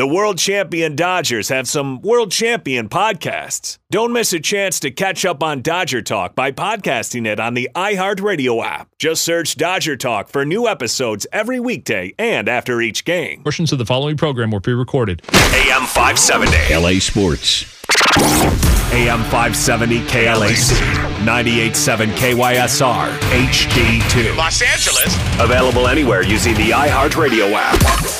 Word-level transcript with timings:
The 0.00 0.06
world 0.06 0.38
champion 0.38 0.96
Dodgers 0.96 1.50
have 1.50 1.68
some 1.68 2.00
world 2.00 2.32
champion 2.32 2.88
podcasts. 2.88 3.76
Don't 3.90 4.14
miss 4.14 4.32
a 4.32 4.40
chance 4.40 4.80
to 4.80 4.90
catch 4.90 5.26
up 5.26 5.42
on 5.42 5.60
Dodger 5.60 6.00
Talk 6.00 6.34
by 6.34 6.52
podcasting 6.52 7.26
it 7.26 7.38
on 7.38 7.52
the 7.52 7.68
iHeartRadio 7.74 8.64
app. 8.64 8.88
Just 8.98 9.20
search 9.20 9.56
Dodger 9.56 9.98
Talk 9.98 10.30
for 10.30 10.46
new 10.46 10.66
episodes 10.66 11.26
every 11.34 11.60
weekday 11.60 12.14
and 12.18 12.48
after 12.48 12.80
each 12.80 13.04
game. 13.04 13.42
Portions 13.42 13.72
of 13.72 13.78
the 13.78 13.84
following 13.84 14.16
program 14.16 14.50
were 14.50 14.60
pre 14.60 14.72
recorded. 14.72 15.20
AM 15.34 15.84
570. 15.84 16.74
LA 16.74 16.98
Sports. 16.98 17.66
AM 18.94 19.20
570 19.24 20.00
KLAC. 20.06 20.80
98.7 21.26 22.06
KYSR. 22.14 23.10
HD2. 23.18 24.34
Los 24.34 24.62
Angeles. 24.62 25.14
Available 25.38 25.88
anywhere 25.88 26.22
using 26.22 26.54
the 26.54 26.70
iHeartRadio 26.70 27.52
app. 27.52 28.19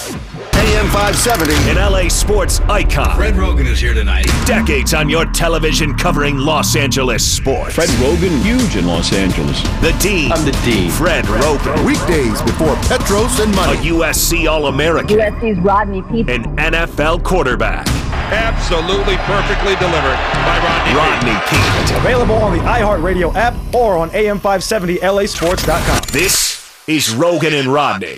AM 0.61 0.87
570. 0.89 1.55
An 1.71 1.77
LA 1.77 2.07
sports 2.09 2.61
icon. 2.69 3.17
Fred 3.17 3.33
Roggin 3.33 3.65
is 3.65 3.81
here 3.81 3.95
tonight. 3.95 4.27
Decades 4.45 4.93
on 4.93 5.09
your 5.09 5.25
television 5.25 5.95
covering 5.95 6.37
Los 6.37 6.77
Angeles 6.77 7.27
sports. 7.27 7.75
Fred 7.75 7.89
Roggin, 7.89 8.43
huge 8.43 8.77
in 8.77 8.87
Los 8.87 9.15
Angeles. 9.15 9.63
The 9.81 9.97
Dean. 10.03 10.31
I'm 10.31 10.45
the 10.45 10.53
Dean. 10.63 10.91
Fred 10.91 11.25
Roggin. 11.25 11.83
Weekdays 11.87 12.43
before 12.43 12.77
Petros 12.77 13.41
and 13.41 13.55
A 13.55 13.75
USC 13.89 14.51
All 14.51 14.67
American. 14.67 15.17
USC's 15.19 15.59
Rodney 15.61 16.03
Peete. 16.03 16.29
An 16.29 16.45
NFL 16.57 17.25
quarterback. 17.25 17.87
Absolutely 18.31 19.17
perfectly 19.17 19.77
delivered 19.77 20.19
by 20.45 20.61
Rodney. 20.63 20.95
Rodney 20.95 21.41
Peete. 21.49 21.97
Available 21.97 22.35
on 22.35 22.53
the 22.59 22.63
iHeartRadio 22.65 23.35
app 23.35 23.55
or 23.75 23.97
on 23.97 24.11
AM570LASports.com. 24.11 26.03
This 26.13 26.61
is 26.87 27.15
Roggin 27.15 27.59
and 27.59 27.73
Rodney. 27.73 28.17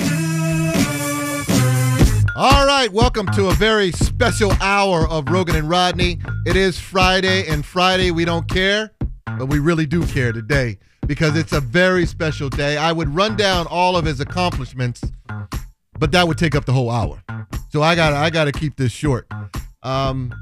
All 2.45 2.67
right, 2.67 2.93
welcome 2.93 3.27
to 3.35 3.51
a 3.51 3.53
very 3.53 3.93
special 3.93 4.51
hour 4.61 5.07
of 5.07 5.27
Roggin 5.27 5.55
and 5.55 5.71
Rodney. 5.71 6.19
It 6.45 6.57
is 6.57 6.77
Friday, 6.77 7.47
and 7.47 7.65
Friday 7.65 8.11
we 8.11 8.25
don't 8.25 8.49
care, 8.49 8.91
but 9.39 9.47
we 9.47 9.61
really 9.61 9.87
do 9.87 10.05
care 10.09 10.33
today 10.33 10.79
because 11.07 11.37
it's 11.37 11.53
a 11.53 11.61
very 11.61 12.05
special 12.05 12.49
day. 12.49 12.77
I 12.77 12.91
would 12.91 13.09
run 13.15 13.37
down 13.37 13.69
all 13.69 13.97
of 13.97 14.05
his 14.05 14.19
accomplishments, 14.19 15.05
but 16.01 16.11
that 16.11 16.27
would 16.27 16.37
take 16.37 16.57
up 16.57 16.65
the 16.65 16.73
whole 16.73 16.91
hour. 16.91 17.23
So 17.71 17.81
I 17.81 17.95
got 17.95 18.13
I 18.13 18.29
got 18.29 18.47
to 18.47 18.53
keep 18.53 18.75
this 18.75 18.91
short. 18.91 19.29
Um, 19.85 20.35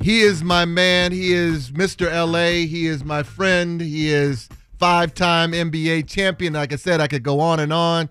he 0.00 0.22
is 0.22 0.42
my 0.42 0.64
man. 0.64 1.12
He 1.12 1.32
is 1.32 1.70
Mr. 1.70 2.10
LA. 2.10 2.66
He 2.66 2.88
is 2.88 3.04
my 3.04 3.22
friend. 3.22 3.80
He 3.80 4.10
is 4.10 4.48
five-time 4.80 5.52
NBA 5.52 6.08
champion. 6.08 6.54
Like 6.54 6.72
I 6.72 6.76
said, 6.76 7.00
I 7.00 7.06
could 7.06 7.22
go 7.22 7.38
on 7.38 7.60
and 7.60 7.72
on. 7.72 8.08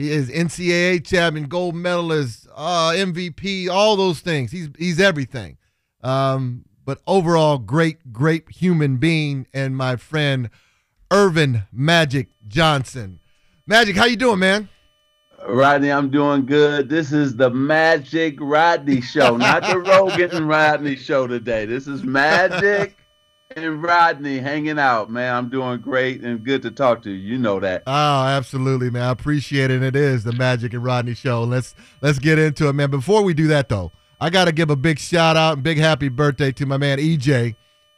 He 0.00 0.12
is 0.12 0.30
NCAA 0.30 1.04
champion, 1.04 1.46
gold 1.46 1.74
medalist, 1.74 2.48
uh, 2.56 2.92
MVP, 2.92 3.68
all 3.68 3.96
those 3.96 4.20
things. 4.20 4.50
He's 4.50 4.70
he's 4.78 4.98
everything. 4.98 5.58
Um, 6.02 6.64
but 6.86 7.02
overall, 7.06 7.58
great, 7.58 8.10
great 8.10 8.48
human 8.48 8.96
being, 8.96 9.46
and 9.52 9.76
my 9.76 9.96
friend 9.96 10.48
Earvin 11.10 11.66
Magic 11.70 12.28
Johnson. 12.48 13.20
Magic, 13.66 13.94
how 13.94 14.06
you 14.06 14.16
doing, 14.16 14.38
man? 14.38 14.70
Rodney, 15.46 15.92
I'm 15.92 16.08
doing 16.08 16.46
good. 16.46 16.88
This 16.88 17.12
is 17.12 17.36
the 17.36 17.50
Magic 17.50 18.36
Rodney 18.40 19.02
Show, 19.02 19.36
not 19.36 19.60
the 19.60 19.74
Roggin 19.84 20.32
and 20.32 20.48
Rodney 20.48 20.96
Show 20.96 21.26
today. 21.26 21.66
This 21.66 21.86
is 21.86 22.04
Magic 22.04 22.96
and 23.56 23.82
Rodney 23.82 24.38
hanging 24.38 24.78
out, 24.78 25.10
man. 25.10 25.34
I'm 25.34 25.48
doing 25.48 25.80
great 25.80 26.22
and 26.22 26.42
good 26.44 26.62
to 26.62 26.70
talk 26.70 27.02
to 27.02 27.10
you. 27.10 27.16
You 27.32 27.38
know 27.38 27.60
that. 27.60 27.82
Oh, 27.86 28.24
absolutely, 28.24 28.90
man. 28.90 29.02
I 29.02 29.10
appreciate 29.10 29.70
it. 29.70 29.82
It 29.82 29.96
is 29.96 30.24
the 30.24 30.32
Magic 30.32 30.72
and 30.72 30.84
Rodney 30.84 31.14
show. 31.14 31.42
Let's 31.42 31.74
let's 32.00 32.18
get 32.18 32.38
into 32.38 32.68
it, 32.68 32.74
man. 32.74 32.90
Before 32.90 33.22
we 33.22 33.34
do 33.34 33.48
that, 33.48 33.68
though, 33.68 33.92
I 34.20 34.30
got 34.30 34.44
to 34.46 34.52
give 34.52 34.70
a 34.70 34.76
big 34.76 34.98
shout 34.98 35.36
out 35.36 35.54
and 35.54 35.62
big 35.62 35.78
happy 35.78 36.08
birthday 36.08 36.52
to 36.52 36.66
my 36.66 36.76
man 36.76 36.98
EJ. 36.98 37.56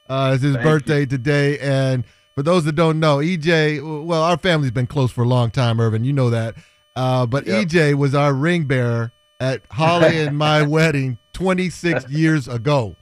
Uh, 0.08 0.32
it's 0.34 0.42
his 0.42 0.54
Thank 0.54 0.64
birthday 0.64 1.06
today, 1.06 1.58
and 1.58 2.04
for 2.34 2.42
those 2.42 2.64
that 2.64 2.74
don't 2.74 2.98
know, 2.98 3.18
EJ, 3.18 4.06
well, 4.06 4.22
our 4.22 4.38
family's 4.38 4.70
been 4.70 4.86
close 4.86 5.10
for 5.10 5.22
a 5.22 5.28
long 5.28 5.50
time, 5.50 5.78
Earvin. 5.80 6.04
You 6.04 6.12
know 6.12 6.30
that. 6.30 6.54
Uh, 6.96 7.24
but 7.26 7.46
Yep. 7.46 7.68
EJ 7.68 7.94
was 7.94 8.14
our 8.14 8.34
ring 8.34 8.64
bearer 8.64 9.12
at 9.40 9.62
Holly 9.70 10.18
and 10.18 10.36
my 10.36 10.62
wedding 10.66 11.18
26 11.34 12.10
years 12.10 12.48
ago. 12.48 12.96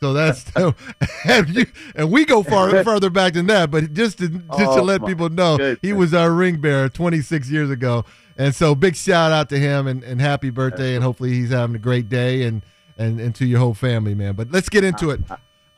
So 0.00 0.12
that's 0.12 0.44
and, 1.24 1.48
you, 1.48 1.66
and 1.94 2.10
we 2.10 2.24
go 2.24 2.42
far 2.42 2.84
further 2.84 3.10
back 3.10 3.32
than 3.32 3.46
that. 3.46 3.70
But 3.70 3.92
just 3.94 4.18
to 4.18 4.28
just 4.28 4.42
to 4.58 4.68
Oh, 4.80 4.82
let 4.82 5.04
people 5.06 5.28
know, 5.30 5.76
he 5.80 5.92
was 5.92 6.12
our 6.12 6.30
ring 6.30 6.60
bearer 6.60 6.88
26 6.88 7.50
years 7.50 7.70
ago. 7.70 8.04
And 8.36 8.54
so 8.54 8.74
big 8.74 8.96
shout 8.96 9.32
out 9.32 9.48
to 9.48 9.58
him 9.58 9.86
and, 9.86 10.04
and 10.04 10.20
happy 10.20 10.50
birthday. 10.50 10.94
And 10.94 11.02
hopefully 11.02 11.32
he's 11.32 11.50
having 11.50 11.74
a 11.74 11.78
great 11.78 12.08
day 12.10 12.42
and, 12.42 12.62
and 12.98 13.18
and 13.20 13.34
to 13.36 13.46
your 13.46 13.58
whole 13.58 13.74
family, 13.74 14.14
man. 14.14 14.34
But 14.34 14.50
let's 14.50 14.68
get 14.68 14.84
into 14.84 15.10
it. 15.10 15.20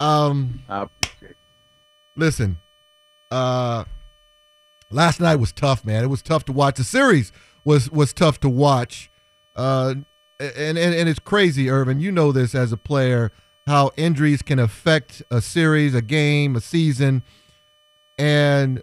Um, 0.01 0.63
I 0.69 0.83
appreciate 0.83 1.37
listen, 2.17 2.59
uh, 3.31 3.85
last 4.91 5.21
night 5.21 5.37
was 5.37 5.53
tough, 5.53 5.85
man. 5.85 6.03
It 6.05 6.09
was 6.09 6.23
tough 6.23 6.45
to 6.47 6.53
watch. 6.53 6.77
The 6.77 6.85
series 6.85 7.33
was 7.65 7.91
was 7.91 8.13
tough 8.13 8.41
to 8.41 8.49
watch. 8.49 9.11
Uh, 9.57 9.95
and, 10.41 10.79
and 10.79 10.95
and 10.95 11.09
it's 11.09 11.19
crazy, 11.19 11.69
Earvin. 11.69 12.01
You 12.01 12.13
know 12.13 12.33
this 12.33 12.55
as 12.55 12.73
a 12.73 12.77
player 12.77 13.33
how 13.69 13.93
injuries 13.97 14.43
can 14.43 14.59
affect 14.59 15.23
a 15.31 15.41
series, 15.41 15.95
a 15.95 16.03
game, 16.03 16.57
a 16.57 16.61
season. 16.61 17.23
And 18.19 18.83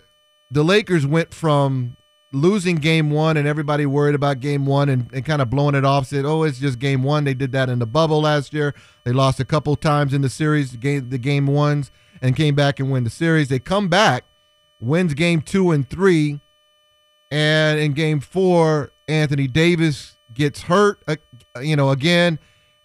the 0.50 0.63
Lakers 0.63 1.06
went 1.06 1.34
from 1.34 1.97
losing 2.31 2.75
game 2.75 3.09
one 3.09 3.38
and 3.38 3.47
everybody 3.47 3.85
worried 3.85 4.16
about 4.16 4.40
game 4.40 4.66
one 4.66 4.90
and, 4.90 5.09
and 5.13 5.25
kind 5.25 5.41
of 5.41 5.50
blowing 5.50 5.75
it 5.75 5.85
off, 5.85 6.07
said, 6.07 6.25
oh, 6.25 6.44
it's 6.44 6.59
just 6.59 6.79
game 6.79 7.03
one. 7.03 7.23
They 7.23 7.34
did 7.34 7.51
that 7.53 7.69
in 7.69 7.79
the 7.79 7.85
bubble 7.85 8.22
last 8.22 8.53
year. 8.53 8.73
They 9.03 9.12
lost 9.12 9.40
a 9.40 9.46
couple 9.46 9.75
times 9.75 10.13
in 10.13 10.22
the 10.22 10.29
series, 10.29 10.75
game, 10.75 11.09
the 11.09 11.17
game 11.17 11.47
ones, 11.47 11.91
and 12.22 12.35
came 12.35 12.56
back 12.56 12.79
and 12.79 12.91
win 12.91 13.03
the 13.03 13.09
series. 13.09 13.50
They 13.50 13.59
come 13.59 13.90
back, 13.90 14.25
wins 14.79 15.13
game 15.13 15.41
two 15.41 15.72
and 15.72 15.90
three. 15.90 16.40
And 17.31 17.79
in 17.79 17.94
game 17.94 18.19
four, 18.19 18.91
Anthony 19.07 19.47
Davis 19.47 20.17
gets 20.34 20.62
hurt, 20.63 21.02
uh, 21.07 21.16
you 21.59 21.75
know, 21.75 21.90
again. 21.90 22.40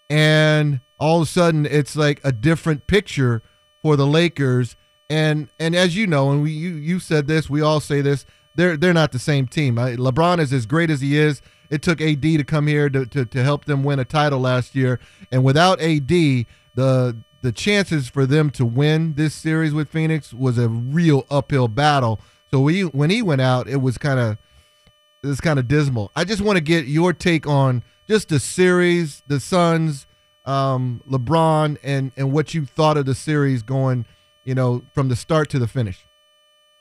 And 0.09 0.81
all 1.01 1.17
of 1.17 1.27
a 1.27 1.31
sudden, 1.31 1.65
it's 1.65 1.95
like 1.95 2.21
a 2.23 2.31
different 2.31 2.85
picture 2.85 3.41
for 3.81 3.95
the 3.95 4.05
Lakers. 4.05 4.77
And 5.09 5.49
and 5.59 5.75
as 5.75 5.97
you 5.97 6.05
know, 6.07 6.31
and 6.31 6.43
we 6.43 6.51
you 6.51 6.69
you 6.75 6.99
said 6.99 7.27
this, 7.27 7.49
we 7.49 7.59
all 7.59 7.79
say 7.79 8.01
this. 8.01 8.25
They're 8.55 8.77
they're 8.77 8.93
not 8.93 9.11
the 9.11 9.19
same 9.19 9.47
team. 9.47 9.75
LeBron 9.75 10.39
is 10.39 10.53
as 10.53 10.65
great 10.65 10.91
as 10.91 11.01
he 11.01 11.17
is. 11.17 11.41
It 11.69 11.81
took 11.81 12.01
AD 12.01 12.21
to 12.21 12.43
come 12.43 12.67
here 12.67 12.89
to, 12.89 13.05
to 13.07 13.25
to 13.25 13.43
help 13.43 13.65
them 13.65 13.83
win 13.83 13.99
a 13.99 14.05
title 14.05 14.39
last 14.39 14.75
year, 14.75 14.99
and 15.31 15.43
without 15.43 15.81
AD, 15.81 16.07
the 16.07 17.17
the 17.41 17.51
chances 17.51 18.07
for 18.07 18.27
them 18.27 18.51
to 18.51 18.65
win 18.65 19.15
this 19.15 19.33
series 19.33 19.73
with 19.73 19.89
Phoenix 19.89 20.33
was 20.33 20.59
a 20.59 20.69
real 20.69 21.25
uphill 21.31 21.67
battle. 21.67 22.21
So 22.51 22.59
we 22.59 22.83
when 22.83 23.09
he 23.09 23.23
went 23.23 23.41
out, 23.41 23.67
it 23.67 23.81
was 23.81 23.97
kind 23.97 24.19
of 24.19 24.37
it 25.23 25.27
was 25.27 25.41
kind 25.41 25.57
of 25.57 25.67
dismal. 25.67 26.11
I 26.15 26.25
just 26.25 26.41
want 26.41 26.57
to 26.57 26.61
get 26.61 26.85
your 26.85 27.11
take 27.11 27.47
on 27.47 27.83
just 28.07 28.29
the 28.29 28.39
series, 28.39 29.23
the 29.27 29.39
Suns, 29.39 30.05
um, 30.45 31.01
LeBron, 31.09 31.77
and 31.83 32.11
and 32.15 32.31
what 32.31 32.53
you 32.53 32.65
thought 32.65 32.97
of 32.97 33.05
the 33.05 33.15
series 33.15 33.63
going, 33.63 34.05
you 34.43 34.55
know, 34.55 34.83
from 34.93 35.09
the 35.09 35.15
start 35.15 35.49
to 35.51 35.59
the 35.59 35.67
finish. 35.67 36.05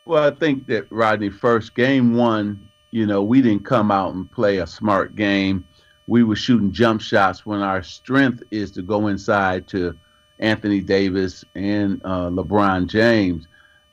Well, 0.06 0.24
I 0.24 0.34
think 0.34 0.66
that 0.66 0.90
Rodney, 0.90 1.30
first 1.30 1.74
game 1.74 2.14
one, 2.14 2.68
you 2.90 3.06
know, 3.06 3.22
we 3.22 3.42
didn't 3.42 3.64
come 3.64 3.90
out 3.90 4.14
and 4.14 4.30
play 4.30 4.58
a 4.58 4.66
smart 4.66 5.14
game. 5.14 5.64
We 6.06 6.24
were 6.24 6.36
shooting 6.36 6.72
jump 6.72 7.00
shots 7.00 7.46
when 7.46 7.60
our 7.60 7.82
strength 7.82 8.42
is 8.50 8.72
to 8.72 8.82
go 8.82 9.06
inside 9.06 9.68
to 9.68 9.96
Anthony 10.40 10.80
Davis 10.80 11.44
and 11.54 12.00
uh, 12.04 12.30
LeBron 12.30 12.88
James. 12.88 13.46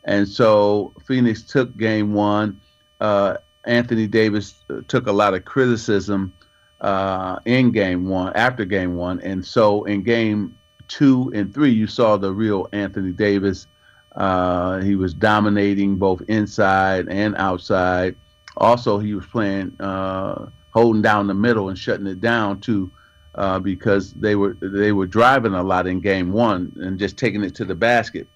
And 0.05 0.27
so 0.27 0.93
Phoenix 1.05 1.43
took 1.43 1.75
game 1.77 2.13
one. 2.13 2.61
Uh, 2.99 3.37
Anthony 3.65 4.07
Davis 4.07 4.55
uh, 4.69 4.79
took 4.87 5.07
a 5.07 5.11
lot 5.11 5.33
of 5.33 5.45
criticism 5.45 6.33
uh, 6.81 7.39
in 7.45 7.71
game 7.71 8.07
one, 8.07 8.33
after 8.33 8.65
game 8.65 8.95
one. 8.95 9.19
And 9.21 9.45
so 9.45 9.83
in 9.85 10.03
game 10.03 10.57
two 10.87 11.31
and 11.33 11.53
three, 11.53 11.71
you 11.71 11.87
saw 11.87 12.17
the 12.17 12.33
real 12.33 12.67
Anthony 12.71 13.11
Davis. 13.11 13.67
Uh, 14.15 14.79
he 14.79 14.95
was 14.95 15.13
dominating 15.13 15.95
both 15.97 16.21
inside 16.27 17.07
and 17.09 17.35
outside. 17.37 18.15
Also, 18.57 18.97
he 18.97 19.13
was 19.13 19.25
playing, 19.27 19.75
uh, 19.79 20.47
holding 20.71 21.01
down 21.01 21.27
the 21.27 21.33
middle 21.33 21.69
and 21.69 21.77
shutting 21.77 22.07
it 22.07 22.19
down 22.19 22.59
too, 22.59 22.91
uh, 23.35 23.59
because 23.59 24.13
they 24.13 24.35
were 24.35 24.57
they 24.59 24.91
were 24.91 25.05
driving 25.05 25.53
a 25.53 25.61
lot 25.61 25.85
in 25.85 25.99
game 25.99 26.31
one 26.31 26.71
and 26.77 26.97
just 26.97 27.17
taking 27.17 27.43
it 27.43 27.53
to 27.55 27.65
the 27.65 27.75
basket. 27.75 28.27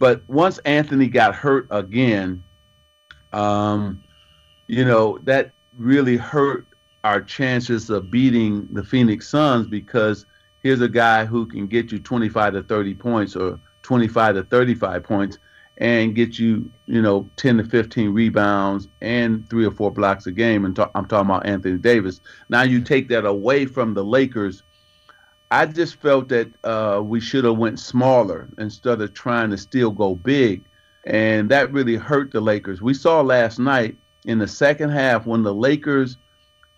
But 0.00 0.28
once 0.28 0.58
Anthony 0.64 1.06
got 1.06 1.36
hurt 1.36 1.68
again, 1.70 2.42
um, 3.32 4.02
you 4.66 4.84
know 4.84 5.18
that 5.22 5.52
really 5.76 6.16
hurt 6.16 6.66
our 7.04 7.20
chances 7.20 7.90
of 7.90 8.10
beating 8.10 8.68
the 8.72 8.84
Phoenix 8.84 9.28
Suns 9.28 9.66
because 9.66 10.26
here's 10.62 10.80
a 10.80 10.88
guy 10.88 11.24
who 11.24 11.46
can 11.46 11.66
get 11.66 11.90
you 11.90 11.98
25 11.98 12.54
to 12.54 12.62
30 12.62 12.94
points 12.94 13.36
or 13.36 13.58
25 13.82 14.36
to 14.36 14.42
35 14.44 15.02
points 15.02 15.38
and 15.78 16.14
get 16.14 16.38
you, 16.38 16.70
you 16.86 17.02
know, 17.02 17.28
10 17.36 17.58
to 17.58 17.64
15 17.64 18.10
rebounds 18.10 18.88
and 19.00 19.48
three 19.50 19.64
or 19.64 19.70
four 19.72 19.90
blocks 19.90 20.26
a 20.26 20.32
game. 20.32 20.64
And 20.64 20.76
ta- 20.76 20.90
I'm 20.94 21.06
talking 21.06 21.30
about 21.30 21.46
Anthony 21.46 21.78
Davis. 21.78 22.20
Now 22.48 22.62
you 22.62 22.80
take 22.80 23.08
that 23.08 23.24
away 23.24 23.66
from 23.66 23.94
the 23.94 24.04
Lakers, 24.04 24.62
I 25.52 25.66
just 25.66 25.96
felt 25.96 26.30
that 26.30 26.50
uh, 26.64 27.02
we 27.04 27.20
should 27.20 27.44
have 27.44 27.58
went 27.58 27.78
smaller 27.78 28.48
instead 28.56 29.02
of 29.02 29.12
trying 29.12 29.50
to 29.50 29.58
still 29.58 29.90
go 29.90 30.14
big, 30.14 30.64
and 31.04 31.50
that 31.50 31.70
really 31.72 31.96
hurt 31.96 32.30
the 32.30 32.40
Lakers. 32.40 32.80
We 32.80 32.94
saw 32.94 33.20
last 33.20 33.58
night 33.58 33.98
in 34.24 34.38
the 34.38 34.48
second 34.48 34.88
half 34.90 35.26
when 35.26 35.42
the 35.42 35.52
Lakers 35.52 36.16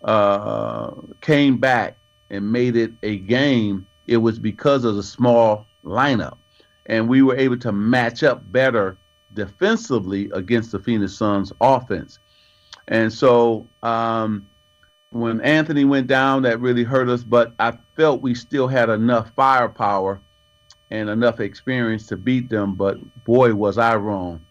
uh, 0.05 0.91
came 1.21 1.57
back 1.57 1.97
and 2.29 2.51
made 2.51 2.75
it 2.75 2.93
a 3.03 3.17
game. 3.17 3.85
It 4.07 4.17
was 4.17 4.39
because 4.39 4.85
of 4.85 4.95
the 4.95 5.03
small 5.03 5.65
lineup, 5.83 6.37
and 6.85 7.09
we 7.09 7.21
were 7.21 7.35
able 7.35 7.57
to 7.57 7.71
match 7.71 8.23
up 8.23 8.49
better 8.51 8.97
defensively 9.33 10.29
against 10.33 10.71
the 10.71 10.79
Phoenix 10.79 11.13
Suns 11.13 11.51
offense. 11.59 12.19
And 12.87 13.11
so 13.11 13.67
um, 13.83 14.47
when 15.09 15.41
Anthony 15.41 15.85
went 15.85 16.07
down, 16.07 16.43
that 16.43 16.59
really 16.59 16.83
hurt 16.83 17.09
us. 17.09 17.23
But 17.23 17.53
I 17.59 17.77
felt 17.95 18.21
we 18.21 18.35
still 18.35 18.67
had 18.67 18.89
enough 18.89 19.31
firepower 19.35 20.21
and 20.91 21.09
enough 21.09 21.39
experience 21.39 22.05
to 22.07 22.17
beat 22.17 22.49
them. 22.49 22.75
But 22.75 22.97
boy, 23.23 23.53
was 23.53 23.77
I 23.77 23.95
wrong. 23.95 24.45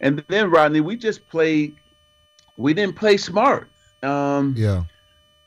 And 0.00 0.24
then 0.28 0.50
Rodney, 0.50 0.80
we 0.80 0.96
just 0.96 1.28
played. 1.28 1.76
We 2.56 2.74
didn't 2.74 2.96
play 2.96 3.16
smart. 3.16 3.70
Um, 4.02 4.54
Yeah. 4.56 4.84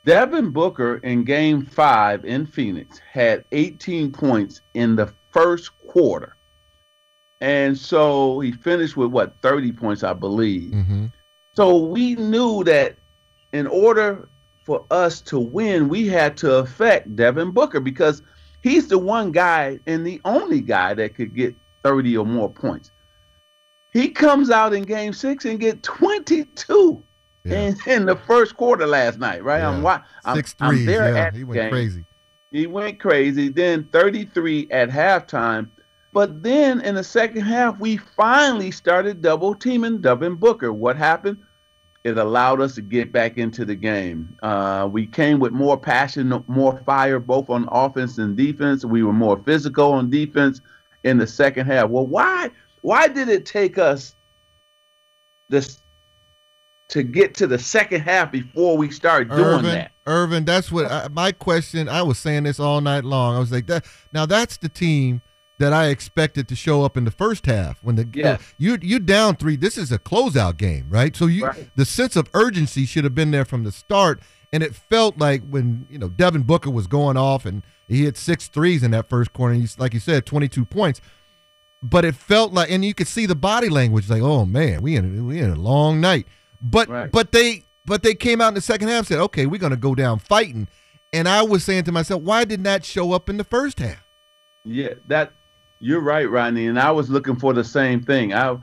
Devin 0.03 0.49
Booker 0.49 0.97
in 0.97 1.23
Game 1.23 1.63
Five 1.63 2.25
in 2.25 2.47
Phoenix 2.47 2.99
had 2.99 3.45
18 3.51 4.11
points 4.11 4.61
in 4.73 4.95
the 4.95 5.13
first 5.29 5.77
quarter, 5.77 6.35
and 7.39 7.77
so 7.77 8.39
he 8.39 8.51
finished 8.51 8.97
with 8.97 9.11
what 9.11 9.35
30 9.43 9.71
points, 9.71 10.03
I 10.03 10.13
believe. 10.13 10.71
Mm-hmm. 10.71 11.05
So 11.53 11.77
we 11.77 12.15
knew 12.15 12.63
that 12.63 12.97
in 13.53 13.67
order 13.67 14.27
for 14.65 14.85
us 14.89 15.21
to 15.21 15.39
win, 15.39 15.89
we 15.89 16.07
had 16.07 16.37
to 16.37 16.55
affect 16.55 17.15
Devin 17.15 17.51
Booker 17.51 17.79
because 17.79 18.23
he's 18.63 18.87
the 18.87 18.97
one 18.97 19.31
guy 19.31 19.79
and 19.85 20.05
the 20.05 20.21
only 20.25 20.61
guy 20.61 20.93
that 20.93 21.15
could 21.15 21.35
get 21.35 21.55
30 21.83 22.17
or 22.17 22.25
more 22.25 22.49
points. 22.49 22.91
He 23.93 24.09
comes 24.09 24.49
out 24.49 24.73
in 24.73 24.83
game 24.83 25.13
six 25.13 25.45
and 25.45 25.59
get 25.59 25.83
22 25.83 27.03
Yeah. 27.43 27.59
in, 27.69 27.77
in 27.87 28.05
the 28.05 28.15
first 28.15 28.55
quarter 28.55 28.85
last 28.87 29.19
night, 29.19 29.43
right? 29.43 29.61
I'm, 29.63 29.77
Yeah. 29.77 29.81
wa- 29.83 30.01
I'm, 30.25 30.35
Six 30.35 30.55
I'm 30.59 30.85
there 30.85 31.13
Yeah, 31.13 31.21
at 31.27 31.35
he 31.35 31.43
went 31.43 31.59
game. 31.61 31.69
crazy. 31.71 32.05
He 32.51 32.67
went 32.67 32.99
crazy. 32.99 33.49
Then 33.49 33.85
33 33.91 34.67
at 34.71 34.89
halftime. 34.89 35.69
But 36.13 36.43
then 36.43 36.81
in 36.81 36.95
the 36.95 37.03
second 37.03 37.41
half, 37.43 37.79
we 37.79 37.95
finally 37.97 38.71
started 38.71 39.21
double 39.21 39.55
teaming 39.55 40.01
Devin 40.01 40.35
Booker. 40.35 40.73
What 40.73 40.97
happened? 40.97 41.37
It 42.03 42.17
allowed 42.17 42.59
us 42.59 42.75
to 42.75 42.81
get 42.81 43.11
back 43.13 43.37
into 43.37 43.63
the 43.63 43.75
game. 43.75 44.35
Uh, 44.43 44.89
we 44.91 45.05
came 45.07 45.39
with 45.39 45.53
more 45.53 45.77
passion, 45.77 46.43
more 46.47 46.81
fire, 46.85 47.19
both 47.19 47.49
on 47.49 47.69
offense 47.71 48.17
and 48.17 48.35
defense. 48.35 48.83
We 48.83 49.03
were 49.03 49.13
more 49.13 49.41
physical 49.43 49.93
on 49.93 50.09
defense 50.09 50.59
in 51.03 51.17
the 51.17 51.27
second 51.27 51.67
half. 51.67 51.89
Well, 51.89 52.07
why? 52.07 52.49
Why 52.81 53.07
did 53.07 53.29
it 53.29 53.45
take 53.45 53.77
us 53.77 54.15
this 55.49 55.80
to 56.91 57.03
get 57.03 57.33
to 57.35 57.47
the 57.47 57.57
second 57.59 58.01
half 58.01 58.31
before 58.31 58.77
we 58.77 58.91
start 58.91 59.29
doing 59.29 59.41
Earvin, 59.41 59.63
that? 59.71 59.91
Earvin, 60.05 60.45
that's 60.45 60.71
what 60.71 60.91
I, 60.91 61.07
my 61.09 61.31
question. 61.31 61.89
I 61.89 62.01
was 62.03 62.17
saying 62.17 62.43
this 62.43 62.59
all 62.59 62.79
night 62.81 63.03
long. 63.03 63.35
I 63.35 63.39
was 63.39 63.51
like, 63.51 63.67
that. 63.67 63.85
Now 64.13 64.25
that's 64.25 64.57
the 64.57 64.69
team 64.69 65.21
that 65.59 65.73
I 65.73 65.87
expected 65.87 66.47
to 66.47 66.55
show 66.55 66.83
up 66.83 66.97
in 66.97 67.03
the 67.05 67.11
first 67.11 67.45
half 67.45 67.83
when 67.83 67.95
the 67.95 68.07
Yes. 68.13 68.41
you 68.57 68.77
you 68.81 68.99
down 68.99 69.35
three. 69.35 69.55
This 69.55 69.77
is 69.77 69.91
a 69.91 69.99
closeout 69.99 70.57
game, 70.57 70.87
right? 70.89 71.15
So 71.15 71.27
you 71.27 71.45
Right. 71.45 71.69
the 71.75 71.85
sense 71.85 72.15
of 72.15 72.29
urgency 72.33 72.85
should 72.85 73.03
have 73.03 73.15
been 73.15 73.31
there 73.31 73.45
from 73.45 73.63
the 73.63 73.71
start, 73.71 74.19
and 74.51 74.63
it 74.63 74.73
felt 74.75 75.17
like 75.17 75.43
when 75.47 75.85
you 75.89 75.97
know 75.99 76.09
Devin 76.09 76.43
Booker 76.43 76.71
was 76.71 76.87
going 76.87 77.15
off 77.15 77.45
and 77.45 77.63
he 77.87 78.03
hit 78.05 78.17
six 78.17 78.47
threes 78.47 78.83
in 78.83 78.91
that 78.91 79.07
first 79.07 79.33
quarter. 79.33 79.53
And 79.53 79.61
he's 79.61 79.77
like 79.79 79.93
you 79.93 79.99
said, 79.99 80.25
twenty 80.25 80.47
two 80.49 80.65
points. 80.65 80.99
But 81.83 82.05
it 82.05 82.13
felt 82.15 82.53
like, 82.53 82.69
and 82.69 82.85
you 82.85 82.93
could 82.93 83.07
see 83.07 83.25
the 83.25 83.33
body 83.35 83.67
language, 83.67 84.07
like, 84.07 84.21
oh 84.21 84.45
man, 84.45 84.81
we 84.81 84.95
in 84.95 85.25
we 85.25 85.39
in 85.39 85.49
a 85.51 85.55
long 85.55 86.01
night. 86.01 86.27
But 86.61 86.87
Right. 86.89 87.11
but 87.11 87.31
they 87.31 87.65
but 87.85 88.03
they 88.03 88.13
came 88.13 88.41
out 88.41 88.49
in 88.49 88.53
the 88.53 88.61
second 88.61 88.89
half 88.89 88.99
and 88.99 89.07
said, 89.07 89.19
okay, 89.19 89.45
we're 89.45 89.59
gonna 89.59 89.75
go 89.77 89.95
down 89.95 90.19
fighting. 90.19 90.67
And 91.13 91.27
I 91.27 91.41
was 91.41 91.63
saying 91.63 91.83
to 91.85 91.91
myself, 91.91 92.21
why 92.21 92.45
did 92.45 92.63
that 92.63 92.85
show 92.85 93.11
up 93.11 93.29
in 93.29 93.37
the 93.37 93.43
first 93.43 93.79
half? 93.79 94.03
Yeah, 94.63 94.93
that 95.07 95.33
you're 95.79 95.99
right, 96.01 96.29
Rodney. 96.29 96.67
And 96.67 96.79
I 96.79 96.91
was 96.91 97.09
looking 97.09 97.35
for 97.35 97.53
the 97.53 97.63
same 97.63 98.03
thing. 98.03 98.33
I, 98.33 98.55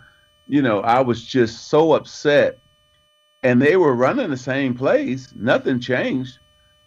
you 0.46 0.62
know, 0.62 0.80
I 0.80 1.00
was 1.00 1.22
just 1.22 1.68
so 1.68 1.92
upset, 1.92 2.60
and 3.42 3.60
they 3.60 3.76
were 3.76 3.94
running 3.94 4.30
the 4.30 4.36
same 4.36 4.74
plays. 4.74 5.32
Nothing 5.36 5.80
changed, 5.80 6.38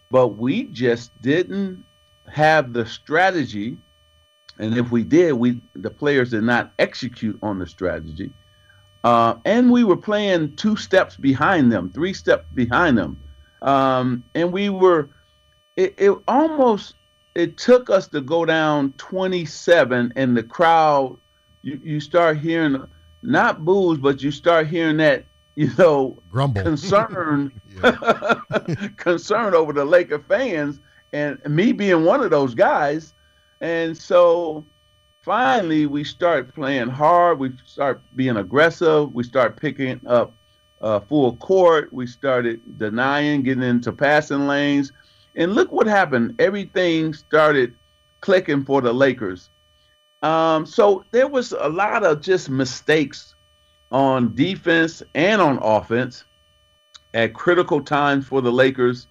but 0.10 0.30
we 0.30 0.64
just 0.64 1.12
didn't 1.22 1.84
have 2.28 2.74
the 2.74 2.86
strategy. 2.86 3.78
And 4.58 4.78
if 4.78 4.90
we 4.92 5.04
did, 5.04 5.34
we 5.34 5.62
the 5.76 5.90
players 5.92 6.32
did 6.32 6.44
not 6.44 6.72
execute 6.80 7.38
on 7.44 7.60
the 7.60 7.68
strategy. 7.68 8.32
Uh, 9.04 9.36
and 9.46 9.72
we 9.72 9.84
were 9.84 9.98
playing 9.98 10.56
two 10.56 10.76
steps 10.76 11.18
behind 11.18 11.72
them, 11.72 11.92
three 11.92 12.14
steps 12.14 12.46
behind 12.54 12.98
them, 12.98 13.20
um, 13.62 14.24
and 14.36 14.52
we 14.52 14.70
were. 14.70 15.10
It, 15.78 15.96
it 15.98 16.12
almost 16.28 16.96
it 17.36 17.58
took 17.58 17.90
us 17.90 18.08
to 18.10 18.22
go 18.22 18.46
down 18.46 18.94
27 18.98 20.14
and 20.16 20.38
the 20.38 20.44
crowd 20.44 21.18
you, 21.62 21.80
you 21.84 22.00
start 22.00 22.38
hearing 22.38 22.84
not 23.24 23.64
boos 23.64 23.98
but 23.98 24.22
you 24.22 24.32
start 24.32 24.68
hearing 24.68 24.98
that 24.98 25.26
you 25.56 25.70
know 25.78 26.22
Grumble. 26.30 26.62
concern 26.62 27.52
concern 28.98 29.54
over 29.54 29.74
the 29.74 29.86
Laker 29.86 30.20
fans 30.20 30.80
and 31.14 31.40
me 31.48 31.72
being 31.72 32.04
one 32.04 32.22
of 32.22 32.32
those 32.32 32.54
guys 32.54 33.14
and 33.62 33.96
so 33.96 34.66
finally 35.24 35.86
we 35.86 36.04
start 36.04 36.54
playing 36.54 36.90
hard 36.90 37.38
we 37.38 37.52
start 37.66 38.02
being 38.16 38.38
aggressive 38.38 39.14
we 39.14 39.24
start 39.24 39.56
picking 39.56 40.02
up 40.08 40.34
uh, 40.82 41.00
full 41.00 41.36
court 41.38 41.94
we 41.94 42.08
started 42.08 42.60
denying 42.78 43.44
getting 43.44 43.64
into 43.64 43.92
passing 43.92 44.48
lanes 44.48 44.92
and 45.36 45.54
look 45.54 45.72
what 45.72 45.88
happened. 45.88 46.36
Everything 46.40 47.14
started 47.14 47.76
clicking 48.20 48.64
for 48.64 48.82
the 48.82 48.94
Lakers. 48.94 49.50
Um, 50.22 50.66
so 50.66 51.04
there 51.12 51.28
was 51.28 51.52
a 51.54 51.70
lot 51.70 52.04
of 52.04 52.22
just 52.22 52.50
mistakes 52.50 53.34
on 53.92 54.36
defense 54.36 55.02
and 55.16 55.42
on 55.42 55.58
offense 55.62 56.24
at 57.14 57.34
critical 57.34 57.82
times 57.82 58.28
for 58.28 58.42
the 58.42 58.52
Lakers. 58.52 59.08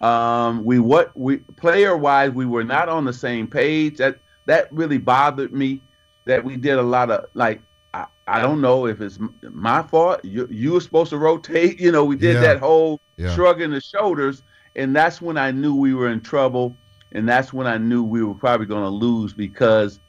Um, 0.00 0.64
we 0.64 0.78
what 0.78 1.16
we 1.16 1.38
player 1.38 1.96
wise 1.96 2.30
we 2.32 2.46
were 2.46 2.64
not 2.64 2.88
on 2.88 3.04
the 3.04 3.12
same 3.12 3.46
page. 3.46 3.96
That 3.96 4.18
that 4.46 4.72
really 4.72 4.98
bothered 4.98 5.52
me. 5.52 5.82
That 6.26 6.44
we 6.44 6.56
did 6.56 6.78
a 6.78 6.82
lot 6.82 7.10
of 7.10 7.26
like 7.34 7.62
I, 7.92 8.06
I 8.26 8.40
don't 8.40 8.60
know 8.60 8.86
if 8.86 9.00
it's 9.00 9.18
my 9.42 9.82
fault. 9.82 10.24
You 10.24 10.48
you 10.50 10.72
were 10.72 10.80
supposed 10.80 11.10
to 11.10 11.18
rotate. 11.18 11.80
You 11.80 11.92
know 11.92 12.04
we 12.04 12.16
did 12.16 12.34
Yeah. 12.36 12.40
that 12.40 12.58
whole 12.60 13.00
Yeah. 13.16 13.34
shrugging 13.34 13.70
the 13.70 13.80
shoulders 13.80 14.42
and 14.76 14.94
that's 14.94 15.20
when 15.22 15.36
I 15.36 15.50
knew 15.50 15.74
we 15.74 15.94
were 15.94 16.08
in 16.08 16.20
trouble, 16.20 16.76
and 17.12 17.28
that's 17.28 17.52
when 17.52 17.66
I 17.66 17.78
knew 17.78 18.02
we 18.02 18.22
were 18.24 18.34
probably 18.34 18.66
going 18.66 18.82
to 18.82 18.88
lose 18.88 19.32
because 19.32 20.00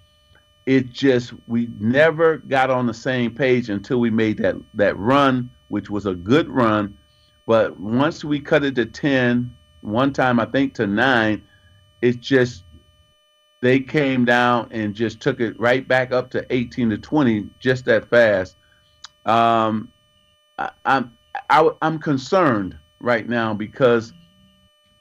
it 0.65 0.89
just 0.89 1.34
we 1.48 1.70
never 1.80 2.38
got 2.38 2.70
on 2.72 2.88
the 2.88 2.94
same 2.94 3.34
page 3.36 3.70
until 3.70 4.00
we 4.00 4.10
made 4.10 4.38
that 4.39 4.56
that 4.74 4.98
run, 4.98 5.50
which 5.68 5.89
was 5.89 6.06
a 6.06 6.15
good 6.15 6.50
run. 6.50 6.98
But 7.46 7.80
once 7.80 8.24
we 8.24 8.39
cut 8.39 8.63
it 8.63 8.74
to 8.75 8.86
10, 8.86 9.56
one 9.82 10.12
time 10.13 10.39
I 10.39 10.46
think 10.46 10.74
to 10.75 10.88
nine, 10.88 11.44
it 12.01 12.20
just 12.20 12.63
they 13.62 13.80
came 13.80 14.26
down 14.26 14.68
and 14.72 14.94
just 14.94 15.22
took 15.22 15.40
it 15.40 15.60
right 15.60 15.88
back 15.88 16.12
up 16.12 16.30
to 16.32 16.46
18 16.54 16.90
to 16.92 16.98
20 16.98 17.50
just 17.60 17.86
that 17.86 18.10
fast. 18.10 18.58
Um, 19.26 19.92
I, 20.58 20.72
I'm 20.86 21.18
I, 21.50 21.70
I'm 21.82 22.00
concerned 22.00 22.78
right 23.00 23.28
now 23.28 23.54
because 23.54 24.14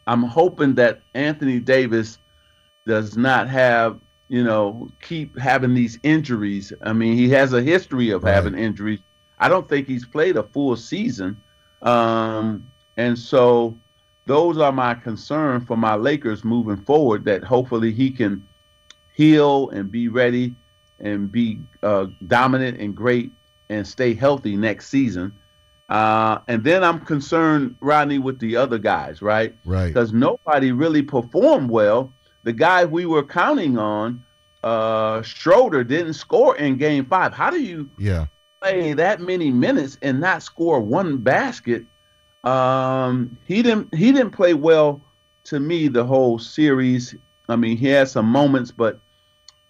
I'm 0.07 0.23
hoping 0.23 0.75
that 0.75 1.03
Anthony 1.15 1.61
Davis 1.61 2.19
does 2.87 3.17
not 3.17 3.49
have, 3.49 4.01
you 4.29 4.45
know, 4.45 4.89
keep 5.01 5.39
having 5.39 5.75
these 5.75 5.99
injuries. 6.03 6.73
I 6.83 6.93
mean, 6.93 7.17
he 7.17 7.29
has 7.31 7.53
a 7.53 7.63
history 7.63 8.11
of 8.11 8.25
Right. 8.25 8.33
having 8.35 8.55
injuries. 8.55 9.01
I 9.39 9.49
don't 9.49 9.69
think 9.69 9.87
he's 9.87 10.07
played 10.07 10.37
a 10.37 10.43
full 10.43 10.77
season. 10.77 11.43
Um, 11.83 12.71
and 12.97 13.19
so 13.19 13.79
those 14.27 14.59
are 14.59 14.73
my 14.73 14.95
concern 14.95 15.65
for 15.65 15.77
my 15.77 15.95
Lakers 15.95 16.45
moving 16.45 16.83
forward 16.85 17.25
that 17.27 17.45
hopefully 17.45 17.93
he 17.93 18.11
can 18.11 18.47
heal 19.15 19.71
and 19.71 19.91
be 19.91 20.09
ready 20.09 20.55
and 21.01 21.31
be 21.31 21.61
uh, 21.83 22.07
dominant 22.27 22.81
and 22.81 22.95
great 22.95 23.33
and 23.69 23.87
stay 23.87 24.15
healthy 24.15 24.57
next 24.57 24.89
season. 24.89 25.33
Uh, 25.89 26.39
and 26.49 26.65
then 26.65 26.83
I'm 26.83 27.01
concerned, 27.01 27.77
Rodney, 27.81 28.19
with 28.19 28.39
the 28.39 28.57
other 28.57 28.79
guys, 28.79 29.21
right? 29.21 29.55
Right. 29.65 29.89
Because 29.89 30.13
nobody 30.13 30.73
really 30.73 31.03
performed 31.03 31.71
well. 31.71 32.13
The 32.45 32.53
guy 32.53 32.85
we 32.85 33.05
were 33.07 33.23
counting 33.25 33.77
on, 33.79 34.25
uh, 34.63 35.21
Schroeder, 35.23 35.85
didn't 35.85 36.15
score 36.15 36.57
in 36.57 36.79
game 36.79 37.05
five. 37.05 37.35
How 37.35 37.51
do 37.51 37.61
you 37.61 37.91
Yeah. 37.99 38.27
play 38.63 38.95
that 38.95 39.21
many 39.21 39.51
minutes 39.51 39.99
and 40.01 40.21
not 40.21 40.43
score 40.43 40.81
one 40.81 41.19
basket? 41.19 41.85
Um, 42.45 43.39
he 43.47 43.63
didn't 43.63 43.95
he 43.95 44.13
didn't 44.13 44.33
play 44.33 44.55
well 44.55 45.01
to 45.45 45.61
me 45.61 45.89
the 45.89 46.05
whole 46.05 46.39
series. 46.39 47.15
I 47.49 47.57
mean, 47.57 47.77
he 47.77 47.89
had 47.89 48.09
some 48.09 48.27
moments, 48.27 48.71
but 48.71 49.01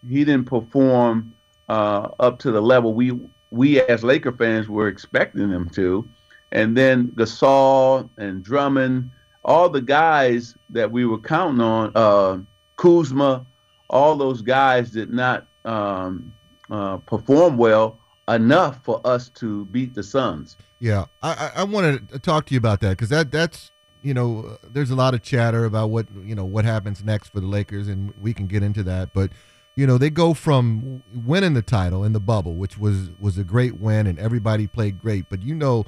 he 0.09 0.25
didn't 0.25 0.47
perform 0.47 1.35
uh, 1.69 2.09
up 2.21 2.39
to 2.41 2.51
the 2.51 2.61
level 2.61 2.93
we 2.93 3.19
we 3.51 3.81
as 3.81 4.03
Laker 4.03 4.33
fans 4.33 4.69
were 4.69 4.89
expecting 4.89 5.51
him 5.51 5.69
to. 5.71 6.07
And 6.53 6.77
then 6.77 7.09
Gasol 7.09 8.09
and 8.17 8.43
Drummond, 8.43 9.11
all 9.45 9.69
the 9.69 9.81
guys 9.81 10.57
that 10.71 10.91
we 10.91 11.05
were 11.05 11.19
counting 11.19 11.61
on, 11.61 11.93
uh, 11.95 12.39
Kuzma, 12.77 13.45
all 13.91 14.17
those 14.17 14.43
guys 14.43 14.91
did 14.91 15.13
not 15.13 15.47
um, 15.65 16.33
uh, 16.71 16.99
perform 16.99 17.57
well 17.57 17.99
enough 18.29 18.81
for 18.83 19.01
us 19.05 19.29
to 19.31 19.67
beat 19.67 19.95
the 19.95 20.03
Suns. 20.03 20.57
Yeah, 20.79 21.07
I, 21.23 21.51
I 21.57 21.65
wanted 21.65 22.09
to 22.11 22.19
talk 22.19 22.47
to 22.47 22.55
you 22.55 22.59
about 22.59 22.81
that 22.81 22.91
because 22.91 23.09
that 23.09 23.31
that's 23.31 23.71
you 24.03 24.15
know 24.15 24.59
there's 24.63 24.91
a 24.91 24.95
lot 24.95 25.15
of 25.15 25.23
chatter 25.23 25.65
about 25.65 25.91
what 25.91 26.07
you 26.23 26.35
know 26.35 26.45
what 26.45 26.65
happens 26.65 27.03
next 27.03 27.29
for 27.29 27.41
the 27.41 27.47
Lakers, 27.47 27.89
and 27.89 28.13
we 28.21 28.35
can 28.35 28.47
get 28.47 28.63
into 28.63 28.83
that. 28.85 29.13
But 29.13 29.31
you 29.77 29.87
know 29.87 29.99
they 29.99 30.11
go 30.11 30.35
from 30.35 31.03
winning 31.15 31.55
the 31.55 31.63
title 31.63 32.05
in 32.05 32.13
the 32.13 32.21
bubble, 32.21 32.55
which 32.55 32.79
was 32.79 33.11
was 33.19 33.39
a 33.39 33.45
great 33.45 33.81
win, 33.81 34.07
and 34.07 34.19
everybody 34.19 34.67
played 34.67 35.01
great. 35.01 35.27
But 35.29 35.43
you 35.43 35.55
know, 35.55 35.85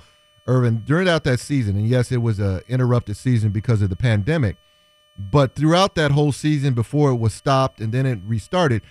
Earvin, 0.47 0.85
during 0.85 1.09
out 1.09 1.25
that 1.25 1.41
season, 1.41 1.77
and 1.77 1.87
yes, 1.87 2.11
it 2.11 2.23
was 2.23 2.41
a 2.41 2.63
interrupted 2.69 3.17
season 3.17 3.51
because 3.51 3.83
of 3.83 3.91
the 3.91 3.97
pandemic. 3.97 4.57
But 5.19 5.55
throughout 5.55 5.95
that 5.95 6.11
whole 6.11 6.33
season, 6.33 6.75
before 6.75 7.11
it 7.11 7.17
was 7.17 7.33
stopped 7.33 7.81
and 7.81 7.93
then 7.93 8.05
it 8.05 8.19
restarted, 8.25 8.83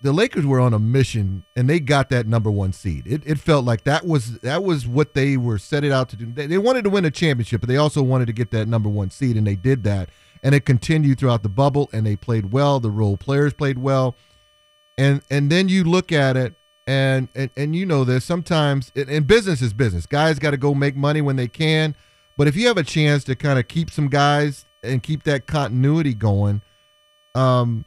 the 0.00 0.12
Lakers 0.12 0.46
were 0.46 0.60
on 0.60 0.72
a 0.72 0.78
mission 0.78 1.44
and 1.54 1.68
they 1.68 1.80
got 1.80 2.08
that 2.10 2.26
number 2.26 2.50
one 2.50 2.72
seed. 2.72 3.06
It, 3.06 3.22
it 3.26 3.38
felt 3.38 3.64
like 3.64 3.84
that 3.84 4.06
was 4.06 4.38
that 4.40 4.64
was 4.64 4.86
what 4.86 5.14
they 5.14 5.36
were 5.36 5.58
set 5.58 5.84
it 5.84 5.92
out 5.92 6.08
to 6.10 6.16
do. 6.16 6.26
They, 6.26 6.46
they 6.46 6.58
wanted 6.58 6.84
to 6.84 6.90
win 6.90 7.04
a 7.04 7.10
championship, 7.10 7.60
but 7.60 7.68
they 7.68 7.76
also 7.76 8.02
wanted 8.02 8.26
to 8.26 8.32
get 8.32 8.50
that 8.52 8.68
number 8.68 8.88
one 8.88 9.10
seed, 9.10 9.36
and 9.36 9.46
they 9.46 9.56
did 9.56 9.84
that. 9.84 10.10
And 10.42 10.54
it 10.54 10.64
continued 10.64 11.18
throughout 11.18 11.42
the 11.42 11.50
bubble, 11.50 11.90
and 11.92 12.06
they 12.06 12.16
played 12.16 12.52
well. 12.52 12.80
The 12.80 12.90
role 12.90 13.16
players 13.16 13.52
played 13.52 13.78
well, 13.78 14.16
and 14.96 15.22
and 15.30 15.50
then 15.50 15.68
you 15.68 15.84
look 15.84 16.12
at 16.12 16.36
it, 16.36 16.54
and 16.86 17.28
and, 17.34 17.50
and 17.56 17.76
you 17.76 17.84
know 17.86 18.04
this. 18.04 18.24
Sometimes, 18.24 18.90
and 18.94 19.26
business 19.26 19.60
is 19.60 19.72
business. 19.72 20.06
Guys 20.06 20.38
got 20.38 20.52
to 20.52 20.56
go 20.56 20.74
make 20.74 20.96
money 20.96 21.20
when 21.20 21.36
they 21.36 21.48
can, 21.48 21.94
but 22.36 22.48
if 22.48 22.56
you 22.56 22.68
have 22.68 22.78
a 22.78 22.82
chance 22.82 23.24
to 23.24 23.36
kind 23.36 23.58
of 23.58 23.68
keep 23.68 23.90
some 23.90 24.08
guys 24.08 24.64
and 24.82 25.02
keep 25.02 25.24
that 25.24 25.46
continuity 25.46 26.14
going, 26.14 26.62
um, 27.34 27.84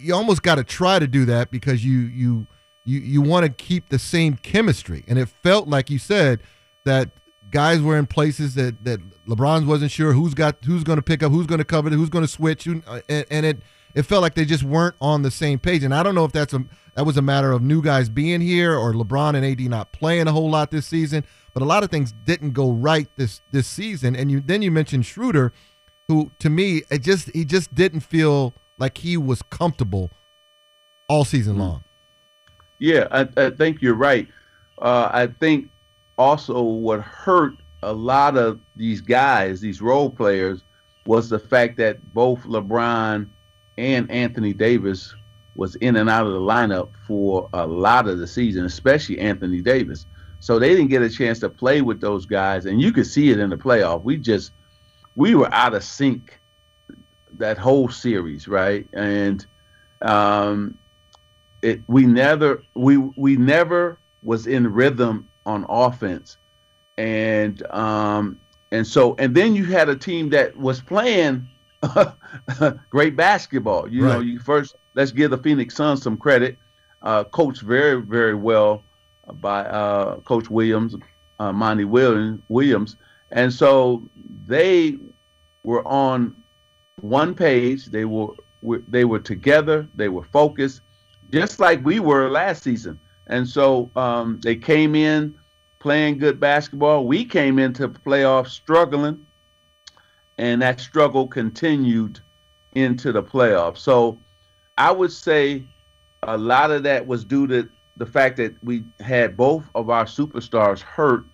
you 0.00 0.14
almost 0.14 0.42
got 0.42 0.56
to 0.56 0.64
try 0.64 0.98
to 0.98 1.06
do 1.06 1.24
that 1.26 1.50
because 1.50 1.84
you 1.84 2.00
you 2.00 2.46
you 2.84 3.00
you 3.00 3.22
want 3.22 3.44
to 3.44 3.50
keep 3.50 3.88
the 3.88 3.98
same 3.98 4.36
chemistry. 4.36 5.04
And 5.08 5.18
it 5.18 5.28
felt 5.28 5.68
like 5.68 5.90
you 5.90 5.98
said 5.98 6.42
that 6.84 7.10
guys 7.50 7.80
were 7.80 7.96
in 7.96 8.06
places 8.06 8.54
that 8.54 8.84
that 8.84 9.00
LeBron 9.26 9.66
wasn't 9.66 9.90
sure 9.90 10.12
who's 10.12 10.34
got 10.34 10.64
who's 10.64 10.84
going 10.84 10.98
to 10.98 11.02
pick 11.02 11.22
up 11.22 11.32
who's 11.32 11.46
going 11.46 11.58
to 11.58 11.64
cover 11.64 11.90
who's 11.90 12.10
going 12.10 12.24
to 12.24 12.30
switch 12.30 12.68
uh, 12.68 13.00
and, 13.08 13.26
and 13.30 13.46
it 13.46 13.62
it 13.92 14.02
felt 14.02 14.22
like 14.22 14.34
they 14.34 14.44
just 14.44 14.62
weren't 14.62 14.94
on 15.00 15.22
the 15.22 15.32
same 15.32 15.58
page. 15.58 15.82
And 15.82 15.92
I 15.92 16.04
don't 16.04 16.14
know 16.14 16.24
if 16.24 16.32
that's 16.32 16.54
a 16.54 16.64
that 16.94 17.04
was 17.04 17.16
a 17.16 17.22
matter 17.22 17.52
of 17.52 17.62
new 17.62 17.82
guys 17.82 18.08
being 18.08 18.40
here 18.40 18.76
or 18.76 18.92
LeBron 18.92 19.34
and 19.34 19.44
AD 19.44 19.60
not 19.70 19.92
playing 19.92 20.26
a 20.28 20.32
whole 20.32 20.50
lot 20.50 20.70
this 20.70 20.86
season 20.86 21.24
but 21.52 21.62
a 21.62 21.66
lot 21.66 21.82
of 21.82 21.90
things 21.90 22.12
didn't 22.12 22.52
go 22.52 22.70
right 22.70 23.08
this 23.16 23.42
this 23.50 23.66
season. 23.66 24.14
And 24.16 24.30
you 24.30 24.40
then 24.40 24.62
you 24.62 24.70
mentioned 24.70 25.06
Schroeder 25.06 25.52
who 26.08 26.30
to 26.38 26.50
me 26.50 26.82
it 26.90 27.02
just 27.02 27.30
he 27.34 27.44
just 27.44 27.74
didn't 27.74 28.00
feel 28.00 28.54
like 28.80 28.98
he 28.98 29.16
was 29.16 29.42
comfortable 29.42 30.10
all 31.08 31.24
season 31.24 31.52
mm-hmm. 31.54 31.62
long. 31.62 31.84
Yeah, 32.78 33.06
I, 33.10 33.28
I 33.36 33.50
think 33.50 33.82
you're 33.82 33.94
right. 33.94 34.26
Uh, 34.80 35.10
I 35.12 35.26
think 35.26 35.70
also 36.16 36.62
what 36.62 37.00
hurt 37.00 37.54
a 37.82 37.92
lot 37.92 38.36
of 38.36 38.60
these 38.74 39.00
guys, 39.00 39.60
these 39.60 39.80
role 39.80 40.10
players, 40.10 40.64
was 41.06 41.28
the 41.28 41.38
fact 41.38 41.76
that 41.76 42.14
both 42.14 42.40
LeBron 42.40 43.28
and 43.76 44.10
Anthony 44.10 44.54
Davis 44.54 45.14
was 45.54 45.74
in 45.76 45.96
and 45.96 46.08
out 46.08 46.26
of 46.26 46.32
the 46.32 46.38
lineup 46.38 46.90
for 47.06 47.48
a 47.52 47.66
lot 47.66 48.08
of 48.08 48.18
the 48.18 48.26
season, 48.26 48.64
especially 48.64 49.18
Anthony 49.18 49.60
Davis. 49.60 50.06
So 50.38 50.58
they 50.58 50.70
didn't 50.70 50.88
get 50.88 51.02
a 51.02 51.10
chance 51.10 51.38
to 51.40 51.50
play 51.50 51.82
with 51.82 52.00
those 52.00 52.24
guys, 52.24 52.64
and 52.64 52.80
you 52.80 52.92
could 52.92 53.06
see 53.06 53.30
it 53.30 53.38
in 53.38 53.50
the 53.50 53.56
playoff. 53.58 54.02
We 54.02 54.16
just 54.16 54.52
we 55.16 55.34
were 55.34 55.52
out 55.52 55.74
of 55.74 55.84
sync 55.84 56.39
that 57.40 57.58
whole 57.58 57.88
series, 57.88 58.46
right? 58.46 58.86
And 58.92 59.44
um, 60.02 60.78
it 61.62 61.80
we 61.88 62.06
never 62.06 62.62
we 62.74 62.96
we 62.96 63.36
never 63.36 63.98
was 64.22 64.46
in 64.46 64.72
rhythm 64.72 65.28
on 65.44 65.66
offense, 65.68 66.36
and 66.96 67.62
um, 67.70 68.40
and 68.70 68.86
so 68.86 69.16
and 69.18 69.34
then 69.34 69.54
you 69.54 69.64
had 69.64 69.88
a 69.88 69.96
team 69.96 70.30
that 70.30 70.56
was 70.56 70.80
playing 70.80 71.48
great 72.90 73.16
basketball. 73.16 73.88
You 73.88 74.04
right. 74.04 74.14
know, 74.14 74.20
you 74.20 74.38
first 74.38 74.76
let's 74.94 75.12
give 75.12 75.30
the 75.30 75.38
Phoenix 75.38 75.74
Suns 75.74 76.02
some 76.02 76.16
credit. 76.16 76.56
Uh, 77.02 77.24
coached 77.24 77.62
very 77.62 78.00
very 78.02 78.34
well 78.34 78.82
by 79.34 79.60
uh, 79.64 80.16
Coach 80.20 80.50
Williams, 80.50 80.94
uh, 81.38 81.52
Monty 81.52 81.84
Williams, 81.84 82.42
Williams, 82.48 82.96
and 83.30 83.52
so 83.52 84.02
they 84.46 84.98
were 85.62 85.86
on 85.86 86.39
one 87.02 87.34
page. 87.34 87.86
They 87.86 88.04
were 88.04 88.34
they 88.88 89.04
were 89.04 89.18
together. 89.18 89.88
They 89.94 90.08
were 90.08 90.24
focused, 90.24 90.82
just 91.30 91.60
like 91.60 91.84
we 91.84 92.00
were 92.00 92.30
last 92.30 92.62
season. 92.62 93.00
And 93.26 93.48
so 93.48 93.90
um, 93.96 94.40
they 94.42 94.56
came 94.56 94.94
in 94.94 95.36
playing 95.78 96.18
good 96.18 96.40
basketball. 96.40 97.06
We 97.06 97.24
came 97.24 97.58
into 97.58 97.88
playoffs 97.88 98.48
struggling, 98.48 99.26
and 100.38 100.60
that 100.62 100.80
struggle 100.80 101.26
continued 101.26 102.20
into 102.72 103.12
the 103.12 103.22
playoffs. 103.22 103.78
So 103.78 104.18
I 104.78 104.90
would 104.90 105.12
say 105.12 105.66
a 106.22 106.36
lot 106.36 106.70
of 106.70 106.82
that 106.82 107.06
was 107.06 107.24
due 107.24 107.46
to 107.46 107.68
the 107.96 108.06
fact 108.06 108.36
that 108.38 108.54
we 108.62 108.84
had 109.00 109.36
both 109.36 109.64
of 109.74 109.90
our 109.90 110.04
superstars 110.04 110.80
hurt 110.80 111.24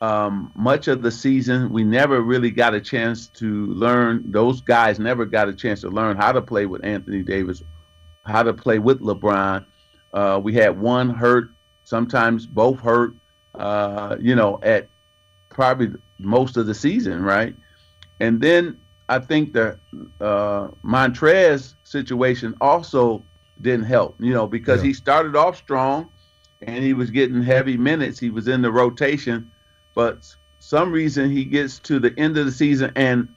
um, 0.00 0.52
much 0.54 0.88
of 0.88 1.02
the 1.02 1.10
season. 1.10 1.72
We 1.72 1.84
never 1.84 2.20
really 2.20 2.50
got 2.50 2.74
a 2.74 2.80
chance 2.80 3.28
to 3.28 3.66
learn. 3.66 4.30
Those 4.30 4.60
guys 4.60 4.98
never 4.98 5.24
got 5.24 5.48
a 5.48 5.54
chance 5.54 5.80
to 5.82 5.88
learn 5.88 6.16
how 6.16 6.32
to 6.32 6.42
play 6.42 6.66
with 6.66 6.84
Anthony 6.84 7.22
Davis, 7.22 7.62
how 8.24 8.42
to 8.42 8.52
play 8.52 8.78
with 8.78 9.00
LeBron. 9.00 9.64
Uh, 10.12 10.40
we 10.42 10.54
had 10.54 10.78
one 10.78 11.10
hurt, 11.10 11.50
sometimes 11.84 12.46
both 12.46 12.80
hurt. 12.80 13.14
Uh, 13.54 14.16
you 14.20 14.34
know, 14.34 14.58
at 14.62 14.88
probably 15.48 15.88
most 16.18 16.56
of 16.56 16.66
the 16.66 16.74
season, 16.74 17.22
right? 17.22 17.54
And 18.18 18.40
then 18.40 18.80
I 19.08 19.20
think 19.20 19.52
the 19.52 19.78
uh, 20.20 20.68
Montrez 20.84 21.74
situation 21.84 22.54
also 22.60 23.24
didn't 23.60 23.86
help. 23.86 24.16
You 24.18 24.32
know, 24.32 24.48
because 24.48 24.82
yeah. 24.82 24.88
he 24.88 24.92
started 24.92 25.36
off 25.36 25.56
strong 25.56 26.08
and 26.62 26.82
he 26.82 26.94
was 26.94 27.10
getting 27.10 27.42
heavy 27.42 27.76
minutes. 27.76 28.18
He 28.18 28.30
was 28.30 28.48
in 28.48 28.60
the 28.60 28.72
rotation 28.72 29.52
but 29.94 30.34
some 30.58 30.92
reason 30.92 31.30
he 31.30 31.44
gets 31.44 31.78
to 31.80 31.98
the 31.98 32.18
end 32.18 32.36
of 32.38 32.46
the 32.46 32.52
season 32.52 32.92
and 32.96 33.28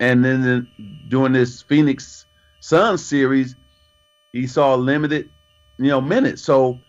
and 0.00 0.24
then 0.24 0.42
the, 0.42 0.66
during 1.08 1.32
this 1.32 1.62
Phoenix 1.62 2.26
Suns 2.58 3.04
series, 3.04 3.54
he 4.32 4.48
saw 4.48 4.74
limited, 4.74 5.30
you 5.78 5.88
know, 5.88 6.00
minutes. 6.00 6.42
So 6.42 6.80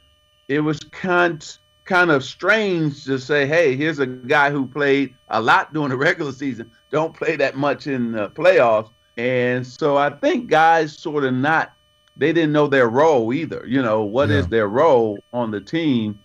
it 0.47 0.61
was 0.61 0.79
kind 0.79 1.45
kind 1.85 2.11
of 2.11 2.23
strange 2.23 3.05
to 3.05 3.19
say, 3.19 3.45
hey, 3.45 3.75
here's 3.75 3.99
a 3.99 4.05
guy 4.05 4.49
who 4.49 4.65
played 4.65 5.15
a 5.27 5.41
lot 5.41 5.73
during 5.73 5.89
the 5.89 5.97
regular 5.97 6.31
season, 6.31 6.71
don't 6.91 7.15
play 7.15 7.35
that 7.35 7.55
much 7.55 7.87
in 7.87 8.13
the 8.13 8.29
playoffs. 8.29 8.89
And 9.17 9.65
so 9.65 9.97
I 9.97 10.09
think 10.09 10.49
guys 10.49 10.97
sort 10.97 11.23
of 11.23 11.33
not 11.33 11.73
they 12.15 12.31
didn't 12.31 12.51
know 12.51 12.67
their 12.67 12.89
role 12.89 13.33
either. 13.33 13.63
You 13.67 13.81
know, 13.81 14.03
what 14.03 14.29
yeah. 14.29 14.37
is 14.37 14.47
their 14.47 14.67
role 14.67 15.19
on 15.33 15.51
the 15.51 15.61
team 15.61 16.19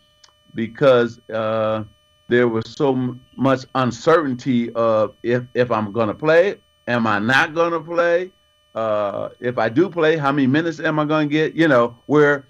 because 0.54 1.18
uh 1.30 1.84
there 2.28 2.46
was 2.46 2.70
so 2.70 3.16
much 3.36 3.64
uncertainty 3.74 4.72
of 4.74 5.14
if 5.22 5.44
if 5.54 5.70
I'm 5.70 5.92
going 5.92 6.08
to 6.08 6.14
play, 6.14 6.56
am 6.86 7.06
I 7.06 7.18
not 7.18 7.54
going 7.54 7.72
to 7.72 7.80
play? 7.80 8.30
Uh, 8.74 9.30
if 9.40 9.58
I 9.58 9.68
do 9.68 9.88
play, 9.88 10.16
how 10.16 10.30
many 10.30 10.46
minutes 10.46 10.78
am 10.78 10.98
I 10.98 11.04
going 11.04 11.28
to 11.28 11.32
get? 11.32 11.54
You 11.54 11.68
know, 11.68 11.98
where 12.06 12.46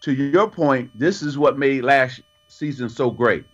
to 0.00 0.12
your 0.12 0.48
point, 0.48 0.90
this 0.98 1.22
is 1.22 1.36
what 1.38 1.58
made 1.58 1.84
last 1.84 2.20
season 2.48 2.88
so 2.88 3.10
great. 3.10 3.44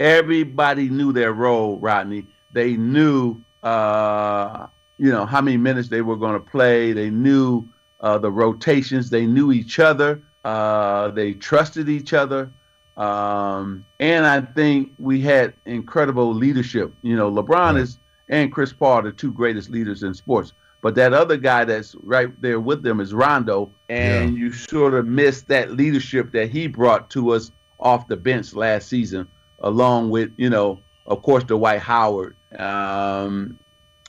Everybody 0.00 0.88
knew 0.88 1.12
their 1.12 1.32
role, 1.32 1.78
Rodney. 1.78 2.26
They 2.52 2.76
knew, 2.76 3.40
uh, 3.62 4.66
you 4.98 5.10
know, 5.10 5.26
how 5.26 5.40
many 5.40 5.56
minutes 5.56 5.88
they 5.88 6.02
were 6.02 6.16
going 6.16 6.34
to 6.34 6.40
play. 6.40 6.92
They 6.92 7.10
knew 7.10 7.68
uh, 8.00 8.18
the 8.18 8.30
rotations. 8.30 9.10
They 9.10 9.26
knew 9.26 9.52
each 9.52 9.78
other. 9.78 10.22
Uh, 10.44 11.08
they 11.10 11.34
trusted 11.34 11.88
each 11.88 12.12
other. 12.12 12.50
Um, 12.96 13.84
and 13.98 14.24
I 14.24 14.40
think 14.40 14.92
we 14.98 15.20
had 15.20 15.54
incredible 15.64 16.32
leadership. 16.32 16.94
You 17.02 17.16
know, 17.16 17.30
LeBron 17.30 17.48
right. 17.48 17.76
is 17.76 17.98
and 18.28 18.52
Chris 18.52 18.72
Paul 18.72 18.98
are 18.98 19.02
the 19.02 19.12
two 19.12 19.32
greatest 19.32 19.70
leaders 19.70 20.02
in 20.02 20.14
sports. 20.14 20.52
But 20.80 20.94
that 20.96 21.14
other 21.14 21.38
guy 21.38 21.64
that's 21.64 21.94
right 22.02 22.28
there 22.42 22.60
with 22.60 22.82
them 22.82 23.00
is 23.00 23.14
Rondo, 23.14 23.70
and 23.88 24.34
yeah. 24.34 24.38
you 24.38 24.52
sort 24.52 24.92
of 24.92 25.06
miss 25.06 25.42
that 25.42 25.72
leadership 25.72 26.30
that 26.32 26.50
he 26.50 26.66
brought 26.66 27.08
to 27.10 27.30
us 27.30 27.52
off 27.80 28.06
the 28.06 28.16
bench 28.16 28.52
last 28.52 28.88
season, 28.88 29.26
along 29.60 30.10
with 30.10 30.32
you 30.36 30.50
know, 30.50 30.80
of 31.06 31.22
course, 31.22 31.42
Dwight 31.44 31.80
Howard. 31.80 32.36
Um, 32.58 33.58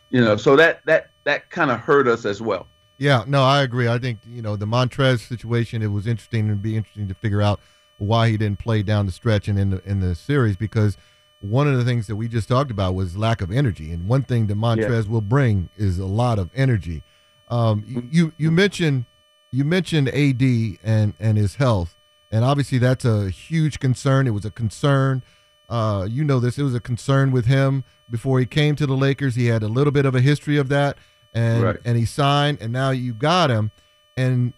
you 0.10 0.20
know, 0.20 0.36
so 0.36 0.58
that 0.58 0.86
that 0.86 1.12
that 1.24 1.50
kind 1.50 1.72
of 1.72 1.80
hurt 1.80 2.10
us 2.10 2.25
as 2.25 2.42
well. 2.42 2.68
Yeah, 2.98 3.24
no, 3.25 3.42
I 3.42 3.63
agree. 3.63 3.88
I 3.88 3.98
think 3.98 4.20
you 4.27 4.42
know 4.42 4.58
the 4.58 4.68
Montrez 4.68 5.25
situation. 5.25 5.82
It 5.82 5.94
was 5.94 6.08
interesting 6.08 6.50
and 6.50 6.62
be 6.62 6.75
interesting 6.75 7.08
to 7.08 7.13
figure 7.13 7.42
out 7.42 7.62
why 7.98 8.30
he 8.30 8.38
didn't 8.38 8.60
play 8.60 8.84
down 8.84 9.06
the 9.06 9.12
stretch 9.12 9.48
and 9.48 9.58
in 9.60 9.70
the 9.70 9.82
in 9.90 10.00
the 10.02 10.16
series 10.16 10.56
because 10.58 10.98
one 11.40 11.68
of 11.68 11.78
the 11.78 11.84
things 11.86 12.08
that 12.08 12.16
we 12.16 12.28
just 12.28 12.48
talked 12.48 12.72
about 12.72 12.96
was 12.96 13.16
lack 13.18 13.42
of 13.42 13.52
energy, 13.52 13.92
and 13.92 14.08
one 14.08 14.24
thing 14.24 14.48
that 14.48 14.58
Montrez 14.58 15.08
will 15.08 15.22
bring 15.22 15.70
is 15.75 16.00
a 16.00 16.06
lot 16.06 16.40
of 16.40 16.50
energy. 16.56 17.04
Um, 17.50 17.84
you 17.86 18.34
you 18.38 18.52
mentioned 18.52 19.06
you 19.52 19.64
mentioned 19.64 20.10
AD 20.10 20.42
and 20.84 21.14
and 21.20 21.38
his 21.38 21.56
health, 21.56 21.96
and 22.32 22.44
obviously 22.44 22.78
that's 22.80 23.06
a 23.06 23.30
huge 23.30 23.80
concern. 23.80 24.25
It 24.28 24.32
was 24.32 24.46
a 24.46 24.52
concern. 24.52 25.24
Uh, 25.70 26.08
you 26.10 26.24
know 26.24 26.40
this. 26.40 26.58
It 26.58 26.64
was 26.64 26.75
a 26.75 26.80
concern 26.80 27.32
with 27.32 27.46
him 27.46 27.84
before 28.10 28.40
he 28.40 28.46
came 28.46 28.75
to 28.78 28.86
the 28.86 28.96
Lakers. 28.96 29.36
He 29.36 29.48
had 29.48 29.64
a 29.64 29.68
little 29.68 29.92
bit 29.92 30.06
of 30.06 30.16
a 30.16 30.22
history 30.22 30.58
of 30.58 30.70
that, 30.70 30.98
and 31.34 31.64
Right. 31.64 31.78
and 31.86 31.98
he 31.98 32.06
signed, 32.06 32.58
and 32.62 32.72
now 32.74 32.90
you 32.92 33.14
got 33.14 33.50
him, 33.52 33.72
and 34.18 34.54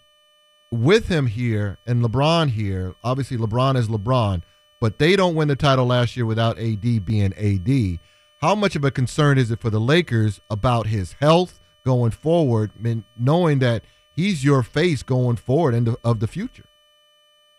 with 0.72 1.08
him 1.08 1.28
here 1.28 1.78
and 1.86 2.04
LeBron 2.04 2.50
here, 2.50 2.96
obviously 3.04 3.38
LeBron 3.38 3.78
is 3.78 3.88
LeBron, 3.88 4.42
but 4.80 5.00
they 5.00 5.16
don't 5.16 5.36
win 5.36 5.48
the 5.48 5.56
title 5.56 5.86
last 5.86 6.16
year 6.16 6.26
without 6.26 6.60
AD 6.60 7.06
being 7.06 7.34
AD. 7.34 8.00
How 8.42 8.54
much 8.54 8.76
of 8.76 8.84
a 8.84 8.92
concern 8.92 9.38
is 9.38 9.50
it 9.50 9.62
for 9.62 9.70
the 9.70 9.80
Lakers 9.80 10.40
about 10.50 10.88
his 10.88 11.14
health 11.14 11.60
going 11.86 12.12
forward, 12.12 12.72
knowing 13.18 13.60
that 13.60 13.84
he's 14.16 14.44
your 14.44 14.62
face 14.62 15.04
going 15.04 15.38
forward 15.38 15.74
into 15.74 15.98
of 16.04 16.20
the 16.20 16.28
future? 16.28 16.66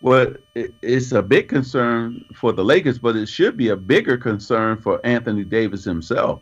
Well, 0.00 0.34
it's 0.54 1.10
a 1.10 1.22
big 1.22 1.48
concern 1.48 2.24
for 2.34 2.52
the 2.52 2.64
Lakers, 2.64 3.00
but 3.00 3.16
it 3.16 3.28
should 3.28 3.56
be 3.56 3.70
a 3.70 3.76
bigger 3.76 4.16
concern 4.16 4.80
for 4.80 5.04
Anthony 5.04 5.42
Davis 5.42 5.82
himself. 5.82 6.40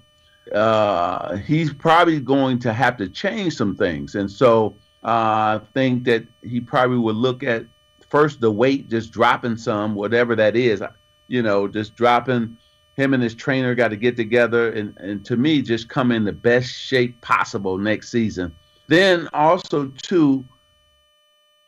Uh, 0.54 1.36
he's 1.36 1.72
probably 1.72 2.20
going 2.20 2.58
to 2.58 2.72
have 2.72 2.98
to 2.98 3.08
change 3.08 3.56
some 3.56 3.74
things, 3.74 4.14
and 4.14 4.30
so 4.30 4.76
uh, 5.04 5.58
I 5.58 5.60
think 5.74 6.04
that 6.04 6.26
he 6.42 6.60
probably 6.60 6.98
would 6.98 7.16
look 7.16 7.42
at 7.42 7.66
first 8.10 8.40
the 8.40 8.50
weight, 8.50 8.88
just 8.88 9.12
dropping 9.12 9.56
some, 9.56 9.94
whatever 9.94 10.34
that 10.36 10.56
is. 10.56 10.82
You 11.28 11.42
know, 11.42 11.68
just 11.68 11.94
dropping. 11.94 12.56
Him 12.96 13.12
and 13.12 13.22
his 13.22 13.34
trainer 13.34 13.74
got 13.74 13.88
to 13.88 13.96
get 13.96 14.16
together, 14.16 14.72
and, 14.72 14.96
and 14.96 15.22
to 15.26 15.36
me, 15.36 15.60
just 15.60 15.90
come 15.90 16.10
in 16.10 16.24
the 16.24 16.32
best 16.32 16.70
shape 16.70 17.20
possible 17.20 17.76
next 17.76 18.10
season. 18.10 18.56
Then 18.88 19.28
also 19.34 19.88
too, 20.02 20.46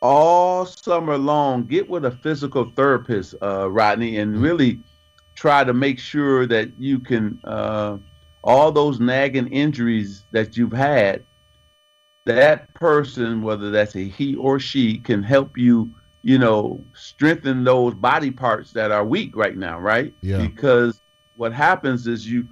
all 0.01 0.65
summer 0.65 1.19
long, 1.19 1.65
get 1.65 1.91
with 1.91 2.07
a 2.07 2.13
physical 2.13 2.73
therapist, 2.75 3.35
uh, 3.43 3.71
Rodney, 3.71 4.17
and 4.17 4.41
really 4.41 4.81
try 5.35 5.65
to 5.65 5.75
make 5.75 5.99
sure 5.99 6.47
that 6.47 6.71
you 6.79 6.99
can 6.99 7.39
uh, 7.45 7.99
all 8.43 8.73
those 8.73 8.99
nagging 8.99 9.49
injuries 9.49 10.25
that 10.31 10.57
you've 10.57 10.73
had. 10.73 11.25
That 12.29 12.73
person, 12.75 13.41
whether 13.41 13.71
that's 13.71 13.97
a 13.97 14.07
he 14.07 14.35
or 14.37 14.61
she, 14.61 14.99
can 14.99 15.23
help 15.23 15.57
you, 15.57 15.91
you 16.23 16.39
know, 16.39 16.85
strengthen 16.93 17.65
those 17.65 17.95
body 17.95 18.31
parts 18.31 18.73
that 18.73 18.91
are 18.91 19.05
weak 19.05 19.35
right 19.35 19.57
now, 19.57 19.81
right? 19.81 20.13
Yeah. 20.21 20.37
Because 20.37 21.01
what 21.37 21.55
happens 21.55 22.07
is 22.07 22.31
you 22.31 22.47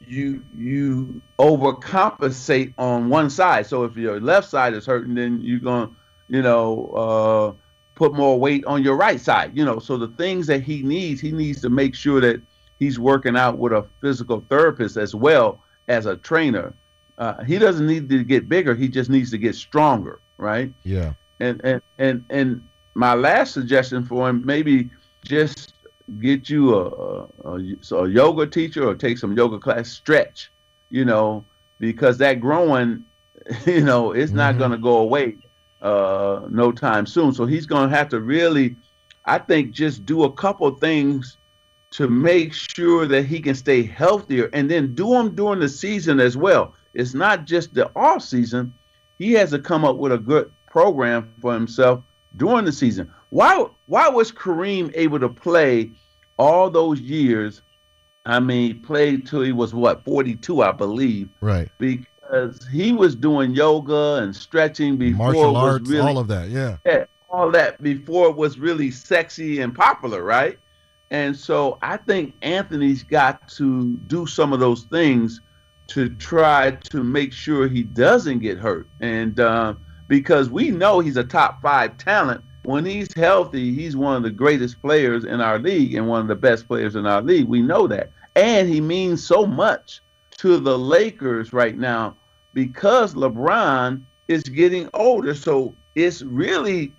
you 0.00 0.44
you 0.56 1.22
overcompensate 1.38 2.74
on 2.76 3.08
one 3.08 3.30
side. 3.30 3.66
So 3.66 3.84
if 3.84 3.96
your 3.96 4.20
left 4.20 4.48
side 4.48 4.74
is 4.74 4.84
hurting, 4.84 5.14
then 5.14 5.40
you're 5.40 5.60
gonna, 5.60 5.90
you 6.28 6.42
know, 6.42 6.86
uh, 6.88 7.52
put 7.94 8.14
more 8.14 8.38
weight 8.38 8.64
on 8.64 8.82
your 8.82 8.96
right 8.96 9.20
side. 9.20 9.56
You 9.56 9.64
know, 9.64 9.78
so 9.78 9.96
the 9.96 10.08
things 10.08 10.48
that 10.48 10.62
he 10.62 10.82
needs, 10.82 11.20
he 11.20 11.30
needs 11.30 11.60
to 11.62 11.70
make 11.70 11.94
sure 11.94 12.20
that 12.20 12.42
he's 12.80 12.98
working 12.98 13.36
out 13.36 13.58
with 13.58 13.72
a 13.72 13.86
physical 14.00 14.44
therapist 14.48 14.96
as 14.96 15.14
well 15.14 15.62
as 15.86 16.06
a 16.06 16.16
trainer. 16.16 16.74
Uh, 17.18 17.42
he 17.44 17.58
doesn't 17.58 17.86
need 17.86 18.08
to 18.08 18.24
get 18.24 18.48
bigger; 18.48 18.74
he 18.74 18.88
just 18.88 19.10
needs 19.10 19.30
to 19.30 19.38
get 19.38 19.54
stronger, 19.54 20.20
right? 20.38 20.72
Yeah. 20.84 21.14
and 21.40 21.60
and 21.64 21.82
and 21.98 22.24
and 22.30 22.62
my 22.94 23.14
last 23.14 23.52
suggestion 23.54 24.04
for 24.04 24.28
him 24.28 24.44
maybe 24.44 24.90
just 25.24 25.74
get 26.20 26.48
you 26.48 26.74
a, 26.74 27.26
a, 27.44 27.58
a, 27.96 28.08
yoga 28.08 28.46
teacher 28.46 28.86
or 28.86 28.94
take 28.94 29.18
some 29.18 29.36
yoga 29.36 29.58
class 29.58 29.88
stretch 29.90 30.52
you 30.90 31.04
know 31.04 31.44
because 31.80 32.18
that 32.18 32.40
growing 32.40 33.04
you 33.66 33.80
know 33.80 34.12
it's 34.12 34.32
not 34.32 34.54
Mhm. 34.54 34.58
going 34.58 34.70
to 34.72 34.78
go 34.78 34.98
away 34.98 35.36
uh 35.82 36.42
no 36.50 36.70
time 36.72 37.06
soon 37.06 37.32
so 37.32 37.46
he's 37.46 37.66
going 37.66 37.88
to 37.90 37.96
have 37.96 38.08
to 38.10 38.20
really 38.20 38.76
i 39.24 39.38
think 39.38 39.72
just 39.72 40.04
do 40.06 40.24
a 40.24 40.32
couple 40.32 40.70
things 40.76 41.38
to 41.90 42.08
make 42.08 42.52
sure 42.52 43.06
that 43.06 43.24
he 43.24 43.40
can 43.40 43.54
stay 43.54 43.82
healthier 43.82 44.50
and 44.52 44.70
then 44.70 44.94
do 44.94 45.08
them 45.10 45.34
during 45.34 45.60
the 45.60 45.68
season 45.68 46.20
as 46.20 46.36
well 46.36 46.74
it's 46.94 47.14
not 47.14 47.44
just 47.44 47.74
the 47.74 47.90
off 47.96 48.22
season 48.22 48.72
he 49.18 49.32
has 49.32 49.50
to 49.50 49.58
come 49.58 49.84
up 49.84 49.96
with 49.96 50.12
a 50.12 50.18
good 50.18 50.50
program 50.66 51.32
for 51.40 51.52
himself 51.54 52.02
during 52.36 52.64
the 52.64 52.72
season. 52.72 53.10
Why 53.30 53.66
why 53.86 54.08
was 54.08 54.32
Kareem 54.32 54.90
able 54.94 55.20
to 55.20 55.28
play 55.28 55.92
all 56.36 56.70
those 56.70 57.00
years? 57.00 57.62
I 58.26 58.40
mean, 58.40 58.80
played 58.82 59.26
till 59.26 59.42
he 59.42 59.52
was 59.52 59.74
what 59.74 60.02
42, 60.04 60.62
I 60.62 60.72
believe, 60.72 61.28
Right. 61.42 61.68
because 61.78 62.66
he 62.72 62.92
was 62.92 63.14
doing 63.14 63.52
yoga 63.54 64.14
and 64.22 64.34
stretching 64.34 64.96
before 64.96 65.26
Martial 65.32 65.56
arts, 65.56 65.90
really 65.90 66.00
all 66.08 66.18
of 66.18 66.28
that. 66.28 66.48
Yeah. 66.48 66.78
yeah, 66.86 67.04
all 67.28 67.50
that 67.50 67.82
before 67.82 68.28
it 68.30 68.36
was 68.36 68.58
really 68.58 68.90
sexy 68.90 69.60
and 69.60 69.74
popular, 69.74 70.22
right? 70.24 70.58
And 71.10 71.36
so 71.36 71.78
I 71.82 71.98
think 71.98 72.34
Anthony's 72.40 73.02
got 73.02 73.46
to 73.50 73.96
do 74.06 74.26
some 74.26 74.52
of 74.54 74.58
those 74.58 74.84
things 74.84 75.42
to 75.88 76.08
try 76.08 76.72
to 76.90 77.04
make 77.04 77.32
sure 77.32 77.68
he 77.68 77.82
doesn't 77.82 78.40
get 78.40 78.58
hurt. 78.58 78.88
And 79.00 79.38
uh, 79.38 79.74
because 80.08 80.50
we 80.50 80.70
know 80.70 81.00
he's 81.00 81.16
a 81.16 81.24
top 81.24 81.60
five 81.62 81.96
talent, 81.98 82.42
when 82.64 82.84
he's 82.84 83.12
healthy, 83.14 83.74
he's 83.74 83.96
one 83.96 84.16
of 84.16 84.22
the 84.22 84.30
greatest 84.30 84.80
players 84.80 85.24
in 85.24 85.40
our 85.40 85.58
league 85.58 85.94
and 85.94 86.08
one 86.08 86.22
of 86.22 86.28
the 86.28 86.34
best 86.34 86.66
players 86.66 86.96
in 86.96 87.06
our 87.06 87.20
league. 87.20 87.46
We 87.46 87.60
know 87.60 87.86
that. 87.88 88.10
And 88.36 88.68
he 88.68 88.80
means 88.80 89.24
so 89.24 89.46
much 89.46 90.00
to 90.38 90.58
the 90.58 90.78
Lakers 90.78 91.52
right 91.52 91.76
now 91.76 92.16
because 92.54 93.14
LeBron 93.14 94.02
is 94.28 94.42
getting 94.44 94.88
older. 94.94 95.34
So 95.34 95.74
it's 95.94 96.22
really 96.22 96.92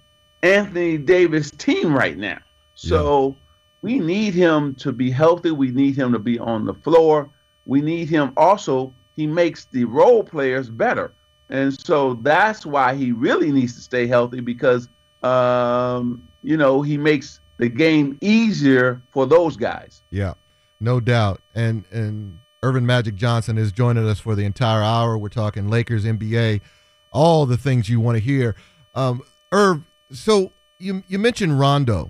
Anthony 0.44 0.98
Davis' 0.98 1.52
team 1.52 1.96
right 1.96 2.18
now. 2.18 2.38
So 2.76 3.36
we 3.82 4.00
need 4.00 4.34
him 4.34 4.76
to 4.76 4.92
be 4.92 5.10
healthy. 5.10 5.52
We 5.52 5.72
need 5.72 5.96
him 5.96 6.12
to 6.14 6.20
be 6.20 6.38
on 6.40 6.66
the 6.66 6.74
floor. 6.74 7.32
We 7.66 7.82
need 7.82 8.10
him 8.10 8.34
also, 8.38 8.94
he 9.16 9.28
makes 9.28 9.66
the 9.66 9.86
role 9.86 10.24
players 10.24 10.70
better. 10.70 11.14
And 11.50 11.80
so 11.80 12.16
that's 12.16 12.66
why 12.66 12.96
he 12.96 13.12
really 13.12 13.52
needs 13.52 13.76
to 13.76 13.82
stay 13.82 14.08
healthy 14.08 14.40
because, 14.40 14.90
um, 15.22 16.28
you 16.44 16.58
know, 16.58 16.82
he 16.82 16.98
makes 16.98 17.40
the 17.58 17.70
game 17.70 18.18
easier 18.22 19.02
for 19.12 19.26
those 19.26 19.56
guys. 19.56 20.04
Yeah, 20.10 20.34
no 20.80 21.00
doubt. 21.00 21.42
And 21.54 21.86
and 21.92 22.40
Earvin 22.64 22.86
Magic 22.86 23.16
Johnson 23.16 23.58
is 23.58 23.72
joining 23.72 24.08
us 24.08 24.20
for 24.20 24.36
the 24.36 24.44
entire 24.44 24.82
hour. 24.82 25.18
We're 25.18 25.30
talking 25.30 25.68
Lakers, 25.68 26.04
NBA, 26.04 26.62
all 27.12 27.46
the 27.46 27.58
things 27.58 27.90
you 27.90 28.00
want 28.00 28.18
to 28.18 28.24
hear. 28.24 28.56
Um, 28.96 29.22
Irv, 29.52 29.84
so 30.12 30.52
you 30.80 31.04
you 31.08 31.20
mentioned 31.20 31.60
Rondo, 31.60 32.10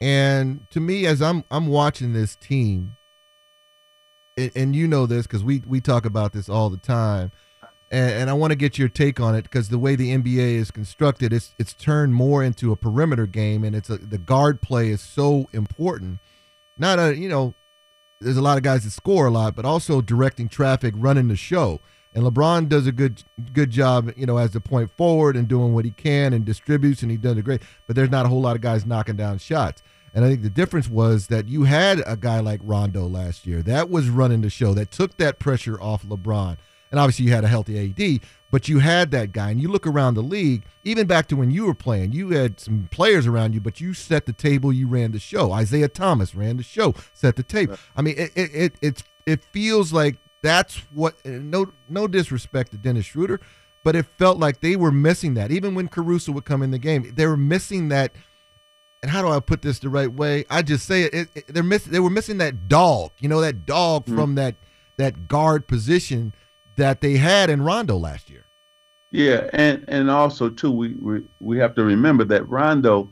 and 0.00 0.66
to 0.70 0.80
me, 0.80 1.06
as 1.06 1.20
I'm 1.20 1.44
I'm 1.50 1.66
watching 1.66 2.12
this 2.12 2.34
team, 2.36 2.96
and, 4.40 4.52
and 4.54 4.76
you 4.76 4.88
know 4.88 5.06
this 5.06 5.26
because 5.26 5.44
we 5.44 5.62
we 5.66 5.80
talk 5.80 6.04
about 6.04 6.32
this 6.32 6.48
all 6.48 6.70
the 6.70 6.76
time. 6.76 7.32
And, 7.92 8.12
and 8.12 8.30
I 8.30 8.34
want 8.34 8.52
to 8.52 8.56
get 8.56 8.78
your 8.78 8.88
take 8.88 9.18
on 9.18 9.34
it 9.34 9.42
because 9.42 9.68
the 9.68 9.78
way 9.78 9.96
the 9.96 10.16
NBA 10.16 10.54
is 10.54 10.70
constructed, 10.70 11.32
it's 11.32 11.54
it's 11.58 11.74
turned 11.74 12.14
more 12.14 12.42
into 12.42 12.72
a 12.72 12.76
perimeter 12.76 13.26
game, 13.26 13.64
and 13.64 13.74
it's 13.74 13.90
a, 13.90 13.98
the 13.98 14.18
guard 14.18 14.60
play 14.60 14.88
is 14.90 15.00
so 15.00 15.48
important. 15.52 16.20
Not 16.78 16.98
a 16.98 17.16
you 17.16 17.28
know, 17.28 17.54
there's 18.20 18.36
a 18.36 18.42
lot 18.42 18.56
of 18.56 18.62
guys 18.62 18.84
that 18.84 18.90
score 18.90 19.26
a 19.26 19.30
lot, 19.30 19.56
but 19.56 19.64
also 19.64 20.00
directing 20.00 20.48
traffic, 20.48 20.94
running 20.96 21.28
the 21.28 21.36
show. 21.36 21.80
And 22.12 22.24
LeBron 22.24 22.68
does 22.68 22.86
a 22.86 22.92
good 22.92 23.22
good 23.52 23.70
job, 23.70 24.12
you 24.16 24.26
know, 24.26 24.36
as 24.36 24.52
the 24.52 24.60
point 24.60 24.90
forward 24.96 25.36
and 25.36 25.46
doing 25.46 25.74
what 25.74 25.84
he 25.84 25.92
can 25.92 26.32
and 26.32 26.44
distributes, 26.44 27.02
and 27.02 27.10
he 27.10 27.16
does 27.16 27.36
it 27.36 27.44
great. 27.44 27.62
But 27.86 27.96
there's 27.96 28.10
not 28.10 28.26
a 28.26 28.28
whole 28.28 28.40
lot 28.40 28.56
of 28.56 28.62
guys 28.62 28.86
knocking 28.86 29.16
down 29.16 29.38
shots. 29.38 29.82
And 30.14 30.24
I 30.24 30.28
think 30.28 30.42
the 30.42 30.50
difference 30.50 30.88
was 30.88 31.28
that 31.28 31.48
you 31.48 31.64
had 31.64 32.02
a 32.06 32.16
guy 32.16 32.40
like 32.40 32.60
Rondo 32.62 33.06
last 33.06 33.46
year 33.46 33.62
that 33.62 33.90
was 33.90 34.08
running 34.08 34.40
the 34.40 34.50
show, 34.50 34.74
that 34.74 34.90
took 34.90 35.16
that 35.18 35.38
pressure 35.38 35.80
off 35.80 36.04
LeBron. 36.04 36.56
And 36.90 36.98
obviously 36.98 37.26
you 37.26 37.32
had 37.32 37.44
a 37.44 37.48
healthy 37.48 37.78
AD, 37.78 38.20
but 38.50 38.68
you 38.68 38.80
had 38.80 39.12
that 39.12 39.32
guy. 39.32 39.50
And 39.50 39.60
you 39.60 39.68
look 39.68 39.86
around 39.86 40.14
the 40.14 40.22
league, 40.22 40.64
even 40.82 41.06
back 41.06 41.28
to 41.28 41.36
when 41.36 41.50
you 41.50 41.66
were 41.66 41.74
playing, 41.74 42.12
you 42.12 42.30
had 42.30 42.58
some 42.58 42.88
players 42.90 43.26
around 43.26 43.54
you, 43.54 43.60
but 43.60 43.80
you 43.80 43.94
set 43.94 44.26
the 44.26 44.32
table, 44.32 44.72
you 44.72 44.88
ran 44.88 45.12
the 45.12 45.20
show. 45.20 45.52
Isaiah 45.52 45.88
Thomas 45.88 46.34
ran 46.34 46.56
the 46.56 46.62
show, 46.62 46.94
set 47.12 47.36
the 47.36 47.44
table. 47.44 47.76
I 47.96 48.02
mean, 48.02 48.16
it 48.18 48.32
it 48.34 48.50
it 48.52 48.72
it, 48.80 49.02
it 49.26 49.44
feels 49.52 49.92
like 49.92 50.16
that's 50.42 50.78
what 50.92 51.14
eh, 51.24 51.38
no 51.40 51.72
no 51.88 52.08
disrespect 52.08 52.72
to 52.72 52.78
Dennis 52.78 53.06
Schroeder, 53.06 53.40
but 53.84 53.94
it 53.94 54.06
felt 54.18 54.38
like 54.38 54.60
they 54.60 54.74
were 54.74 54.90
missing 54.90 55.34
that. 55.34 55.52
Even 55.52 55.74
when 55.74 55.86
Caruso 55.86 56.32
would 56.32 56.44
come 56.44 56.62
in 56.62 56.72
the 56.72 56.78
game, 56.78 57.12
they 57.14 57.26
were 57.26 57.36
missing 57.36 57.88
that 57.88 58.12
and 59.02 59.10
how 59.10 59.22
do 59.22 59.28
I 59.28 59.40
put 59.40 59.62
this 59.62 59.78
the 59.78 59.88
right 59.88 60.12
way? 60.12 60.44
I 60.50 60.62
just 60.62 60.86
say 60.86 61.02
it. 61.04 61.14
it, 61.14 61.28
it- 61.34 61.46
they're 61.48 61.62
miss, 61.62 61.84
They 61.84 62.00
were 62.00 62.10
missing 62.10 62.38
that 62.38 62.68
dog. 62.68 63.12
You 63.18 63.28
know 63.28 63.40
that 63.40 63.66
dog 63.66 64.06
from 64.06 64.34
that 64.34 64.56
that 64.96 65.28
guard 65.28 65.66
position 65.66 66.34
that 66.76 67.00
they 67.00 67.16
had 67.16 67.50
in 67.50 67.62
Rondo 67.62 67.96
last 67.96 68.28
year. 68.28 68.44
Yeah, 69.10 69.48
and 69.52 69.84
and 69.88 70.10
also 70.10 70.50
too, 70.50 70.70
we 70.70 70.94
we, 70.94 71.22
we 71.40 71.58
have 71.58 71.74
to 71.76 71.84
remember 71.84 72.24
that 72.24 72.48
Rondo 72.48 73.10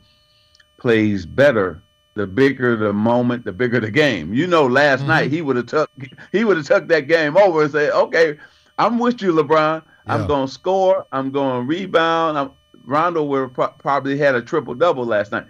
plays 0.77 1.25
better 1.25 1.81
the 2.13 2.27
bigger 2.27 2.75
the 2.75 2.93
moment, 2.93 3.45
the 3.45 3.51
bigger 3.51 3.79
the 3.79 3.91
game. 3.91 4.33
You 4.33 4.47
know, 4.47 4.65
last 4.67 4.99
mm-hmm. 4.99 5.09
night 5.09 5.31
he 5.31 5.41
would 5.41 5.55
have 5.55 5.65
took 5.65 5.91
he 6.31 6.43
would 6.43 6.57
have 6.57 6.67
took 6.67 6.87
that 6.89 7.07
game 7.07 7.35
over 7.35 7.63
and 7.63 7.71
say, 7.71 7.89
"Okay, 7.89 8.37
I'm 8.77 8.99
with 8.99 9.21
you, 9.21 9.33
LeBron. 9.33 9.83
Yeah. 9.83 10.13
I'm 10.13 10.27
going 10.27 10.47
to 10.47 10.53
score. 10.53 11.07
I'm 11.11 11.31
going 11.31 11.61
to 11.61 11.67
rebound." 11.67 12.37
I'm, 12.37 12.51
Rondo 12.85 13.23
would 13.23 13.53
pro- 13.53 13.67
probably 13.67 14.17
had 14.17 14.35
a 14.35 14.41
triple 14.41 14.73
double 14.73 15.05
last 15.05 15.31
night 15.31 15.45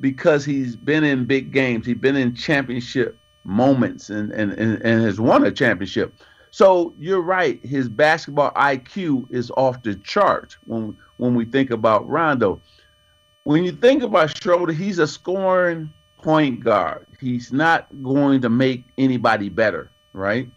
because 0.00 0.44
he's 0.44 0.76
been 0.76 1.04
in 1.04 1.24
big 1.24 1.52
games. 1.52 1.86
He's 1.86 1.96
been 1.96 2.16
in 2.16 2.34
championship 2.34 3.18
moments 3.44 4.10
and, 4.10 4.32
and, 4.32 4.52
and, 4.52 4.82
and 4.82 5.04
has 5.04 5.20
won 5.20 5.44
a 5.44 5.52
championship. 5.52 6.14
So 6.50 6.94
you're 6.98 7.20
right. 7.20 7.64
His 7.64 7.88
basketball 7.88 8.50
IQ 8.52 9.30
is 9.30 9.50
off 9.56 9.82
the 9.82 9.94
chart 9.96 10.56
when 10.64 10.96
when 11.18 11.34
we 11.34 11.44
think 11.44 11.70
about 11.70 12.08
Rondo. 12.08 12.60
When 13.44 13.64
you 13.64 13.72
think 13.72 14.02
about 14.02 14.36
Schroeder, 14.36 14.72
he's 14.72 14.98
a 14.98 15.06
scoring 15.06 15.92
point 16.22 16.64
guard. 16.64 17.06
He's 17.20 17.52
not 17.52 17.86
going 18.02 18.40
to 18.40 18.48
make 18.48 18.86
anybody 18.98 19.48
better, 19.48 19.90
right? 20.12 20.50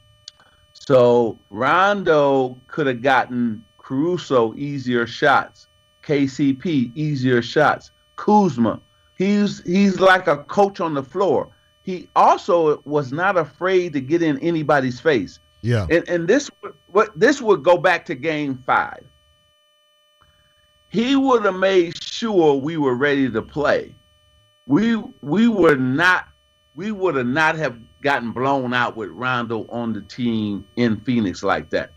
So 0.74 1.38
Rondo 1.50 2.60
could 2.68 2.88
have 2.88 3.02
gotten 3.02 3.64
Caruso 3.78 4.54
easier 4.56 5.06
shots, 5.06 5.68
KCP 6.04 6.92
easier 6.96 7.42
shots, 7.42 7.92
Kuzma. 8.16 8.80
He's 9.20 9.62
he's 9.66 10.00
like 10.00 10.28
a 10.28 10.38
coach 10.38 10.80
on 10.80 10.94
the 10.94 11.04
floor. 11.04 11.50
He 11.82 12.10
also 12.16 12.82
was 12.86 13.12
not 13.12 13.38
afraid 13.38 13.92
to 13.94 14.00
get 14.00 14.22
in 14.22 14.40
anybody's 14.40 15.02
face. 15.02 15.40
Yeah. 15.62 15.88
And 15.92 16.08
and 16.08 16.26
this 16.26 16.50
what 16.88 17.20
this 17.20 17.42
would 17.42 17.62
go 17.62 17.78
back 17.78 18.06
to 18.06 18.16
game 18.16 18.64
5. 18.66 19.04
He 20.88 21.18
would 21.18 21.44
have 21.44 21.56
made 21.56 22.02
sure 22.02 22.56
we 22.56 22.78
were 22.78 22.96
ready 22.96 23.30
to 23.30 23.42
play. 23.42 23.94
We 24.68 24.96
we 25.22 25.50
were 25.50 25.76
not 25.76 26.30
we 26.76 26.94
would 26.94 27.16
have 27.16 27.28
not 27.28 27.58
have 27.58 27.78
gotten 28.02 28.32
blown 28.32 28.74
out 28.74 28.96
with 28.96 29.10
Rondo 29.10 29.68
on 29.68 29.92
the 29.92 30.02
team 30.02 30.66
in 30.78 31.02
Phoenix 31.02 31.44
like 31.44 31.70
that. 31.72 31.92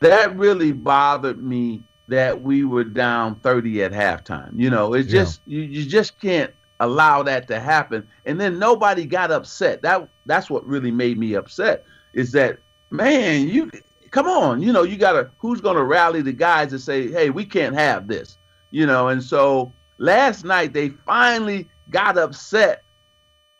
That 0.00 0.36
really 0.36 0.72
bothered 0.72 1.42
me 1.42 1.84
that 2.08 2.42
we 2.42 2.64
were 2.64 2.84
down 2.84 3.36
30 3.36 3.82
at 3.82 3.92
halftime. 3.92 4.52
You 4.54 4.68
know, 4.68 4.92
it's 4.92 5.08
yeah. 5.08 5.22
just 5.22 5.40
you, 5.46 5.62
you 5.62 5.86
just 5.86 6.20
can't 6.20 6.52
allow 6.80 7.22
that 7.22 7.48
to 7.48 7.60
happen. 7.60 8.06
And 8.24 8.40
then 8.40 8.58
nobody 8.58 9.06
got 9.06 9.30
upset. 9.30 9.82
That 9.82 10.08
that's 10.26 10.50
what 10.50 10.66
really 10.66 10.90
made 10.90 11.18
me 11.18 11.34
upset 11.34 11.84
is 12.12 12.32
that 12.32 12.58
man, 12.90 13.48
you 13.48 13.70
come 14.10 14.26
on, 14.26 14.62
you 14.62 14.72
know, 14.72 14.82
you 14.82 14.96
gotta 14.96 15.30
who's 15.38 15.60
gonna 15.60 15.84
rally 15.84 16.22
the 16.22 16.32
guys 16.32 16.72
and 16.72 16.80
say, 16.80 17.10
hey, 17.10 17.30
we 17.30 17.44
can't 17.44 17.74
have 17.74 18.08
this, 18.08 18.38
you 18.70 18.86
know. 18.86 19.08
And 19.08 19.22
so 19.22 19.72
last 19.98 20.44
night 20.44 20.72
they 20.72 20.90
finally 20.90 21.68
got 21.90 22.18
upset 22.18 22.82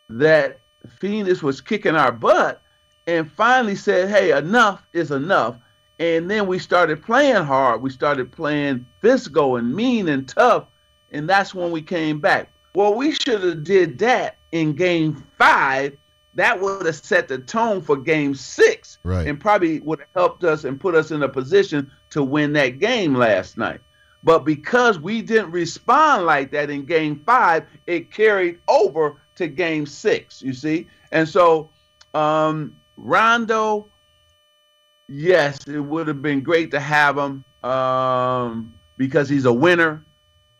that 0.08 0.60
Phoenix 1.00 1.42
was 1.42 1.60
kicking 1.60 1.96
our 1.96 2.12
butt 2.12 2.62
and 3.06 3.30
finally 3.30 3.76
said, 3.76 4.08
hey, 4.08 4.36
enough 4.36 4.86
is 4.92 5.10
enough. 5.10 5.56
And 5.98 6.30
then 6.30 6.46
we 6.46 6.58
started 6.58 7.02
playing 7.02 7.44
hard. 7.44 7.80
We 7.80 7.90
started 7.90 8.30
playing 8.30 8.86
physical 9.00 9.56
and 9.56 9.74
mean 9.74 10.08
and 10.08 10.28
tough. 10.28 10.66
And 11.12 11.28
that's 11.28 11.54
when 11.54 11.70
we 11.70 11.82
came 11.82 12.20
back. 12.20 12.52
Well, 12.76 12.92
we 12.92 13.12
should 13.12 13.42
have 13.42 13.64
did 13.64 14.00
that 14.00 14.36
in 14.52 14.74
game 14.74 15.26
five. 15.38 15.96
That 16.34 16.60
would 16.60 16.84
have 16.84 16.94
set 16.94 17.26
the 17.26 17.38
tone 17.38 17.80
for 17.80 17.96
game 17.96 18.34
six. 18.34 18.98
Right. 19.02 19.26
And 19.26 19.40
probably 19.40 19.80
would 19.80 20.00
have 20.00 20.08
helped 20.14 20.44
us 20.44 20.64
and 20.64 20.78
put 20.78 20.94
us 20.94 21.10
in 21.10 21.22
a 21.22 21.28
position 21.30 21.90
to 22.10 22.22
win 22.22 22.52
that 22.52 22.78
game 22.78 23.14
last 23.14 23.56
night. 23.56 23.80
But 24.22 24.40
because 24.40 24.98
we 24.98 25.22
didn't 25.22 25.52
respond 25.52 26.26
like 26.26 26.50
that 26.50 26.68
in 26.68 26.84
game 26.84 27.22
five, 27.24 27.64
it 27.86 28.12
carried 28.12 28.58
over 28.68 29.22
to 29.36 29.46
game 29.46 29.86
six, 29.86 30.42
you 30.42 30.52
see? 30.52 30.86
And 31.12 31.26
so 31.26 31.70
um, 32.12 32.76
Rondo, 32.98 33.88
yes, 35.08 35.66
it 35.66 35.80
would 35.80 36.08
have 36.08 36.20
been 36.20 36.42
great 36.42 36.72
to 36.72 36.80
have 36.80 37.16
him 37.16 37.42
um, 37.64 38.74
because 38.98 39.30
he's 39.30 39.46
a 39.46 39.52
winner. 39.52 40.04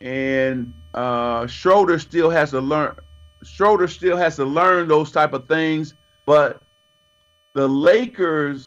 And 0.01 0.73
uh, 0.97 1.45
Schroeder 1.45 1.99
still 1.99 2.31
has 2.31 2.49
to 2.51 2.59
learn. 2.59 2.95
Schroeder 3.43 3.87
still 3.87 4.17
has 4.17 4.35
to 4.37 4.45
learn 4.45 4.87
those 4.87 5.11
type 5.11 5.33
of 5.33 5.47
things, 5.47 5.93
but 6.25 6.61
the 7.53 7.67
Lakers 7.67 8.65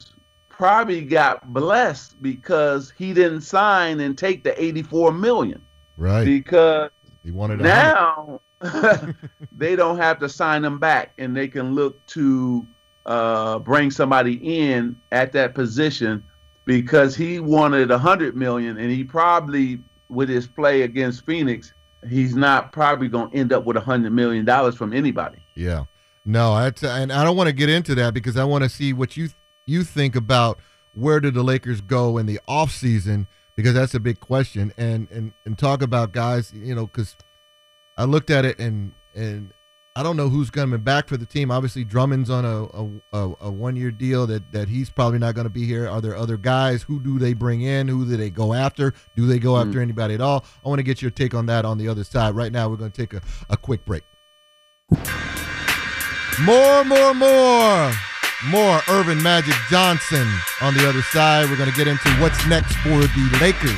probably 0.48 1.02
got 1.02 1.52
blessed 1.52 2.22
because 2.22 2.92
he 2.96 3.12
didn't 3.12 3.40
sign 3.40 3.98
and 3.98 4.16
take 4.16 4.44
the 4.44 4.62
84 4.62 5.10
million. 5.10 5.60
Right. 5.96 6.24
Because 6.24 6.90
he 7.24 7.32
wanted 7.32 7.60
now 7.60 8.40
they 9.52 9.74
don't 9.74 9.96
have 9.96 10.20
to 10.20 10.28
sign 10.28 10.64
him 10.64 10.78
back 10.78 11.12
and 11.18 11.36
they 11.36 11.48
can 11.48 11.74
look 11.74 12.04
to 12.06 12.64
uh, 13.06 13.58
bring 13.58 13.90
somebody 13.90 14.34
in 14.34 14.94
at 15.10 15.32
that 15.32 15.54
position 15.54 16.22
because 16.64 17.16
he 17.16 17.40
wanted 17.40 17.90
a 17.90 17.98
hundred 17.98 18.36
million 18.36 18.78
and 18.78 18.90
he 18.90 19.02
probably 19.02 19.82
with 20.08 20.28
his 20.28 20.46
play 20.46 20.82
against 20.82 21.26
Phoenix 21.26 21.72
he's 22.08 22.34
not 22.34 22.72
probably 22.72 23.08
going 23.08 23.30
to 23.30 23.36
end 23.36 23.52
up 23.52 23.64
with 23.64 23.76
a 23.76 23.80
hundred 23.80 24.12
million 24.12 24.44
dollars 24.44 24.74
from 24.74 24.92
anybody. 24.92 25.44
Yeah, 25.54 25.84
no, 26.24 26.52
I 26.52 26.70
t- 26.70 26.86
and 26.86 27.12
I 27.12 27.24
don't 27.24 27.36
want 27.36 27.48
to 27.48 27.54
get 27.54 27.68
into 27.68 27.94
that 27.96 28.14
because 28.14 28.36
I 28.36 28.44
want 28.44 28.64
to 28.64 28.70
see 28.70 28.92
what 28.92 29.16
you 29.16 29.28
you 29.66 29.84
think 29.84 30.16
about 30.16 30.60
where 30.94 31.20
did 31.20 31.34
the 31.34 31.42
Lakers 31.42 31.80
go 31.80 32.18
in 32.18 32.26
the 32.26 32.40
off 32.48 32.70
season 32.70 33.28
because 33.56 33.74
that's 33.74 33.94
a 33.94 34.00
big 34.00 34.20
question 34.20 34.72
and 34.76 35.10
and 35.10 35.32
and 35.44 35.58
talk 35.58 35.82
about 35.82 36.12
guys 36.12 36.52
you 36.52 36.74
know 36.74 36.86
because 36.86 37.16
I 37.96 38.04
looked 38.04 38.30
at 38.30 38.44
it 38.44 38.58
and 38.58 38.92
and 39.14 39.52
I 40.00 40.02
don't 40.02 40.16
know 40.16 40.30
who's 40.30 40.48
coming 40.48 40.80
back 40.80 41.08
for 41.08 41.18
the 41.18 41.26
team. 41.26 41.50
Obviously, 41.50 41.84
Drummond's 41.84 42.30
on 42.30 42.46
a 42.46 42.64
a, 43.12 43.34
a 43.42 43.50
one 43.50 43.76
year 43.76 43.90
deal 43.90 44.26
that 44.28 44.50
that 44.50 44.66
he's 44.66 44.88
probably 44.88 45.18
not 45.18 45.34
going 45.34 45.44
to 45.44 45.50
be 45.50 45.66
here. 45.66 45.86
Are 45.86 46.00
there 46.00 46.16
other 46.16 46.38
guys? 46.38 46.80
Who 46.82 47.00
do 47.00 47.18
they 47.18 47.34
bring 47.34 47.60
in? 47.60 47.86
Who 47.86 48.06
do 48.06 48.16
they 48.16 48.30
go 48.30 48.54
after? 48.54 48.94
Do 49.14 49.26
they 49.26 49.38
go 49.38 49.58
after 49.58 49.78
mm. 49.78 49.82
anybody 49.82 50.14
at 50.14 50.22
all? 50.22 50.46
I 50.64 50.70
want 50.70 50.78
to 50.78 50.84
get 50.84 51.02
your 51.02 51.10
take 51.10 51.34
on 51.34 51.44
that 51.46 51.66
on 51.66 51.76
the 51.76 51.86
other 51.86 52.02
side. 52.02 52.34
Right 52.34 52.50
now, 52.50 52.70
we're 52.70 52.76
going 52.76 52.90
to 52.90 52.96
take 52.96 53.12
a, 53.12 53.20
a 53.50 53.58
quick 53.58 53.84
break. 53.84 54.02
More, 56.40 56.82
more, 56.86 57.12
more, 57.12 57.92
more. 58.48 58.80
Earvin 58.88 59.22
Magic 59.22 59.54
Johnson 59.68 60.26
on 60.62 60.72
the 60.72 60.88
other 60.88 61.02
side. 61.02 61.50
We're 61.50 61.58
going 61.58 61.70
to 61.70 61.76
get 61.76 61.88
into 61.88 62.08
what's 62.22 62.46
next 62.46 62.74
for 62.76 62.88
the 62.88 63.38
Lakers. 63.38 63.76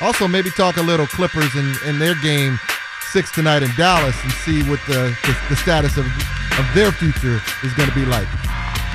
Also, 0.00 0.26
maybe 0.26 0.48
talk 0.48 0.78
a 0.78 0.82
little 0.82 1.06
Clippers 1.06 1.54
and, 1.54 1.76
and 1.84 2.00
their 2.00 2.14
game 2.22 2.58
six 3.12 3.30
tonight 3.30 3.62
in 3.62 3.68
Dallas 3.76 4.16
and 4.22 4.32
see 4.32 4.62
what 4.70 4.80
the, 4.88 5.14
the, 5.26 5.36
the 5.50 5.56
status 5.56 5.98
of, 5.98 6.06
of 6.58 6.64
their 6.74 6.90
future 6.90 7.42
is 7.62 7.74
going 7.74 7.86
to 7.86 7.94
be 7.94 8.06
like. 8.06 8.26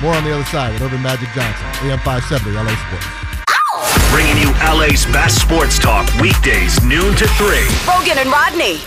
More 0.02 0.12
on 0.12 0.24
the 0.24 0.34
other 0.34 0.44
side 0.46 0.72
with 0.72 0.82
Earvin 0.82 1.00
Magic 1.02 1.28
Johnson, 1.36 1.66
AM 1.86 2.00
570, 2.00 2.50
LA 2.50 2.74
Sports. 2.82 3.06
Bringing 4.10 4.42
you 4.42 4.50
LA's 4.74 5.06
best 5.14 5.40
sports 5.40 5.78
talk 5.78 6.12
weekdays, 6.20 6.82
noon 6.82 7.14
to 7.14 7.28
3. 7.28 7.46
Roggin 7.86 8.16
and 8.18 8.28
Rodney. 8.28 8.82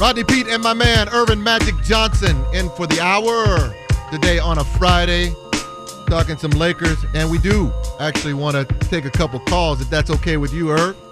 Rodney 0.00 0.24
Peete 0.24 0.48
and 0.48 0.62
my 0.62 0.72
man 0.72 1.08
Earvin 1.08 1.42
Magic 1.42 1.74
Johnson 1.82 2.42
in 2.54 2.70
for 2.70 2.86
the 2.86 3.02
hour 3.02 3.74
today 4.10 4.38
on 4.38 4.56
a 4.56 4.64
Friday, 4.64 5.34
talking 6.08 6.38
some 6.38 6.52
Lakers. 6.52 7.04
And 7.12 7.30
we 7.30 7.36
do 7.36 7.70
actually 8.00 8.32
want 8.32 8.56
to 8.56 8.64
take 8.86 9.04
a 9.04 9.10
couple 9.10 9.40
calls 9.40 9.82
if 9.82 9.90
that's 9.90 10.08
okay 10.08 10.38
with 10.38 10.54
you, 10.54 10.70
Irv. 10.70 11.03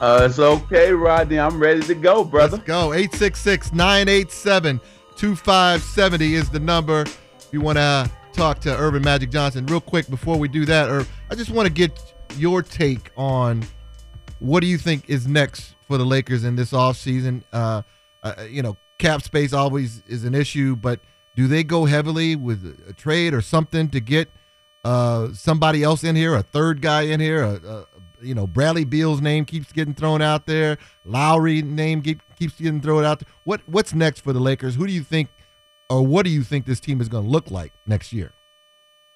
Uh, 0.00 0.26
it's 0.28 0.38
okay, 0.38 0.92
Rodney. 0.92 1.38
I'm 1.38 1.58
ready 1.58 1.80
to 1.82 1.94
go, 1.94 2.22
brother. 2.22 2.56
Let's 2.58 2.66
go. 2.66 2.92
866 2.92 3.72
987 3.72 4.80
2570 5.16 6.34
is 6.34 6.50
the 6.50 6.60
number. 6.60 7.00
If 7.00 7.48
you 7.50 7.62
want 7.62 7.78
to 7.78 8.10
talk 8.34 8.60
to 8.60 8.76
Earvin 8.76 9.02
Magic 9.02 9.30
Johnson, 9.30 9.64
real 9.64 9.80
quick 9.80 10.08
before 10.10 10.38
we 10.38 10.48
do 10.48 10.66
that, 10.66 10.90
or 10.90 11.06
I 11.30 11.34
just 11.34 11.50
want 11.50 11.66
to 11.66 11.72
get 11.72 12.14
your 12.36 12.62
take 12.62 13.10
on 13.16 13.64
what 14.38 14.60
do 14.60 14.66
you 14.66 14.76
think 14.76 15.08
is 15.08 15.26
next 15.26 15.74
for 15.86 15.96
the 15.96 16.04
Lakers 16.04 16.44
in 16.44 16.56
this 16.56 16.72
offseason? 16.72 17.42
Uh, 17.50 17.80
uh, 18.22 18.34
you 18.50 18.62
know, 18.62 18.76
cap 18.98 19.22
space 19.22 19.54
always 19.54 20.02
is 20.06 20.24
an 20.24 20.34
issue, 20.34 20.76
but 20.76 21.00
do 21.36 21.48
they 21.48 21.64
go 21.64 21.86
heavily 21.86 22.36
with 22.36 22.84
a 22.86 22.92
trade 22.92 23.32
or 23.32 23.40
something 23.40 23.88
to 23.88 24.00
get 24.00 24.30
uh, 24.84 25.32
somebody 25.32 25.82
else 25.82 26.04
in 26.04 26.16
here, 26.16 26.34
a 26.34 26.42
third 26.42 26.82
guy 26.82 27.02
in 27.02 27.18
here, 27.18 27.42
a, 27.42 27.86
you 28.20 28.34
know, 28.34 28.46
Bradley 28.46 28.84
Beal's 28.84 29.20
name 29.20 29.44
keeps 29.44 29.72
getting 29.72 29.94
thrown 29.94 30.22
out 30.22 30.46
there. 30.46 30.78
Lowry 31.04 31.62
name 31.62 32.02
keep, 32.02 32.20
keeps 32.38 32.54
getting 32.60 32.80
thrown 32.80 33.04
out 33.04 33.20
there. 33.20 33.28
What 33.44 33.60
what's 33.66 33.94
next 33.94 34.20
for 34.20 34.32
the 34.32 34.40
Lakers? 34.40 34.74
Who 34.74 34.86
do 34.86 34.92
you 34.92 35.02
think, 35.02 35.28
or 35.90 36.04
what 36.04 36.24
do 36.24 36.30
you 36.30 36.42
think 36.42 36.66
this 36.66 36.80
team 36.80 37.00
is 37.00 37.08
going 37.08 37.24
to 37.24 37.30
look 37.30 37.50
like 37.50 37.72
next 37.86 38.12
year? 38.12 38.32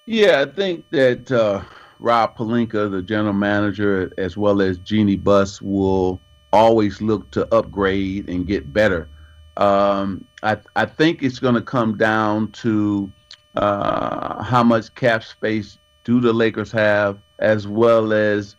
Yeah, 0.06 0.40
I 0.40 0.46
think 0.46 0.88
that 0.90 1.30
uh, 1.30 1.62
Rob 1.98 2.36
Pelinka, 2.36 2.90
the 2.90 3.02
general 3.02 3.34
manager, 3.34 4.12
as 4.18 4.36
well 4.36 4.60
as 4.60 4.78
Jeanie 4.78 5.16
Buss, 5.16 5.62
will 5.62 6.20
always 6.52 7.00
look 7.00 7.30
to 7.30 7.52
upgrade 7.54 8.28
and 8.28 8.46
get 8.46 8.72
better. 8.72 9.08
Um, 9.56 10.24
I 10.42 10.56
I 10.76 10.86
think 10.86 11.22
it's 11.22 11.38
going 11.38 11.54
to 11.54 11.62
come 11.62 11.96
down 11.96 12.50
to 12.52 13.12
uh, 13.56 14.42
how 14.42 14.62
much 14.62 14.94
cap 14.94 15.22
space 15.22 15.78
do 16.04 16.20
the 16.20 16.32
Lakers 16.32 16.72
have, 16.72 17.18
as 17.38 17.66
well 17.66 18.12
as 18.12 18.56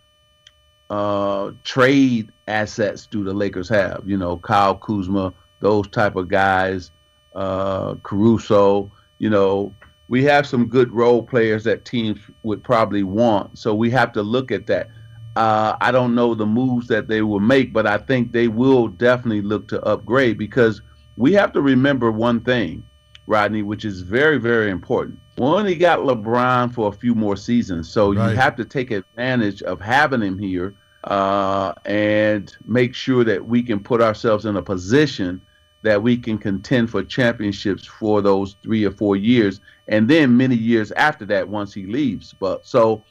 uh, 0.92 1.52
trade 1.64 2.32
assets 2.48 3.08
do 3.08 3.24
the 3.24 3.34
Lakers 3.34 3.70
have? 3.70 4.04
You 4.06 4.18
know, 4.18 4.38
Kyle 4.38 4.76
Kuzma, 4.76 5.34
those 5.62 5.88
type 5.88 6.18
of 6.18 6.28
guys, 6.28 6.92
uh, 7.34 7.96
Caruso. 8.04 8.92
You 9.18 9.30
know, 9.30 9.74
we 10.10 10.22
have 10.26 10.46
some 10.46 10.68
good 10.68 10.92
role 10.92 11.24
players 11.24 11.64
that 11.64 11.86
teams 11.86 12.20
would 12.44 12.62
probably 12.62 13.04
want. 13.04 13.58
So 13.58 13.74
we 13.74 13.90
have 13.92 14.12
to 14.14 14.22
look 14.22 14.52
at 14.52 14.68
that. 14.68 14.90
Uh, 15.38 15.78
I 15.80 15.92
don't 15.92 16.14
know 16.14 16.36
the 16.36 16.46
moves 16.46 16.88
that 16.88 17.08
they 17.08 17.22
will 17.22 17.40
make, 17.40 17.72
but 17.72 17.88
I 17.88 17.98
think 17.98 18.34
they 18.34 18.50
will 18.50 18.90
definitely 18.90 19.42
look 19.42 19.70
to 19.70 19.82
upgrade 19.84 20.38
because 20.38 20.82
we 21.16 21.32
have 21.34 21.54
to 21.54 21.62
remember 21.62 22.12
one 22.12 22.42
thing, 22.42 22.84
Rodney, 23.28 23.64
which 23.64 23.86
is 23.86 24.02
very, 24.02 24.40
very 24.40 24.70
important. 24.70 25.20
We 25.38 25.46
only 25.46 25.76
got 25.76 26.00
LeBron 26.00 26.74
for 26.74 26.90
a 26.90 26.92
few 26.92 27.16
more 27.16 27.38
seasons, 27.38 27.90
so 27.90 28.12
Right. 28.12 28.32
you 28.32 28.36
have 28.36 28.58
to 28.58 28.66
take 28.66 28.92
advantage 28.92 29.62
of 29.64 29.80
having 29.80 30.22
him 30.22 30.38
here 30.38 30.76
uh, 31.06 31.74
and 31.86 32.56
make 32.66 32.94
sure 32.94 33.24
that 33.24 33.46
we 33.46 33.64
can 33.64 33.80
put 33.80 34.02
ourselves 34.02 34.46
in 34.46 34.56
a 34.58 34.62
position 34.62 35.42
that 35.84 36.02
we 36.02 36.16
can 36.16 36.38
contend 36.38 36.90
for 36.90 37.04
championships 37.04 37.86
for 37.86 38.22
those 38.22 38.56
three 38.62 38.86
or 38.86 38.92
four 38.92 39.16
years, 39.16 39.62
and 39.88 40.08
then 40.08 40.38
many 40.38 40.56
years 40.56 40.92
after 40.92 41.26
that 41.26 41.48
once 41.48 41.74
he 41.74 41.86
leaves. 41.86 42.34
But 42.34 42.66
so 42.66 43.04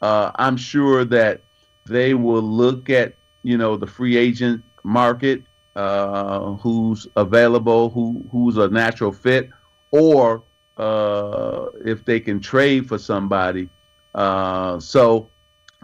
uh, 0.00 0.30
I'm 0.36 0.56
sure 0.56 1.04
that 1.04 1.42
they 1.86 2.14
will 2.14 2.42
look 2.42 2.88
at 2.90 3.14
you 3.42 3.58
know 3.58 3.76
the 3.76 3.86
free 3.86 4.16
agent 4.16 4.64
market, 4.84 5.42
uh, 5.76 6.52
who's 6.54 7.06
available, 7.16 7.90
who 7.90 8.24
who's 8.32 8.56
a 8.56 8.68
natural 8.68 9.12
fit, 9.12 9.50
or 9.90 10.42
uh, 10.78 11.66
if 11.84 12.04
they 12.04 12.20
can 12.20 12.40
trade 12.40 12.88
for 12.88 12.98
somebody. 12.98 13.68
Uh, 14.14 14.78
so 14.78 15.28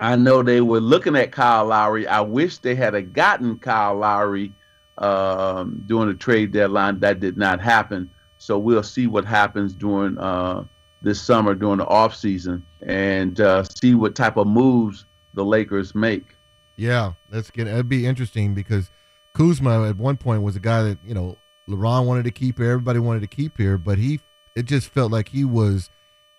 I 0.01 0.17
know 0.17 0.43
they 0.43 0.63
were 0.63 0.81
looking 0.81 1.15
at 1.15 1.31
Kyle 1.31 1.67
Lowry. 1.67 2.07
I 2.07 2.23
wish 2.23 2.59
they 2.59 2.75
had 2.75 3.13
gotten 3.13 3.59
Kyle 3.59 3.97
Lowry 3.97 4.53
um, 4.97 5.83
during 5.87 6.09
the 6.09 6.15
trade 6.15 6.53
deadline. 6.53 7.01
That 7.01 7.21
did 7.21 7.37
not 7.37 7.61
happen. 7.61 8.11
So 8.39 8.59
we'll 8.59 8.83
see 8.83 9.07
what 9.07 9.27
happens 9.27 9.75
during 9.75 10.17
uh, 10.17 10.65
this 11.03 11.21
summer 11.21 11.55
during 11.55 11.79
the 11.79 11.87
off 11.87 12.17
season 12.17 12.65
and 12.81 13.39
uh, 13.41 13.65
see 13.65 13.95
what 13.95 14.15
type 14.15 14.39
of 14.39 14.47
moves 14.47 15.05
the 15.35 15.45
Lakers 15.45 15.95
make. 15.95 16.35
Yeah, 16.77 17.13
that's 17.29 17.51
gonna 17.51 17.71
that'd 17.71 17.89
be 17.89 18.07
interesting 18.07 18.55
because 18.55 18.91
Kuzma 19.35 19.87
at 19.87 19.97
one 19.97 20.17
point 20.17 20.43
was 20.43 20.57
a 20.57 20.61
guy 20.61 20.83
that 20.83 20.99
you 21.05 21.13
know 21.13 21.37
LeBron 21.69 22.07
wanted 22.07 22.25
to 22.25 22.31
keep 22.31 22.57
here, 22.57 22.71
everybody 22.71 22.99
wanted 22.99 23.21
to 23.21 23.27
keep 23.27 23.59
here, 23.59 23.77
but 23.77 23.99
he 23.99 24.21
it 24.57 24.65
just 24.65 24.89
felt 24.89 25.13
like 25.13 25.29
he 25.29 25.45
was 25.45 25.91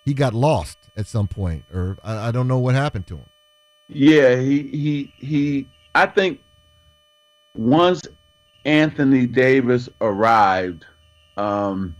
he 0.03 0.15
got 0.15 0.33
lost 0.33 0.79
at 0.97 1.05
some 1.05 1.27
point, 1.27 1.65
or 1.71 1.97
I, 2.03 2.29
I 2.29 2.31
don't 2.31 2.47
know 2.47 2.57
what 2.57 2.73
happened 2.73 3.05
to 3.07 3.17
him. 3.17 3.29
Yeah, 3.91 4.37
he 4.37 4.63
he 4.69 5.13
he. 5.17 5.69
I 5.93 6.05
think 6.07 6.41
once 7.55 8.01
Anthony 8.65 9.27
Davis 9.27 9.89
arrived, 10.01 10.85
um, 11.37 11.95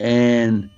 and 0.00 0.70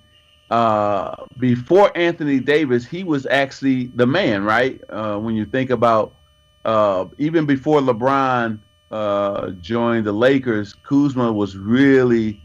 uh, 0.50 1.14
before 1.38 1.96
Anthony 1.96 2.40
Davis, 2.40 2.86
he 2.86 3.04
was 3.04 3.26
actually 3.26 3.88
the 3.94 4.06
man, 4.06 4.44
right? 4.44 4.80
Uh, 4.88 5.18
when 5.18 5.34
you 5.36 5.44
think 5.46 5.70
about 5.70 6.16
uh, 6.64 7.06
even 7.18 7.46
before 7.46 7.80
LeBron 7.80 8.60
uh, 8.90 9.50
joined 9.60 10.06
the 10.06 10.12
Lakers, 10.12 10.74
Kuzma 10.74 11.32
was 11.32 11.56
really, 11.56 12.40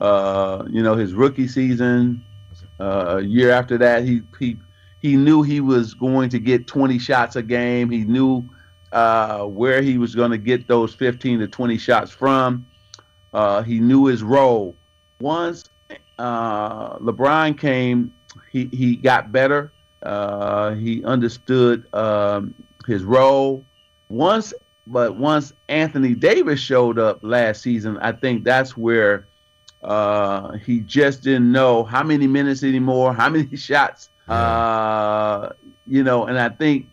uh, 0.00 0.64
you 0.70 0.82
know, 0.82 0.94
his 0.96 1.14
rookie 1.14 1.48
season. 1.48 2.24
Uh, 2.80 3.16
a 3.18 3.22
year 3.22 3.50
after 3.50 3.78
that, 3.78 4.04
he 4.04 4.22
he 4.38 4.58
he 5.02 5.16
knew 5.16 5.42
he 5.42 5.60
was 5.60 5.94
going 5.94 6.30
to 6.30 6.38
get 6.38 6.68
20 6.68 6.98
shots 7.00 7.34
a 7.34 7.42
game. 7.42 7.90
He 7.90 8.04
knew 8.04 8.48
uh, 8.92 9.44
where 9.44 9.82
he 9.82 9.98
was 9.98 10.14
going 10.14 10.30
to 10.30 10.38
get 10.38 10.68
those 10.68 10.94
15 10.94 11.40
to 11.40 11.48
20 11.48 11.76
shots 11.76 12.12
from. 12.12 12.64
Uh, 13.32 13.62
he 13.62 13.80
knew 13.80 14.06
his 14.06 14.22
role. 14.22 14.76
Once 15.20 15.64
uh, 16.18 16.96
LeBron 16.98 17.58
came, 17.58 18.14
he, 18.50 18.66
he 18.72 18.94
got 18.94 19.32
better. 19.32 19.72
Uh, 20.04 20.74
he 20.74 21.04
understood 21.04 21.92
um, 21.94 22.54
his 22.86 23.02
role. 23.02 23.64
Once, 24.08 24.54
but 24.86 25.16
once 25.16 25.52
Anthony 25.68 26.14
Davis 26.14 26.60
showed 26.60 27.00
up 27.00 27.18
last 27.22 27.62
season, 27.62 27.98
I 27.98 28.12
think 28.12 28.44
that's 28.44 28.76
where 28.76 29.26
uh, 29.82 30.52
he 30.58 30.80
just 30.80 31.22
didn't 31.22 31.50
know 31.50 31.82
how 31.82 32.04
many 32.04 32.28
minutes 32.28 32.62
anymore, 32.62 33.12
how 33.12 33.28
many 33.28 33.56
shots 33.56 34.10
uh, 34.28 35.50
you 35.86 36.02
know, 36.02 36.26
and 36.26 36.38
I 36.38 36.48
think 36.48 36.88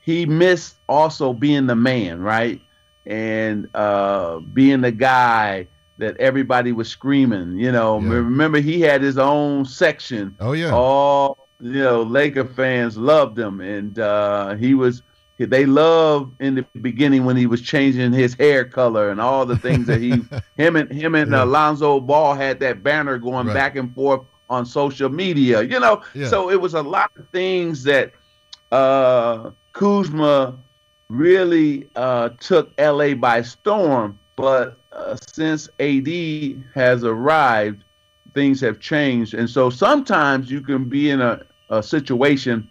he 0.00 0.26
missed 0.26 0.76
also 0.88 1.32
being 1.32 1.66
the 1.66 1.74
man, 1.76 2.20
right? 2.20 2.60
And 3.06 3.68
uh, 3.74 4.40
being 4.40 4.80
the 4.80 4.92
guy 4.92 5.68
that 5.98 6.16
everybody 6.18 6.72
was 6.72 6.88
screaming. 6.88 7.58
You 7.58 7.72
know, 7.72 7.98
Yeah. 7.98 8.08
remember 8.08 8.60
he 8.60 8.80
had 8.80 9.02
his 9.02 9.18
own 9.18 9.64
section. 9.64 10.38
Oh 10.40 10.52
yeah, 10.52 10.72
All 10.72 11.48
you 11.60 11.82
know, 11.82 12.02
Laker 12.02 12.44
fans 12.44 12.96
loved 12.96 13.38
him, 13.38 13.60
and 13.60 13.98
uh, 13.98 14.54
he 14.56 14.74
was. 14.74 15.02
They 15.38 15.66
loved 15.66 16.40
in 16.40 16.54
the 16.56 16.62
beginning 16.62 17.10
when 17.12 17.22
he 17.22 17.32
was 17.32 17.48
changing 17.48 17.98
his 17.98 18.22
hair 18.22 18.52
color 18.52 18.98
and 19.10 19.10
all 19.20 19.44
the 19.46 19.56
things 19.56 19.86
that 19.86 20.00
he, 20.00 20.28
him 20.56 20.74
and 20.74 20.90
him 20.90 21.14
and 21.14 21.32
Yeah. 21.32 21.42
Alonzo 21.42 22.00
Ball 22.00 22.34
had 22.34 22.60
that 22.60 22.82
banner 22.82 23.18
going 23.18 23.48
Right. 23.48 23.52
back 23.52 23.76
and 23.76 23.94
forth 23.94 24.22
on 24.48 24.64
social 24.66 25.08
media. 25.08 25.62
You 25.62 25.80
know, 25.80 26.02
Yeah. 26.14 26.28
so 26.28 26.50
it 26.50 26.60
was 26.60 26.74
a 26.74 26.82
lot 26.82 27.10
of 27.16 27.28
things 27.30 27.84
that 27.84 28.12
uh, 28.72 29.50
Kuzma 29.72 30.58
really 31.08 31.88
uh, 31.96 32.30
took 32.40 32.72
LA 32.78 33.14
by 33.14 33.42
storm. 33.42 34.18
But 34.36 34.78
uh, 34.92 35.16
since 35.32 35.68
AD 35.80 36.08
has 36.74 37.04
arrived, 37.04 37.84
things 38.34 38.60
have 38.60 38.78
changed. 38.78 39.34
And 39.34 39.48
so 39.48 39.70
sometimes 39.70 40.50
you 40.50 40.60
can 40.60 40.84
be 40.84 41.10
in 41.10 41.20
a, 41.20 41.42
a 41.70 41.82
situation 41.82 42.68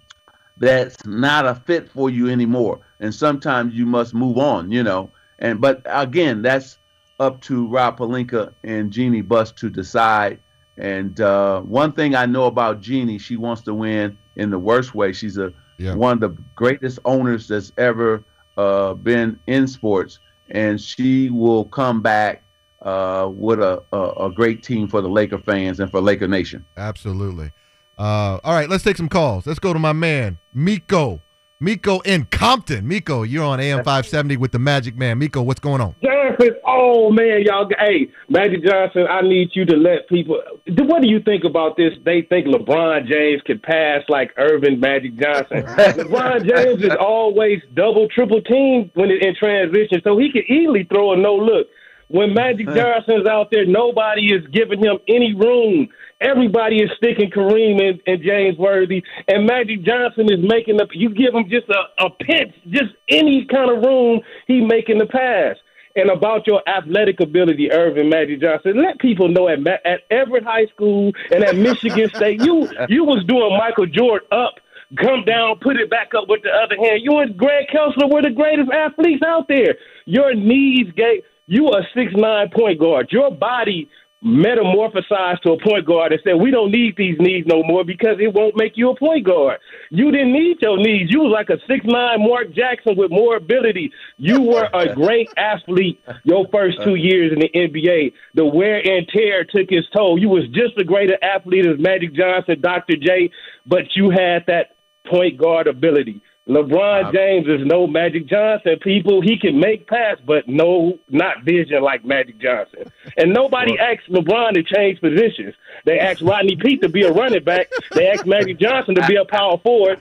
that's 0.57 1.05
not 1.05 1.45
a 1.45 1.55
fit 1.55 1.89
for 1.89 2.09
you 2.09 2.29
anymore. 2.29 2.79
And 2.99 3.13
sometimes 3.13 3.73
you 3.75 3.85
must 3.85 4.13
move 4.13 4.37
on, 4.37 4.71
you 4.71 4.83
know. 4.83 5.11
And 5.39 5.59
but 5.61 5.81
again, 5.85 6.41
that's 6.41 6.77
up 7.19 7.41
to 7.41 7.67
Rob 7.67 7.97
Pelinka 7.99 8.53
and 8.63 8.91
Jeanie 8.91 9.21
Buss 9.21 9.51
to 9.53 9.69
decide. 9.69 10.39
And 10.77 11.19
uh, 11.19 11.61
one 11.61 11.91
thing 11.91 12.15
I 12.15 12.25
know 12.25 12.45
about 12.45 12.81
Jeanie, 12.81 13.17
she 13.17 13.35
wants 13.35 13.61
to 13.63 13.73
win 13.73 14.17
in 14.35 14.49
the 14.51 14.59
worst 14.59 14.93
way. 14.95 15.11
She's 15.13 15.37
a 15.37 15.51
Yeah. 15.79 15.95
one 15.95 16.13
of 16.13 16.19
the 16.21 16.41
greatest 16.55 16.99
owners 17.05 17.47
that's 17.47 17.71
ever 17.77 18.23
uh, 18.57 18.93
been 18.95 19.39
in 19.47 19.67
sports, 19.67 20.19
and 20.51 20.79
she 20.81 21.29
will 21.29 21.65
come 21.65 22.01
back 22.01 22.43
uh, 22.81 23.29
with 23.31 23.59
a, 23.59 23.83
a, 23.91 24.25
a 24.27 24.31
great 24.31 24.63
team 24.63 24.87
for 24.87 25.01
the 25.01 25.09
Laker 25.09 25.37
fans 25.39 25.79
and 25.79 25.89
for 25.91 25.99
Laker 26.01 26.27
Nation. 26.27 26.65
absolutely. 26.77 27.51
Uh, 27.99 28.39
all 28.43 28.53
right, 28.53 28.69
let's 28.69 28.83
take 28.83 28.95
some 28.97 29.09
calls. 29.09 29.47
Let's 29.47 29.57
go 29.59 29.73
to 29.73 29.79
my 29.79 29.93
man 29.93 30.37
Miko. 30.53 31.19
Miko 31.59 31.99
in 32.01 32.25
Compton. 32.25 32.87
Miko, 32.87 33.23
you're 33.23 33.43
on 33.43 33.59
AM 33.59 33.77
570 33.79 34.37
with 34.37 34.51
the 34.51 34.59
Magic 34.59 34.95
Man. 34.95 35.17
Miko, 35.17 35.41
what's 35.41 35.59
going 35.59 35.81
on? 35.81 35.95
Johnson, 36.27 36.55
oh 36.65 37.11
man, 37.11 37.41
y'all. 37.43 37.69
Hey, 37.79 38.09
Magic 38.29 38.63
Johnson, 38.63 39.05
I 39.09 39.21
need 39.21 39.49
you 39.53 39.65
to 39.65 39.75
let 39.75 40.07
people. 40.09 40.41
What 40.67 41.01
do 41.01 41.07
you 41.07 41.21
think 41.21 41.43
about 41.43 41.77
this? 41.77 41.93
They 42.05 42.21
think 42.23 42.47
LeBron 42.47 43.07
James 43.07 43.41
can 43.45 43.59
pass 43.59 44.01
like 44.09 44.31
Earvin 44.37 44.79
Magic 44.79 45.17
Johnson. 45.17 45.63
LeBron 45.63 46.47
James 46.47 46.83
is 46.83 46.95
always 46.99 47.61
double, 47.73 48.07
triple 48.09 48.41
team 48.41 48.91
when 48.93 49.09
it, 49.09 49.23
in 49.23 49.35
transition, 49.35 50.01
so 50.03 50.17
he 50.17 50.31
can 50.31 50.43
easily 50.49 50.83
throw 50.83 51.13
a 51.13 51.17
no 51.17 51.35
look. 51.35 51.67
When 52.09 52.33
Magic 52.33 52.67
Johnson's 52.75 53.27
out 53.27 53.49
there, 53.51 53.65
nobody 53.65 54.33
is 54.33 54.45
giving 54.51 54.79
him 54.79 54.97
any 55.07 55.33
room. 55.33 55.89
Everybody 56.19 56.77
is 56.77 56.89
sticking 56.97 57.29
Kareem 57.29 57.79
and, 57.81 58.01
and 58.07 58.23
James 58.23 58.57
Worthy, 58.57 59.03
and 59.27 59.45
Magic 59.45 59.83
Johnson 59.83 60.25
is 60.31 60.39
making 60.41 60.77
the. 60.77 60.87
You 60.93 61.09
give 61.13 61.33
him 61.33 61.45
just 61.49 61.69
a, 61.69 62.05
a 62.05 62.09
pinch, 62.09 62.55
just 62.69 62.95
any 63.09 63.45
kind 63.45 63.69
of 63.69 63.83
room, 63.83 64.21
he 64.47 64.61
making 64.61 64.97
the 64.97 65.05
pass. 65.05 65.57
And 65.97 66.11
about 66.11 66.45
your 66.45 66.61
athletic 66.69 67.19
ability, 67.19 67.71
Earvin 67.71 68.07
Magic 68.09 68.39
Johnson, 68.39 68.83
let 68.83 68.99
people 68.99 69.29
know 69.29 69.49
at 69.49 69.59
Ma- 69.59 69.81
at 69.83 70.01
Everett 70.11 70.43
High 70.43 70.67
School 70.67 71.11
and 71.31 71.43
at 71.43 71.55
Michigan 71.55 72.07
State, 72.15 72.39
you 72.41 72.69
you 72.87 73.03
was 73.03 73.23
doing 73.25 73.57
Michael 73.57 73.87
Jordan 73.87 74.27
up, 74.31 74.59
come 74.95 75.25
down, 75.25 75.57
put 75.59 75.75
it 75.75 75.89
back 75.89 76.13
up 76.15 76.29
with 76.29 76.43
the 76.43 76.51
other 76.51 76.75
hand. 76.77 77.01
You 77.03 77.17
and 77.17 77.35
Greg 77.35 77.65
Kelser 77.73 78.11
were 78.11 78.21
the 78.21 78.29
greatest 78.29 78.69
athletes 78.71 79.23
out 79.25 79.47
there. 79.47 79.75
Your 80.05 80.35
knees 80.35 80.93
gave 80.95 81.23
you 81.47 81.69
a 81.69 81.81
six 81.95 82.13
nine 82.15 82.49
point 82.51 82.79
guard. 82.79 83.07
Your 83.11 83.31
body 83.31 83.89
metamorphosized 84.23 85.41
to 85.41 85.51
a 85.51 85.59
point 85.61 85.85
guard 85.85 86.11
and 86.11 86.21
said, 86.23 86.33
"We 86.33 86.49
don't 86.49 86.71
need 86.71 86.95
these 86.97 87.17
knees 87.19 87.45
no 87.45 87.61
more 87.63 87.83
because 87.83 88.17
it 88.19 88.33
won't 88.33 88.57
make 88.57 88.75
you 88.75 88.89
a 88.89 88.95
point 88.95 89.23
guard. 89.23 89.59
You 89.91 90.11
didn't 90.11 90.33
need 90.33 90.57
your 90.61 90.77
knees. 90.77 91.11
You 91.11 91.19
was 91.21 91.31
like 91.31 91.49
a 91.49 91.59
six 91.67 91.85
nine 91.85 92.27
Mark 92.27 92.51
Jackson 92.51 92.95
with 92.95 93.11
more 93.11 93.35
ability. 93.35 93.91
You 94.17 94.41
were 94.41 94.69
a 94.73 94.93
great 95.01 95.29
athlete 95.37 95.99
your 96.23 96.47
first 96.51 96.81
two 96.83 96.95
years 96.95 97.31
in 97.31 97.39
the 97.39 97.49
NBA. 97.49 98.13
The 98.33 98.45
wear 98.45 98.77
and 98.77 99.07
tear 99.07 99.43
took 99.43 99.71
its 99.71 99.87
toll. 99.95 100.17
You 100.17 100.29
was 100.29 100.47
just 100.47 100.73
as 100.79 100.85
great 100.85 101.11
an 101.11 101.17
athlete 101.21 101.67
as 101.67 101.77
Magic 101.79 102.13
Johnson, 102.13 102.59
Dr. 102.59 102.95
J, 102.95 103.29
but 103.67 103.83
you 103.95 104.09
had 104.09 104.45
that 104.47 104.75
point 105.05 105.37
guard 105.37 105.67
ability. 105.67 106.21
LeBron 106.47 107.13
James 107.13 107.45
is 107.47 107.65
no 107.65 107.87
Magic 107.87 108.25
Johnson. 108.27 108.77
People, 108.81 109.21
he 109.21 109.37
can 109.37 109.59
make 109.59 109.85
pass, 109.87 110.17
but 110.25 110.47
no, 110.47 110.97
not 111.09 111.43
vision 111.43 111.81
like 111.81 112.05
Magic 112.05 112.39
Johnson. 112.39 112.89
And 113.17 113.33
nobody 113.33 113.77
asked 113.77 114.09
LeBron 114.09 114.53
to 114.53 114.63
change 114.63 115.01
positions. 115.01 115.55
They 115.85 115.99
asked 115.99 116.21
Rodney 116.21 116.55
Peete 116.55 116.81
to 116.83 116.89
be 116.89 117.03
a 117.03 117.11
running 117.11 117.43
back. 117.43 117.69
They 117.93 118.07
asked 118.07 118.25
Magic 118.25 118.59
Johnson 118.59 118.95
to 118.95 119.05
be 119.07 119.17
a 119.17 119.25
power 119.25 119.57
forward. 119.57 119.99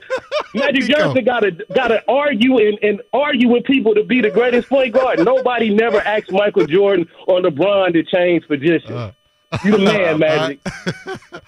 Magic 0.53 0.83
Johnson 0.83 1.25
got 1.25 1.41
to 1.41 1.51
got 1.73 1.89
to 1.89 2.01
argue 2.07 2.57
and, 2.57 2.79
and 2.81 3.01
argue 3.11 3.49
with 3.49 3.65
people 3.65 3.93
to 3.95 4.03
be 4.03 4.21
the 4.21 4.29
greatest 4.29 4.69
point 4.69 4.93
guard. 4.93 5.19
Nobody 5.19 5.73
never 5.73 5.99
asked 5.99 6.31
Michael 6.31 6.65
Jordan 6.65 7.07
or 7.27 7.41
LeBron 7.41 7.93
to 7.93 8.03
change 8.03 8.47
positions. 8.47 8.89
Uh, 8.89 9.11
you 9.65 9.71
the 9.71 9.77
man, 9.79 10.19
Magic. 10.19 10.59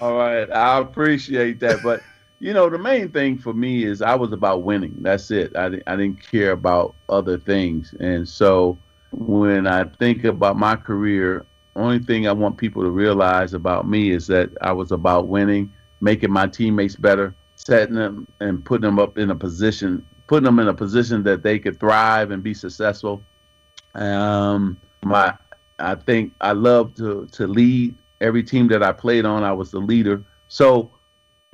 All 0.02 0.16
right, 0.16 0.50
I 0.52 0.80
appreciate 0.80 1.60
that, 1.62 1.82
but 1.84 2.02
you 2.40 2.54
know, 2.54 2.70
the 2.70 2.78
main 2.78 3.10
thing 3.12 3.38
for 3.38 3.54
me 3.54 3.84
is 3.84 4.02
I 4.02 4.16
was 4.16 4.32
about 4.32 4.64
winning. 4.64 4.96
That's 5.00 5.30
it. 5.32 5.56
I, 5.56 5.66
I 5.88 5.96
didn't 5.96 6.24
care 6.24 6.52
about 6.52 6.96
other 7.10 7.38
things. 7.38 7.94
And 8.00 8.28
so 8.28 8.78
when 9.12 9.68
I 9.68 9.84
think 9.84 10.24
about 10.24 10.58
my 10.58 10.76
career, 10.76 11.46
only 11.76 12.00
thing 12.00 12.28
I 12.28 12.32
want 12.32 12.58
people 12.58 12.82
to 12.84 12.90
realize 12.90 13.54
about 13.54 13.88
me 13.88 14.12
is 14.12 14.28
that 14.28 14.50
I 14.62 14.72
was 14.72 14.92
about 14.92 15.28
winning, 15.28 15.72
making 16.02 16.32
my 16.32 16.48
teammates 16.48 16.96
better, 16.96 17.36
setting 17.56 17.96
them 17.96 18.28
and 18.40 18.64
putting 18.64 18.84
them 18.86 19.00
up 19.00 19.18
in 19.18 19.32
a 19.32 19.36
position, 19.36 20.06
putting 20.28 20.46
them 20.46 20.60
in 20.60 20.70
a 20.70 20.74
position 20.74 21.24
that 21.24 21.44
they 21.44 21.60
could 21.60 21.80
thrive 21.80 22.32
and 22.32 22.42
be 22.42 22.54
successful. 22.54 23.22
Um, 23.96 24.78
my, 25.04 25.34
I 25.78 25.96
think 25.96 26.34
I 26.42 26.54
love 26.54 26.96
to 26.96 27.28
to 27.34 27.48
lead. 27.48 27.96
Every 28.22 28.44
team 28.44 28.68
that 28.68 28.84
I 28.84 28.92
played 28.92 29.26
on, 29.26 29.44
I 29.44 29.54
was 29.54 29.72
the 29.72 29.80
leader. 29.80 30.24
So 30.50 30.92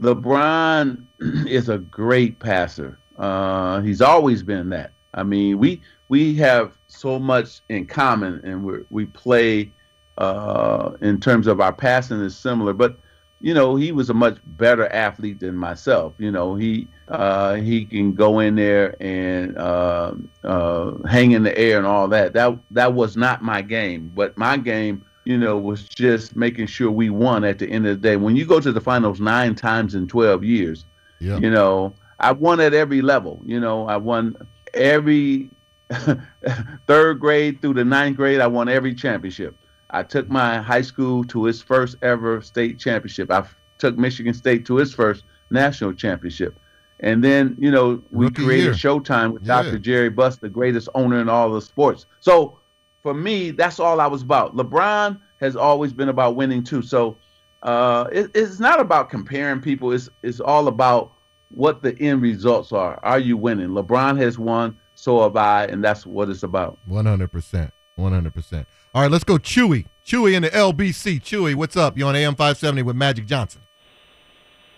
LeBron 0.02 1.06
is 1.48 1.70
a 1.70 1.78
great 1.78 2.40
passer. 2.40 3.00
Uh, 3.18 3.82
he's 3.82 4.02
always 4.02 4.44
been 4.44 4.70
that. 4.70 4.92
I 5.14 5.24
mean, 5.24 5.58
we 5.58 5.82
we 6.10 6.36
have 6.36 6.78
so 6.88 7.18
much 7.18 7.62
in 7.70 7.86
common, 7.88 8.42
and 8.44 8.64
we 8.64 8.80
we 8.90 9.06
play 9.06 9.72
uh, 10.18 10.92
in 11.02 11.20
terms 11.20 11.48
of 11.48 11.62
our 11.62 11.74
passing 11.74 12.20
is 12.20 12.38
similar. 12.38 12.74
But 12.74 13.00
you 13.40 13.54
know, 13.54 13.76
he 13.76 13.92
was 13.92 14.10
a 14.10 14.14
much 14.14 14.38
better 14.46 14.88
athlete 14.88 15.40
than 15.40 15.56
myself. 15.56 16.14
You 16.18 16.32
know, 16.32 16.56
he 16.56 16.90
uh, 17.08 17.56
he 17.56 17.86
can 17.86 18.14
go 18.14 18.40
in 18.40 18.56
there 18.56 19.02
and 19.02 19.58
uh, 19.58 20.14
uh, 20.44 20.92
hang 21.08 21.32
in 21.32 21.44
the 21.44 21.58
air 21.58 21.78
and 21.78 21.88
all 21.88 22.10
that. 22.10 22.34
That 22.34 22.60
that 22.72 22.94
was 22.94 23.16
not 23.16 23.42
my 23.42 23.62
game. 23.62 24.12
But 24.14 24.38
my 24.38 24.58
game 24.58 25.06
you 25.26 25.38
know, 25.38 25.58
was 25.58 25.84
just 25.84 26.36
making 26.36 26.68
sure 26.68 26.92
we 26.92 27.10
won 27.10 27.44
at 27.44 27.60
the 27.60 27.68
end 27.68 27.88
of 27.88 28.02
the 28.02 28.08
day. 28.08 28.16
When 28.16 28.36
you 28.36 28.46
go 28.46 28.60
to 28.60 28.72
the 28.72 28.82
finals 28.82 29.20
nine 29.20 29.56
times 29.56 29.96
in 29.96 30.08
12 30.08 30.44
years, 30.44 30.86
yeah. 31.20 31.38
you 31.38 31.50
know, 31.50 31.94
I 32.20 32.32
won 32.32 32.60
at 32.60 32.74
every 32.74 33.02
level. 33.02 33.42
You 33.46 33.60
know, 33.60 33.88
I 33.88 33.98
won 33.98 34.36
every 34.74 35.50
third 36.88 37.20
grade 37.20 37.62
through 37.62 37.74
the 37.74 37.86
ninth 37.86 38.18
grade. 38.18 38.40
I 38.40 38.48
won 38.48 38.70
every 38.70 38.94
championship. 38.94 39.58
I 39.90 40.04
took 40.04 40.30
my 40.30 40.62
high 40.62 40.82
school 40.82 41.24
to 41.26 41.48
its 41.48 41.62
first 41.62 41.98
ever 42.02 42.42
state 42.42 42.80
championship. 42.80 43.32
I 43.32 43.44
took 43.78 43.98
Michigan 43.98 44.34
State 44.34 44.66
to 44.68 44.80
its 44.80 44.94
first 44.94 45.24
national 45.50 45.94
championship. 45.94 46.60
And 47.02 47.24
then, 47.24 47.56
you 47.60 47.72
know, 47.72 48.02
we 48.12 48.26
Rookie 48.26 48.46
created 48.46 48.64
year. 48.64 48.74
Showtime 48.74 49.34
with 49.34 49.44
yeah. 49.44 49.64
Dr. 49.64 49.80
Jerry 49.80 50.10
Buss, 50.10 50.38
the 50.38 50.50
greatest 50.50 50.88
owner 50.96 51.20
in 51.20 51.30
all 51.30 51.52
the 51.52 51.62
sports. 51.62 52.06
So 52.20 52.60
for 53.06 53.14
me, 53.14 53.52
that's 53.52 53.80
all 53.80 54.02
I 54.02 54.08
was 54.08 54.24
about. 54.24 54.56
LeBron 54.56 55.20
has 55.40 55.56
always 55.56 55.94
been 55.94 56.10
about 56.10 56.36
winning 56.36 56.64
too. 56.64 56.82
So 56.82 57.16
uh, 57.62 58.08
it, 58.12 58.32
it's 58.34 58.60
not 58.60 58.80
about 58.80 59.12
comparing 59.12 59.62
people. 59.62 59.92
It's 59.92 60.10
it's 60.24 60.40
all 60.40 60.68
about 60.68 61.14
what 61.52 61.84
the 61.84 61.96
end 62.00 62.24
results 62.24 62.72
are. 62.72 63.00
Are 63.04 63.20
you 63.20 63.38
winning? 63.38 63.68
LeBron 63.68 64.20
has 64.20 64.40
won, 64.40 64.76
so 64.96 65.22
have 65.22 65.36
I, 65.36 65.66
and 65.66 65.84
that's 65.84 66.08
what 66.08 66.30
it's 66.30 66.42
about. 66.42 66.80
One 66.88 67.06
hundred 67.06 67.32
percent. 67.32 67.72
One 67.96 68.12
hundred 68.12 68.34
percent. 68.34 68.68
All 68.96 69.04
right, 69.04 69.12
let's 69.12 69.24
go, 69.24 69.38
Chewy. 69.38 69.86
Chewy 70.04 70.34
in 70.34 70.42
the 70.42 70.50
LBC. 70.50 71.22
Chewy, 71.22 71.54
what's 71.54 71.78
up? 71.78 72.00
You 72.00 72.08
on 72.08 72.16
AM 72.16 72.34
five 72.34 72.58
seventy 72.58 72.82
with 72.82 72.96
Magic 72.96 73.28
Johnson? 73.28 73.62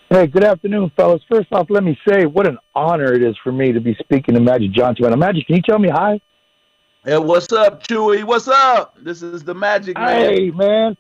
Hey, 0.10 0.28
good 0.28 0.44
afternoon, 0.44 0.92
fellas. 0.98 1.22
First 1.32 1.48
off, 1.54 1.68
let 1.70 1.86
me 1.86 1.98
say 2.06 2.26
what 2.26 2.46
an 2.46 2.58
honor 2.76 3.14
it 3.14 3.24
is 3.24 3.38
for 3.42 3.54
me 3.54 3.72
to 3.72 3.80
be 3.80 3.96
speaking 3.96 4.36
to 4.36 4.42
Magic 4.42 4.74
Johnson. 4.74 5.06
And 5.06 5.18
Magic, 5.18 5.48
can 5.48 5.56
you 5.56 5.62
tell 5.62 5.80
me 5.80 5.88
hi? 5.88 6.20
Hey, 7.08 7.18
what's 7.18 7.54
up, 7.54 7.82
Chewy? 7.84 8.26
What's 8.26 8.50
up? 8.50 8.98
This 9.02 9.22
is 9.22 9.42
the 9.42 9.54
Magic 9.54 9.98
Man. 9.98 10.30
Hey, 10.30 10.52
man. 10.52 10.98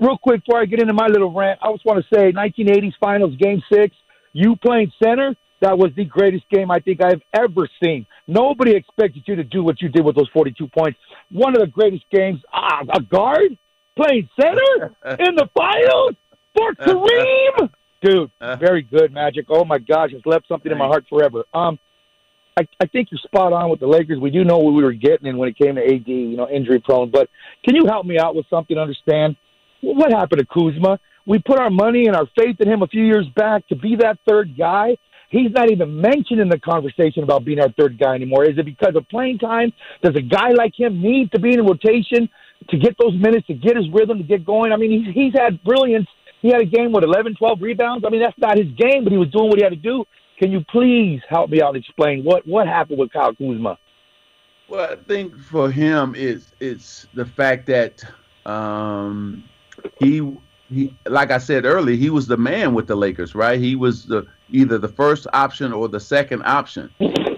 Real 0.00 0.16
quick 0.16 0.42
before 0.46 0.62
I 0.62 0.64
get 0.64 0.80
into 0.80 0.94
my 0.94 1.08
little 1.08 1.30
rant, 1.30 1.58
I 1.62 1.70
just 1.72 1.84
want 1.84 2.02
to 2.02 2.14
say 2.14 2.32
1980s 2.32 2.94
Finals 2.98 3.36
Game 3.36 3.62
6, 3.70 3.94
you 4.32 4.56
playing 4.56 4.90
center, 5.04 5.36
that 5.60 5.76
was 5.76 5.90
the 5.94 6.06
greatest 6.06 6.48
game 6.48 6.70
I 6.70 6.78
think 6.78 7.04
I've 7.04 7.20
ever 7.34 7.68
seen. 7.84 8.06
Nobody 8.26 8.74
expected 8.74 9.24
you 9.26 9.36
to 9.36 9.44
do 9.44 9.62
what 9.62 9.82
you 9.82 9.90
did 9.90 10.02
with 10.02 10.16
those 10.16 10.30
42 10.32 10.68
points. 10.68 10.98
One 11.30 11.54
of 11.54 11.60
the 11.60 11.66
greatest 11.66 12.04
games. 12.10 12.40
Ah, 12.50 12.80
a 12.90 13.02
guard 13.02 13.58
playing 13.94 14.30
center 14.40 14.96
in 15.18 15.34
the 15.34 15.50
finals 15.54 16.14
for 16.56 16.72
Kareem? 16.76 17.70
Dude, 18.00 18.30
very 18.58 18.80
good, 18.80 19.12
Magic. 19.12 19.44
Oh, 19.50 19.66
my 19.66 19.76
gosh, 19.76 20.12
it's 20.14 20.24
left 20.24 20.48
something 20.48 20.72
in 20.72 20.78
my 20.78 20.86
heart 20.86 21.04
forever. 21.10 21.44
Um, 21.52 21.78
I, 22.58 22.66
I 22.80 22.86
think 22.86 23.08
you're 23.10 23.20
spot 23.24 23.52
on 23.52 23.70
with 23.70 23.80
the 23.80 23.86
Lakers. 23.86 24.18
We 24.20 24.30
do 24.30 24.44
know 24.44 24.58
what 24.58 24.74
we 24.74 24.82
were 24.82 24.92
getting 24.92 25.26
in 25.26 25.38
when 25.38 25.48
it 25.48 25.56
came 25.56 25.76
to 25.76 25.82
AD, 25.82 26.06
you 26.06 26.36
know, 26.36 26.48
injury 26.48 26.80
prone. 26.80 27.10
But 27.10 27.28
can 27.64 27.74
you 27.74 27.86
help 27.86 28.04
me 28.04 28.18
out 28.18 28.34
with 28.34 28.46
something? 28.50 28.76
Understand 28.76 29.36
what 29.80 30.12
happened 30.12 30.40
to 30.40 30.46
Kuzma? 30.46 30.98
We 31.26 31.38
put 31.38 31.58
our 31.58 31.70
money 31.70 32.06
and 32.06 32.16
our 32.16 32.26
faith 32.36 32.56
in 32.60 32.68
him 32.68 32.82
a 32.82 32.86
few 32.86 33.04
years 33.04 33.26
back 33.36 33.66
to 33.68 33.76
be 33.76 33.96
that 33.96 34.18
third 34.28 34.56
guy. 34.58 34.96
He's 35.30 35.50
not 35.52 35.70
even 35.70 35.98
mentioned 35.98 36.40
in 36.40 36.50
the 36.50 36.58
conversation 36.58 37.22
about 37.22 37.44
being 37.44 37.58
our 37.58 37.72
third 37.72 37.98
guy 37.98 38.14
anymore. 38.14 38.44
Is 38.44 38.58
it 38.58 38.66
because 38.66 38.94
of 38.96 39.08
playing 39.08 39.38
time? 39.38 39.72
Does 40.02 40.14
a 40.14 40.20
guy 40.20 40.50
like 40.50 40.78
him 40.78 41.00
need 41.00 41.32
to 41.32 41.40
be 41.40 41.54
in 41.54 41.64
rotation 41.64 42.28
to 42.68 42.76
get 42.76 42.96
those 43.00 43.14
minutes, 43.14 43.46
to 43.46 43.54
get 43.54 43.76
his 43.76 43.86
rhythm, 43.94 44.18
to 44.18 44.24
get 44.24 44.44
going? 44.44 44.72
I 44.72 44.76
mean, 44.76 44.90
he's, 44.90 45.14
he's 45.14 45.32
had 45.32 45.62
brilliance. 45.64 46.06
He 46.42 46.48
had 46.48 46.60
a 46.60 46.66
game 46.66 46.92
with 46.92 47.04
11, 47.04 47.36
12 47.36 47.62
rebounds. 47.62 48.04
I 48.06 48.10
mean, 48.10 48.20
that's 48.20 48.38
not 48.38 48.58
his 48.58 48.66
game, 48.76 49.04
but 49.04 49.12
he 49.12 49.16
was 49.16 49.30
doing 49.30 49.48
what 49.48 49.56
he 49.56 49.64
had 49.64 49.70
to 49.70 49.76
do. 49.76 50.04
Can 50.42 50.50
you 50.50 50.64
please 50.64 51.20
help 51.28 51.50
me 51.50 51.62
out 51.62 51.76
and 51.76 51.84
explain 51.84 52.24
what, 52.24 52.44
what 52.48 52.66
happened 52.66 52.98
with 52.98 53.12
Kyle 53.12 53.32
Kuzma? 53.32 53.78
Well, 54.68 54.92
I 54.92 54.96
think 54.96 55.38
for 55.38 55.70
him, 55.70 56.16
it's 56.16 56.50
it's 56.58 57.06
the 57.14 57.24
fact 57.24 57.66
that 57.66 58.02
um, 58.44 59.44
he 60.00 60.36
he 60.68 60.98
like 61.06 61.30
I 61.30 61.38
said 61.38 61.64
earlier, 61.64 61.94
he 61.94 62.10
was 62.10 62.26
the 62.26 62.36
man 62.36 62.74
with 62.74 62.88
the 62.88 62.96
Lakers, 62.96 63.36
right? 63.36 63.60
He 63.60 63.76
was 63.76 64.06
the 64.06 64.26
either 64.50 64.78
the 64.78 64.88
first 64.88 65.28
option 65.32 65.72
or 65.72 65.88
the 65.88 66.00
second 66.00 66.42
option. 66.42 66.90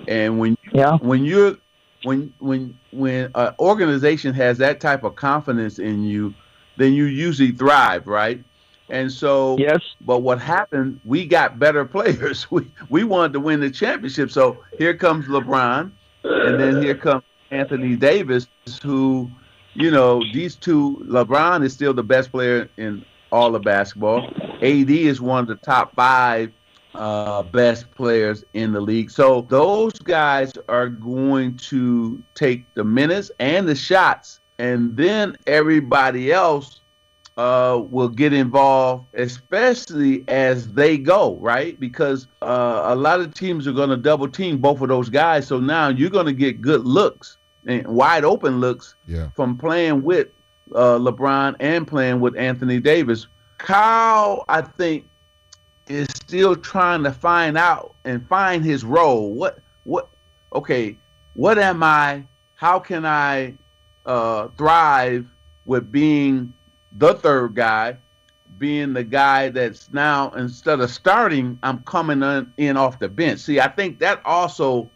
And 0.08 0.38
when 0.38 0.56
yeah. 0.72 0.96
when 0.96 1.26
you're 1.26 1.58
when 2.04 2.32
when 2.38 2.78
when 2.90 3.30
an 3.34 3.54
organization 3.58 4.32
has 4.32 4.56
that 4.58 4.80
type 4.80 5.04
of 5.04 5.14
confidence 5.14 5.78
in 5.78 6.04
you, 6.04 6.32
then 6.78 6.94
you 6.94 7.04
usually 7.04 7.52
thrive, 7.52 8.06
right? 8.06 8.42
And 8.90 9.10
so, 9.10 9.56
yes. 9.58 9.80
But 10.02 10.20
what 10.20 10.40
happened? 10.40 11.00
We 11.04 11.26
got 11.26 11.58
better 11.58 11.84
players. 11.96 12.50
We 12.50 12.70
we 12.90 13.04
wanted 13.04 13.32
to 13.34 13.40
win 13.40 13.60
the 13.60 13.70
championship. 13.70 14.30
So 14.30 14.58
here 14.78 14.94
comes 14.94 15.26
LeBron, 15.26 15.90
and 16.22 16.60
then 16.60 16.82
here 16.82 16.94
comes 16.94 17.22
Anthony 17.50 17.96
Davis, 17.96 18.46
who, 18.82 19.30
you 19.74 19.90
know, 19.90 20.22
these 20.32 20.56
two. 20.56 21.04
LeBron 21.08 21.64
is 21.64 21.72
still 21.72 21.94
the 21.94 22.02
best 22.02 22.30
player 22.30 22.68
in 22.76 23.04
all 23.32 23.54
of 23.54 23.62
basketball. 23.62 24.28
AD 24.62 24.90
is 24.90 25.20
one 25.20 25.40
of 25.40 25.46
the 25.48 25.56
top 25.56 25.94
five 25.94 26.52
uh, 26.94 27.42
best 27.42 27.90
players 27.94 28.44
in 28.54 28.72
the 28.72 28.80
league. 28.80 29.10
So 29.10 29.46
those 29.48 29.92
guys 29.94 30.52
are 30.68 30.88
going 30.88 31.56
to 31.56 32.22
take 32.34 32.72
the 32.74 32.84
minutes 32.84 33.30
and 33.40 33.68
the 33.68 33.74
shots, 33.74 34.40
and 34.58 34.96
then 34.96 35.36
everybody 35.46 36.32
else 36.32 36.80
uh, 37.36 37.82
will 37.90 38.08
get 38.08 38.32
involved, 38.32 39.06
especially 39.14 40.24
as 40.28 40.72
they 40.72 40.96
go, 40.96 41.36
right? 41.36 41.78
Because 41.80 42.28
uh, 42.42 42.82
a 42.84 42.94
lot 42.94 43.20
of 43.20 43.34
teams 43.34 43.66
are 43.66 43.72
going 43.72 43.90
to 43.90 43.96
double 43.96 44.28
team 44.28 44.58
both 44.58 44.80
of 44.80 44.88
those 44.88 45.08
guys. 45.08 45.46
So 45.46 45.58
now 45.58 45.88
you're 45.88 46.10
going 46.10 46.26
to 46.26 46.32
get 46.32 46.60
good 46.60 46.84
looks 46.84 47.38
and 47.66 47.86
wide 47.88 48.24
open 48.24 48.60
looks 48.60 48.94
yeah. 49.06 49.30
from 49.34 49.56
playing 49.56 50.02
with 50.02 50.28
uh, 50.74 50.98
LeBron 50.98 51.56
and 51.60 51.86
playing 51.86 52.20
with 52.20 52.36
Anthony 52.36 52.78
Davis. 52.78 53.26
Kyle, 53.58 54.44
I 54.48 54.62
think, 54.62 55.08
is 55.88 56.08
still 56.14 56.56
trying 56.56 57.02
to 57.02 57.12
find 57.12 57.58
out 57.58 57.94
and 58.04 58.26
find 58.28 58.64
his 58.64 58.84
role. 58.84 59.34
What, 59.34 59.58
what, 59.84 60.08
okay, 60.54 60.96
what 61.34 61.58
am 61.58 61.82
I? 61.82 62.24
How 62.54 62.78
can 62.78 63.04
I 63.04 63.54
uh, 64.06 64.48
thrive 64.56 65.26
with 65.66 65.90
being 65.90 66.52
the 66.94 67.14
third 67.14 67.54
guy, 67.54 67.96
being 68.58 68.92
the 68.92 69.04
guy 69.04 69.48
that's 69.48 69.92
now 69.92 70.30
instead 70.32 70.80
of 70.80 70.90
starting, 70.90 71.58
I'm 71.62 71.80
coming 71.80 72.22
in, 72.56 72.76
off 72.76 72.98
the 72.98 73.08
bench. 73.08 73.40
See, 73.40 73.60
I 73.60 73.68
think 73.68 73.98
that 73.98 74.20
also 74.24 74.90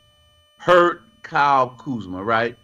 hurt 0.58 1.02
Kyle 1.22 1.70
Kuzma, 1.70 2.22
right? 2.22 2.56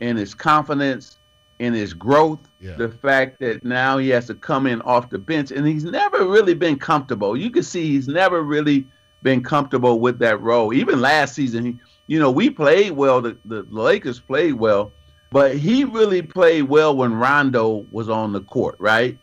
In 0.00 0.16
his 0.16 0.34
confidence, 0.34 1.18
in 1.58 1.72
his 1.72 1.94
growth, 1.94 2.40
Yeah. 2.60 2.76
the 2.76 2.88
fact 2.88 3.38
that 3.40 3.64
now 3.64 3.98
he 3.98 4.08
has 4.10 4.26
to 4.26 4.34
come 4.34 4.66
in 4.66 4.82
off 4.82 5.10
the 5.10 5.18
bench, 5.18 5.50
and 5.52 5.66
he's 5.66 5.84
never 5.84 6.26
really 6.26 6.54
been 6.54 6.78
comfortable. 6.78 7.36
You 7.36 7.50
can 7.50 7.62
see 7.62 7.88
he's 7.88 8.08
never 8.08 8.42
really 8.42 8.86
been 9.22 9.42
comfortable 9.42 10.00
with 10.00 10.18
that 10.18 10.40
role. 10.40 10.74
Even 10.74 11.00
last 11.00 11.34
season, 11.34 11.64
he, 11.64 11.76
you 12.08 12.18
know, 12.18 12.30
we 12.30 12.50
played 12.50 12.92
well. 12.92 13.22
The, 13.22 13.36
the 13.44 13.62
Lakers 13.70 14.18
played 14.18 14.54
well, 14.54 14.92
but 15.32 15.56
he 15.56 15.84
really 15.84 16.22
played 16.22 16.64
well 16.64 16.94
when 16.94 17.14
Rondo 17.14 17.86
was 17.90 18.08
on 18.08 18.32
the 18.32 18.42
court, 18.42 18.76
right? 18.78 19.18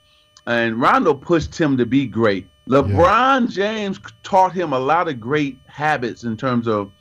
And 0.47 0.81
Rondo 0.81 1.13
pushed 1.13 1.55
him 1.55 1.77
to 1.77 1.85
be 1.85 2.07
great. 2.07 2.47
LeBron 2.67 3.49
James 3.49 3.99
taught 4.23 4.51
him 4.51 4.73
a 4.73 4.79
lot 4.79 5.07
of 5.07 5.19
great 5.19 5.59
habits 5.67 6.23
in 6.23 6.35
terms 6.35 6.67
of 6.67 6.91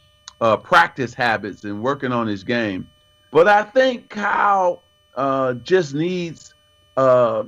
uh, 0.40 0.56
practice 0.56 1.14
habits 1.14 1.64
and 1.64 1.82
working 1.82 2.12
on 2.12 2.26
his 2.26 2.44
game. 2.44 2.88
But 3.30 3.48
I 3.48 3.62
think 3.62 4.10
Kyle 4.10 4.82
uh, 5.14 5.54
just 5.54 5.94
needs 5.94 6.54
uh, 6.96 7.44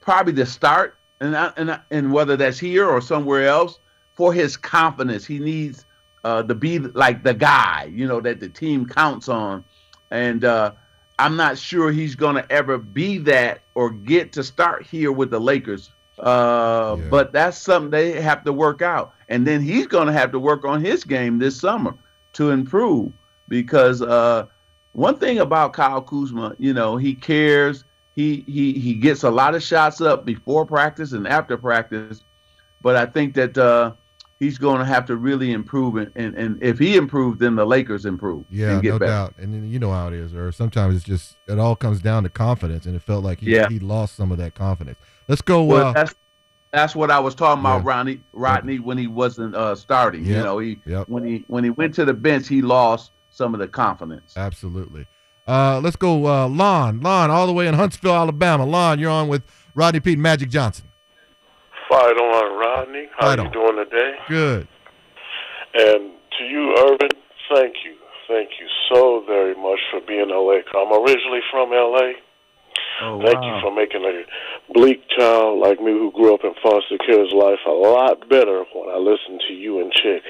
probably 0.00 0.34
to 0.34 0.46
start, 0.46 0.98
and 1.20 1.36
I, 1.36 1.52
and 1.56 1.70
I, 1.70 1.80
and 1.90 2.12
whether 2.12 2.36
that's 2.36 2.58
here 2.58 2.86
or 2.86 3.00
somewhere 3.00 3.46
else, 3.48 3.78
for 4.14 4.32
his 4.32 4.56
confidence, 4.56 5.24
he 5.24 5.38
needs 5.38 5.84
uh, 6.24 6.42
to 6.42 6.54
be 6.54 6.78
like 6.78 7.22
the 7.22 7.34
guy, 7.34 7.90
you 7.92 8.06
know, 8.06 8.20
that 8.20 8.40
the 8.40 8.48
team 8.48 8.86
counts 8.86 9.28
on. 9.28 9.64
And 10.10 10.44
uh, 10.44 10.72
I'm 11.18 11.36
not 11.36 11.58
sure 11.58 11.90
he's 11.90 12.14
going 12.14 12.36
to 12.36 12.50
ever 12.52 12.78
be 12.78 13.18
that 13.18 13.62
or 13.74 13.90
get 13.90 14.32
to 14.32 14.42
start 14.44 14.84
here 14.86 15.12
with 15.12 15.30
the 15.30 15.40
Lakers. 15.40 15.90
Uh, 16.18 16.96
Yeah. 16.98 17.04
But 17.10 17.32
that's 17.32 17.58
something 17.58 17.90
they 17.90 18.20
have 18.20 18.44
to 18.44 18.52
work 18.52 18.82
out. 18.82 19.14
And 19.28 19.46
then 19.46 19.60
he's 19.60 19.86
going 19.86 20.06
to 20.06 20.12
have 20.12 20.32
to 20.32 20.38
work 20.38 20.64
on 20.64 20.80
his 20.84 21.04
game 21.04 21.38
this 21.38 21.58
summer 21.60 21.94
to 22.34 22.50
improve 22.50 23.12
because 23.48 24.02
uh, 24.02 24.46
one 24.92 25.16
thing 25.18 25.38
about 25.38 25.72
Kyle 25.72 26.02
Kuzma, 26.02 26.54
you 26.58 26.72
know, 26.72 26.96
he 26.96 27.14
cares. 27.14 27.84
He 28.14 28.42
he 28.48 28.72
he 28.72 28.94
gets 28.94 29.22
a 29.22 29.30
lot 29.30 29.54
of 29.54 29.62
shots 29.62 30.00
up 30.00 30.24
before 30.24 30.66
practice 30.66 31.12
and 31.12 31.26
after 31.26 31.56
practice, 31.56 32.24
but 32.82 32.96
I 32.96 33.06
think 33.06 33.34
that 33.34 33.56
uh, 33.56 33.92
he's 34.38 34.58
going 34.58 34.78
to 34.78 34.84
have 34.84 35.04
to 35.06 35.16
really 35.16 35.52
improve. 35.52 35.96
And, 35.96 36.12
and 36.16 36.34
and 36.36 36.62
if 36.62 36.78
he 36.78 36.96
improves, 36.96 37.38
then 37.38 37.56
the 37.56 37.64
Lakers 37.66 38.04
improve. 38.06 38.44
Yeah, 38.50 38.72
and 38.74 38.82
get 38.82 38.90
no 38.90 38.98
better. 38.98 39.10
doubt. 39.12 39.34
And 39.38 39.52
then 39.52 39.68
you 39.70 39.78
know 39.78 39.90
how 39.92 40.08
it 40.08 40.14
is, 40.14 40.34
or 40.34 40.52
sometimes 40.52 40.96
it's 40.96 41.04
just 41.04 41.36
it 41.48 41.58
all 41.58 41.76
comes 41.76 42.00
down 42.00 42.22
to 42.24 42.28
confidence, 42.28 42.86
and 42.86 42.94
it 42.96 43.02
felt 43.02 43.24
like 43.24 43.40
he, 43.40 43.54
Yeah. 43.54 43.68
he 43.68 43.78
lost 43.78 44.16
some 44.16 44.30
of 44.32 44.38
that 44.38 44.54
confidence. 44.54 44.98
Let's 45.28 45.42
go. 45.42 45.64
Well, 45.64 45.86
uh, 45.88 45.92
that's 45.92 46.14
that's 46.70 46.94
what 46.94 47.10
I 47.10 47.18
was 47.18 47.34
talking 47.34 47.60
about, 47.60 47.78
Yeah. 47.84 47.88
Rodney. 47.90 48.20
Rodney 48.32 48.78
when 48.78 48.98
he 48.98 49.06
wasn't 49.06 49.54
uh, 49.54 49.74
starting. 49.74 50.24
You 50.24 50.36
know, 50.36 50.58
he 50.58 50.78
Yep. 50.86 51.08
when 51.08 51.24
he 51.24 51.44
when 51.48 51.64
he 51.64 51.70
went 51.70 51.94
to 51.94 52.04
the 52.04 52.14
bench, 52.14 52.48
he 52.48 52.62
lost 52.62 53.12
some 53.30 53.54
of 53.54 53.60
the 53.60 53.68
confidence. 53.68 54.34
Absolutely. 54.36 55.06
Uh, 55.46 55.80
let's 55.82 55.96
go, 55.96 56.26
uh, 56.26 56.46
Lon. 56.46 57.00
Lon, 57.00 57.30
all 57.30 57.46
the 57.46 57.52
way 57.54 57.66
in 57.68 57.74
Huntsville, 57.74 58.14
Alabama. 58.14 58.66
Lon, 58.66 58.98
you're 58.98 59.10
on 59.10 59.28
with 59.28 59.42
Rodney 59.74 59.98
Peete 60.00 60.14
and 60.14 60.22
Magic 60.22 60.50
Johnson. 60.50 60.84
Fight 61.88 62.16
on, 62.16 62.58
Rodney. 62.58 63.06
How 63.16 63.34
Fight 63.34 63.44
you 63.44 63.50
doing 63.50 63.76
today? 63.76 64.14
Good. 64.28 64.68
And 65.74 66.12
to 66.38 66.44
you, 66.44 66.74
Earvin, 66.76 67.10
thank 67.54 67.74
you. 67.84 67.96
Thank 68.28 68.50
you 68.60 68.68
so 68.92 69.24
very 69.26 69.54
much 69.54 69.80
for 69.90 70.00
being 70.06 70.30
a 70.30 70.40
Laker. 70.40 70.76
I'm 70.76 70.92
originally 70.92 71.40
from 71.50 71.72
L.A. 71.72 72.12
Oh, 73.00 73.22
Thank 73.22 73.44
you 73.44 73.54
for 73.62 73.74
making 73.74 74.02
a 74.04 74.72
bleak 74.72 75.02
child 75.16 75.60
like 75.60 75.80
me 75.80 75.92
who 75.92 76.10
grew 76.12 76.34
up 76.34 76.40
in 76.42 76.52
foster 76.62 76.98
care's 76.98 77.32
life 77.32 77.60
a 77.66 77.70
lot 77.70 78.28
better 78.28 78.64
when 78.74 78.90
I 78.90 78.98
listened 78.98 79.40
to 79.46 79.54
you 79.54 79.80
and 79.80 79.92
Chick 79.92 80.22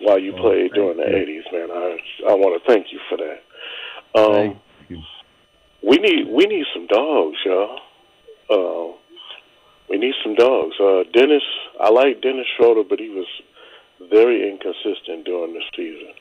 while 0.00 0.18
you 0.18 0.32
played 0.32 0.72
during 0.72 0.96
the 0.96 1.04
80s, 1.04 1.52
man. 1.52 1.70
I 1.70 2.30
I 2.30 2.34
want 2.34 2.60
to 2.60 2.66
thank 2.66 2.86
you 2.92 3.00
for 3.08 3.18
that. 3.18 4.18
Um, 4.18 4.32
Thank 4.32 4.56
you. 4.88 5.02
we 5.82 5.98
need 5.98 6.28
we 6.28 6.46
need 6.46 6.64
some 6.74 6.86
dogs, 6.86 7.36
y'all. 7.44 7.78
Uh, 8.50 8.96
we 9.92 9.98
need 9.98 10.14
some 10.24 10.34
dogs. 10.34 10.74
Uh, 10.80 11.02
Dennis, 11.12 11.42
I 11.78 11.90
like 11.90 12.22
Dennis 12.22 12.46
Schroeder, 12.56 12.82
but 12.88 12.98
he 12.98 13.10
was 13.10 13.26
very 14.10 14.48
inconsistent 14.50 15.24
during 15.26 15.52
the 15.52 15.60
season, 15.76 16.14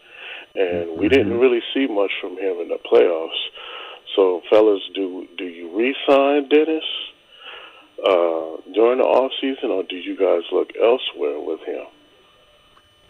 and 0.55 0.99
we 0.99 1.07
didn't 1.07 1.39
really 1.39 1.61
see 1.74 1.88
much 1.88 2.11
from 2.19 2.32
him 2.34 2.59
in 2.59 2.67
the 2.67 2.78
playoffs. 2.91 3.39
So, 4.15 4.41
fellas, 4.49 4.82
do 4.93 5.26
do 5.38 5.45
you 5.45 5.72
re-sign 5.76 6.49
Dennis 6.49 6.84
uh, 8.05 8.57
during 8.74 8.97
the 8.99 9.05
off 9.05 9.32
season, 9.39 9.72
or 9.72 9.84
do 9.84 9.95
you 9.95 10.17
guys 10.17 10.41
look 10.51 10.69
elsewhere 10.76 11.39
with 11.39 11.61
him? 11.61 11.86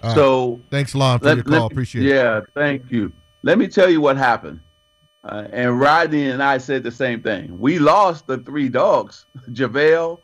All 0.04 0.10
right. 0.10 0.16
So 0.16 0.62
Thanks, 0.70 0.94
Lon, 0.94 1.18
for 1.20 1.26
Let- 1.26 1.38
your 1.38 1.44
call. 1.46 1.70
me- 1.70 1.74
Appreciate 1.74 2.06
it. 2.06 2.14
Yeah, 2.14 2.42
thank 2.54 2.92
you. 2.92 3.12
Let 3.44 3.58
me 3.58 3.68
tell 3.68 3.90
you 3.90 4.00
what 4.00 4.18
happened. 4.18 4.60
Uh, 5.24 5.48
and 5.52 5.80
Rodney 5.80 6.30
and 6.30 6.42
I 6.42 6.60
said 6.60 6.84
the 6.84 6.92
same 6.92 7.22
thing. 7.24 7.60
We 7.60 7.80
lost 7.80 8.28
the 8.28 8.38
three 8.40 8.70
dogs: 8.70 9.26
JaVale, 9.52 10.20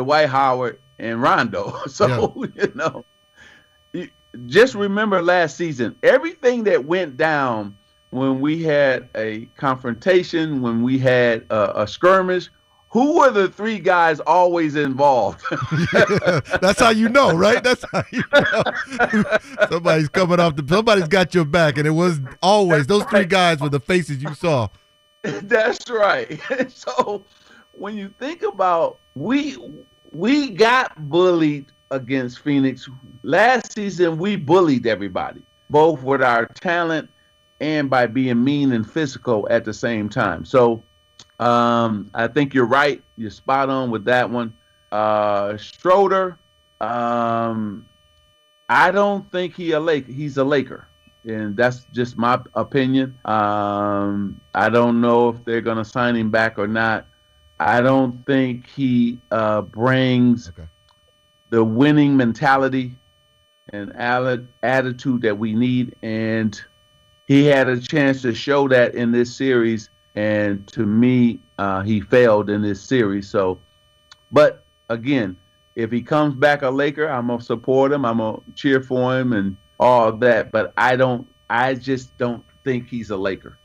Dwight 0.00 0.28
Howard, 0.30 0.80
and 0.98 1.20
Rondo. 1.20 1.76
So 1.88 2.46
you 2.54 2.72
know, 2.74 3.04
just 4.46 4.74
remember 4.74 5.22
last 5.22 5.56
season, 5.56 5.96
everything 6.02 6.64
that 6.64 6.84
went 6.84 7.16
down 7.16 7.76
when 8.10 8.40
we 8.40 8.62
had 8.62 9.08
a 9.14 9.46
confrontation, 9.56 10.62
when 10.62 10.82
we 10.82 10.98
had 10.98 11.46
a, 11.50 11.82
a 11.82 11.86
skirmish. 11.86 12.50
Who 12.92 13.18
were 13.18 13.30
the 13.30 13.48
three 13.48 13.78
guys 13.78 14.18
always 14.18 14.74
involved? 14.74 15.44
That's 16.60 16.80
how 16.80 16.90
you 16.90 17.08
know, 17.08 17.32
right? 17.36 17.62
That's 17.62 17.84
how 17.92 18.02
you 18.10 18.24
know. 18.32 18.64
Somebody's 19.70 20.08
coming 20.08 20.40
off 20.40 20.56
the. 20.56 20.66
Somebody's 20.68 21.06
got 21.06 21.32
your 21.32 21.44
back, 21.44 21.78
and 21.78 21.86
it 21.86 21.92
was 21.92 22.18
always 22.42 22.88
those 22.88 23.04
three 23.04 23.26
guys 23.26 23.60
with 23.60 23.70
the 23.70 23.78
faces 23.78 24.20
you 24.20 24.34
saw. 24.34 24.70
That's 25.22 25.88
right. 25.88 26.40
so 26.68 27.24
when 27.72 27.96
you 27.96 28.12
think 28.18 28.42
about 28.42 28.98
we 29.14 29.56
we 30.12 30.50
got 30.50 31.08
bullied 31.08 31.66
against 31.90 32.40
Phoenix 32.40 32.88
last 33.22 33.72
season. 33.72 34.18
We 34.18 34.36
bullied 34.36 34.86
everybody, 34.86 35.42
both 35.68 36.02
with 36.02 36.22
our 36.22 36.46
talent 36.46 37.10
and 37.60 37.90
by 37.90 38.06
being 38.06 38.42
mean 38.42 38.72
and 38.72 38.90
physical 38.90 39.46
at 39.50 39.64
the 39.64 39.74
same 39.74 40.08
time. 40.08 40.44
So 40.44 40.82
um, 41.38 42.10
I 42.14 42.28
think 42.28 42.54
you're 42.54 42.66
right. 42.66 43.02
You're 43.16 43.30
spot 43.30 43.68
on 43.68 43.90
with 43.90 44.04
that 44.04 44.28
one. 44.28 44.54
Uh, 44.90 45.56
Schroeder, 45.56 46.38
um, 46.80 47.86
I 48.68 48.90
don't 48.90 49.30
think 49.30 49.54
he 49.54 49.72
a 49.72 49.80
Laker. 49.80 50.12
He's 50.12 50.36
a 50.36 50.44
Laker, 50.44 50.86
and 51.24 51.56
that's 51.56 51.84
just 51.92 52.16
my 52.16 52.40
opinion. 52.54 53.18
Um, 53.24 54.40
I 54.54 54.68
don't 54.68 55.00
know 55.00 55.28
if 55.28 55.44
they're 55.44 55.60
gonna 55.60 55.84
sign 55.84 56.16
him 56.16 56.30
back 56.30 56.58
or 56.58 56.66
not. 56.66 57.06
I 57.60 57.82
don't 57.82 58.24
think 58.24 58.66
he 58.66 59.20
uh, 59.30 59.60
brings 59.60 60.48
Okay. 60.48 60.66
the 61.50 61.62
winning 61.62 62.16
mentality 62.16 62.96
and 63.68 63.90
atti- 63.92 64.46
attitude 64.62 65.20
that 65.22 65.38
we 65.38 65.54
need, 65.54 65.94
and 66.02 66.58
he 67.28 67.44
had 67.44 67.68
a 67.68 67.78
chance 67.78 68.22
to 68.22 68.34
show 68.34 68.66
that 68.68 68.94
in 68.94 69.12
this 69.12 69.36
series. 69.36 69.90
And 70.14 70.66
to 70.68 70.86
me, 70.86 71.40
uh, 71.58 71.82
he 71.82 72.00
failed 72.00 72.48
in 72.48 72.62
this 72.62 72.82
series. 72.82 73.28
So, 73.28 73.60
but 74.32 74.64
again, 74.88 75.36
if 75.76 75.92
he 75.92 76.00
comes 76.00 76.34
back 76.34 76.62
a 76.62 76.70
Laker, 76.70 77.08
I'm 77.08 77.26
gonna 77.26 77.42
support 77.42 77.92
him. 77.92 78.06
I'm 78.06 78.18
gonna 78.18 78.38
cheer 78.56 78.80
for 78.82 79.18
him 79.18 79.34
and 79.34 79.56
all 79.78 80.12
that. 80.12 80.50
But 80.50 80.72
I 80.78 80.96
don't. 80.96 81.28
I 81.50 81.74
just 81.74 82.16
don't 82.16 82.42
think 82.64 82.88
he's 82.88 83.10
a 83.10 83.16
Laker. 83.16 83.58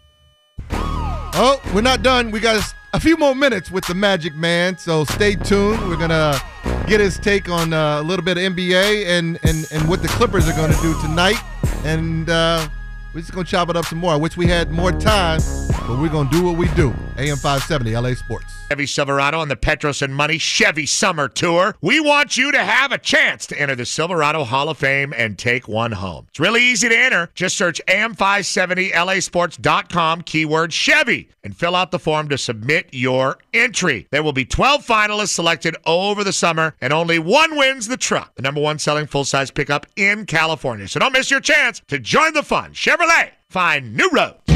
Oh, 0.70 1.60
we're 1.74 1.82
not 1.82 2.04
done. 2.04 2.30
We 2.32 2.40
got 2.42 2.62
a 2.96 3.00
few 3.00 3.18
more 3.18 3.36
minutes 3.36 3.70
with 3.70 3.86
the 3.88 3.94
Magic 3.94 4.36
Man, 4.36 4.78
so 4.78 5.04
stay 5.04 5.36
tuned. 5.36 5.86
We're 5.90 5.98
gonna 5.98 6.40
get 6.88 7.02
his 7.02 7.20
take 7.20 7.50
on 7.50 7.74
uh, 7.74 8.00
a 8.00 8.02
little 8.02 8.24
bit 8.24 8.38
of 8.38 8.44
NBA 8.56 9.08
and 9.08 9.38
and 9.44 9.68
and 9.74 9.90
what 9.90 10.02
the 10.02 10.08
Clippers 10.08 10.48
are 10.48 10.54
gonna 10.54 10.82
do 10.82 10.98
tonight, 11.02 11.36
and 11.84 12.30
uh, 12.30 12.66
we're 13.14 13.20
just 13.20 13.34
gonna 13.34 13.44
chop 13.44 13.70
it 13.70 13.76
up 13.76 13.84
some 13.86 14.00
more. 14.00 14.14
I 14.14 14.16
wish 14.16 14.38
we 14.38 14.48
had 14.48 14.72
more 14.72 14.94
time, 14.94 15.42
but 15.88 16.00
we're 16.00 16.10
gonna 16.10 16.30
do 16.30 16.44
what 16.44 16.58
we 16.58 16.68
do. 16.70 16.90
AM 17.18 17.38
570, 17.38 17.96
LA 17.96 18.16
Sports. 18.16 18.52
Chevy 18.70 18.88
Silverado 18.88 19.40
on 19.40 19.48
the 19.48 19.56
Petros 19.56 20.02
and 20.02 20.16
Money 20.16 20.40
Chevy 20.40 20.88
Summer 20.88 21.28
Tour. 21.28 21.76
We 21.82 22.00
want 22.00 22.36
you 22.36 22.52
to 22.52 22.64
have 22.64 22.92
a 22.92 22.98
chance 22.98 23.46
to 23.48 23.60
enter 23.60 23.76
the 23.76 23.86
Silverado 23.86 24.44
Hall 24.44 24.70
of 24.70 24.80
Fame 24.80 25.14
and 25.16 25.38
take 25.38 25.68
one 25.68 25.92
home. 25.92 26.26
It's 26.30 26.40
really 26.40 26.64
easy 26.64 26.90
to 26.90 26.98
enter. 26.98 27.30
Just 27.36 27.58
search 27.58 27.80
am570lasports.com 27.88 30.24
keyword 30.24 30.74
Chevy 30.74 31.30
and 31.44 31.56
fill 31.56 31.76
out 31.76 31.92
the 31.92 32.00
form 32.00 32.28
to 32.30 32.40
submit 32.40 32.90
your 32.92 33.38
entry. 33.54 34.08
There 34.10 34.24
will 34.24 34.34
be 34.34 34.46
12 34.46 34.84
finalists 34.86 35.28
selected 35.30 35.76
over 35.86 36.24
the 36.24 36.34
summer 36.34 36.74
and 36.82 36.92
only 36.92 37.20
one 37.20 37.56
wins 37.56 37.88
the 37.88 37.98
truck, 37.98 38.34
the 38.36 38.42
number 38.42 38.62
one 38.62 38.80
selling 38.80 39.06
full-size 39.06 39.52
pickup 39.52 39.86
in 39.96 40.26
California. 40.26 40.88
So 40.88 41.00
don't 41.00 41.14
miss 41.14 41.30
your 41.30 41.42
chance 41.42 41.84
to 41.88 42.00
join 42.00 42.34
the 42.34 42.42
fun. 42.42 42.74
Chevrolet, 42.74 43.30
find 43.50 43.96
new 43.96 44.10
roads. 44.12 44.55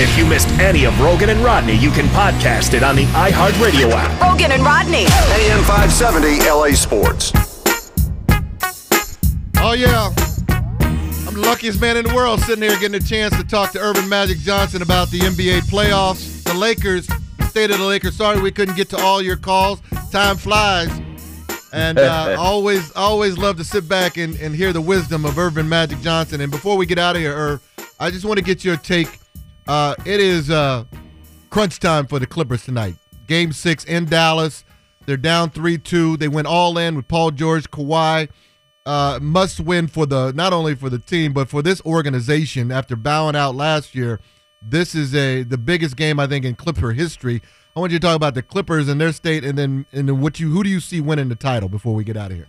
If 0.00 0.16
you 0.16 0.24
missed 0.26 0.48
any 0.60 0.84
of 0.84 0.94
Roggin 0.94 1.28
and 1.28 1.40
Rodney, 1.40 1.74
you 1.74 1.90
can 1.90 2.06
podcast 2.10 2.72
it 2.72 2.84
on 2.84 2.94
the 2.94 3.02
iHeartRadio 3.06 3.90
app. 3.90 4.20
Roggin 4.20 4.50
and 4.50 4.62
Rodney. 4.62 5.06
AM 5.08 5.64
570 5.64 6.48
LA 6.48 6.68
Sports. 6.68 7.32
Oh, 9.56 9.72
yeah. 9.72 10.10
I'm 11.26 11.34
the 11.34 11.42
luckiest 11.44 11.80
man 11.80 11.96
in 11.96 12.06
the 12.06 12.14
world 12.14 12.38
sitting 12.42 12.62
here 12.62 12.78
getting 12.78 12.94
a 12.94 13.04
chance 13.04 13.36
to 13.36 13.42
talk 13.42 13.72
to 13.72 13.80
Earvin 13.80 14.08
Magic 14.08 14.38
Johnson 14.38 14.82
about 14.82 15.10
the 15.10 15.18
NBA 15.18 15.62
playoffs. 15.62 16.44
The 16.44 16.54
Lakers, 16.54 17.08
the 17.08 17.46
state 17.46 17.72
of 17.72 17.78
the 17.78 17.84
Lakers. 17.84 18.14
Sorry 18.14 18.40
we 18.40 18.52
couldn't 18.52 18.76
get 18.76 18.88
to 18.90 18.98
all 18.98 19.20
your 19.20 19.36
calls. 19.36 19.80
Time 20.12 20.36
flies. 20.36 20.96
And 21.72 21.98
uh, 21.98 22.36
always, 22.38 22.92
always 22.92 23.36
love 23.36 23.56
to 23.56 23.64
sit 23.64 23.88
back 23.88 24.16
and, 24.16 24.36
and 24.36 24.54
hear 24.54 24.72
the 24.72 24.80
wisdom 24.80 25.24
of 25.24 25.36
Earvin 25.40 25.68
Magic 25.68 26.00
Johnson. 26.02 26.40
And 26.40 26.52
before 26.52 26.76
we 26.76 26.86
get 26.86 27.00
out 27.00 27.16
of 27.16 27.20
here, 27.20 27.34
Irv, 27.34 27.62
I 27.98 28.12
just 28.12 28.24
want 28.24 28.38
to 28.38 28.44
get 28.44 28.64
your 28.64 28.76
take. 28.76 29.17
Uh, 29.68 29.94
it 30.06 30.18
is 30.18 30.50
uh, 30.50 30.82
crunch 31.50 31.78
time 31.78 32.06
for 32.06 32.18
the 32.18 32.26
Clippers 32.26 32.64
tonight. 32.64 32.96
Game 33.26 33.52
six 33.52 33.84
in 33.84 34.06
Dallas. 34.06 34.64
They're 35.04 35.18
down 35.18 35.50
3 35.50 35.76
2. 35.76 36.16
They 36.16 36.28
went 36.28 36.46
all 36.46 36.78
in 36.78 36.96
with 36.96 37.06
Paul 37.06 37.30
George, 37.30 37.70
Kawhi. 37.70 38.30
Uh, 38.86 39.18
must 39.20 39.60
win 39.60 39.86
for 39.86 40.06
the 40.06 40.32
not 40.32 40.54
only 40.54 40.74
for 40.74 40.88
the 40.88 40.98
team 40.98 41.34
but 41.34 41.50
for 41.50 41.60
this 41.60 41.82
organization 41.82 42.72
after 42.72 42.96
bowing 42.96 43.36
out 43.36 43.54
last 43.54 43.94
year. 43.94 44.18
This 44.62 44.94
is 44.94 45.14
a 45.14 45.42
the 45.42 45.58
biggest 45.58 45.96
game 45.96 46.18
I 46.18 46.26
think 46.26 46.46
in 46.46 46.54
Clipper 46.54 46.92
history. 46.92 47.42
I 47.76 47.80
want 47.80 47.92
you 47.92 47.98
to 47.98 48.06
talk 48.06 48.16
about 48.16 48.34
the 48.34 48.42
Clippers 48.42 48.88
and 48.88 48.98
their 48.98 49.12
state, 49.12 49.44
and 49.44 49.58
then 49.58 49.84
and 49.92 50.22
what 50.22 50.40
you 50.40 50.50
who 50.50 50.64
do 50.64 50.70
you 50.70 50.80
see 50.80 51.02
winning 51.02 51.28
the 51.28 51.36
title 51.36 51.68
before 51.68 51.94
we 51.94 52.04
get 52.04 52.16
out 52.16 52.30
of 52.30 52.38
here? 52.38 52.48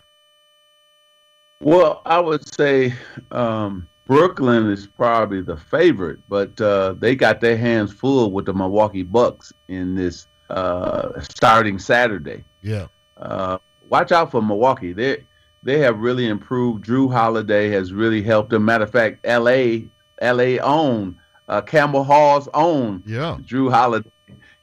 Well, 1.59 2.01
I 2.05 2.20
would 2.20 2.47
say 2.55 2.93
um, 3.32 3.89
Brooklyn 4.10 4.72
is 4.72 4.88
probably 4.88 5.41
the 5.41 5.55
favorite, 5.55 6.18
but 6.28 6.60
uh, 6.60 6.95
they 6.97 7.16
got 7.16 7.41
their 7.41 7.55
hands 7.55 7.93
full 7.93 8.32
with 8.32 8.47
the 8.47 8.53
Milwaukee 8.55 9.03
Bucks 9.03 9.53
in 9.68 9.93
this 9.93 10.26
uh, 10.49 11.22
starting 11.22 11.78
Saturday. 11.78 12.43
Yeah. 12.64 12.88
Uh, 13.18 13.60
watch 13.88 14.12
out 14.12 14.32
for 14.32 14.41
Milwaukee. 14.41 14.93
They 14.93 15.26
they 15.62 15.78
have 15.82 15.99
really 15.99 16.28
improved. 16.28 16.86
Jrue 16.86 17.12
Holiday 17.14 17.70
has 17.70 17.93
really 17.93 18.24
helped 18.24 18.49
them. 18.49 18.66
Matter 18.66 18.86
of 18.86 18.91
fact, 18.91 19.20
L.A. 19.26 19.88
L.A. 20.24 20.60
own 20.60 21.16
uh, 21.47 21.62
Campbell 21.62 22.03
Hall's 22.03 22.49
own 22.55 23.03
yeah. 23.05 23.38
Jrue 23.41 23.72
Holiday. 23.72 24.10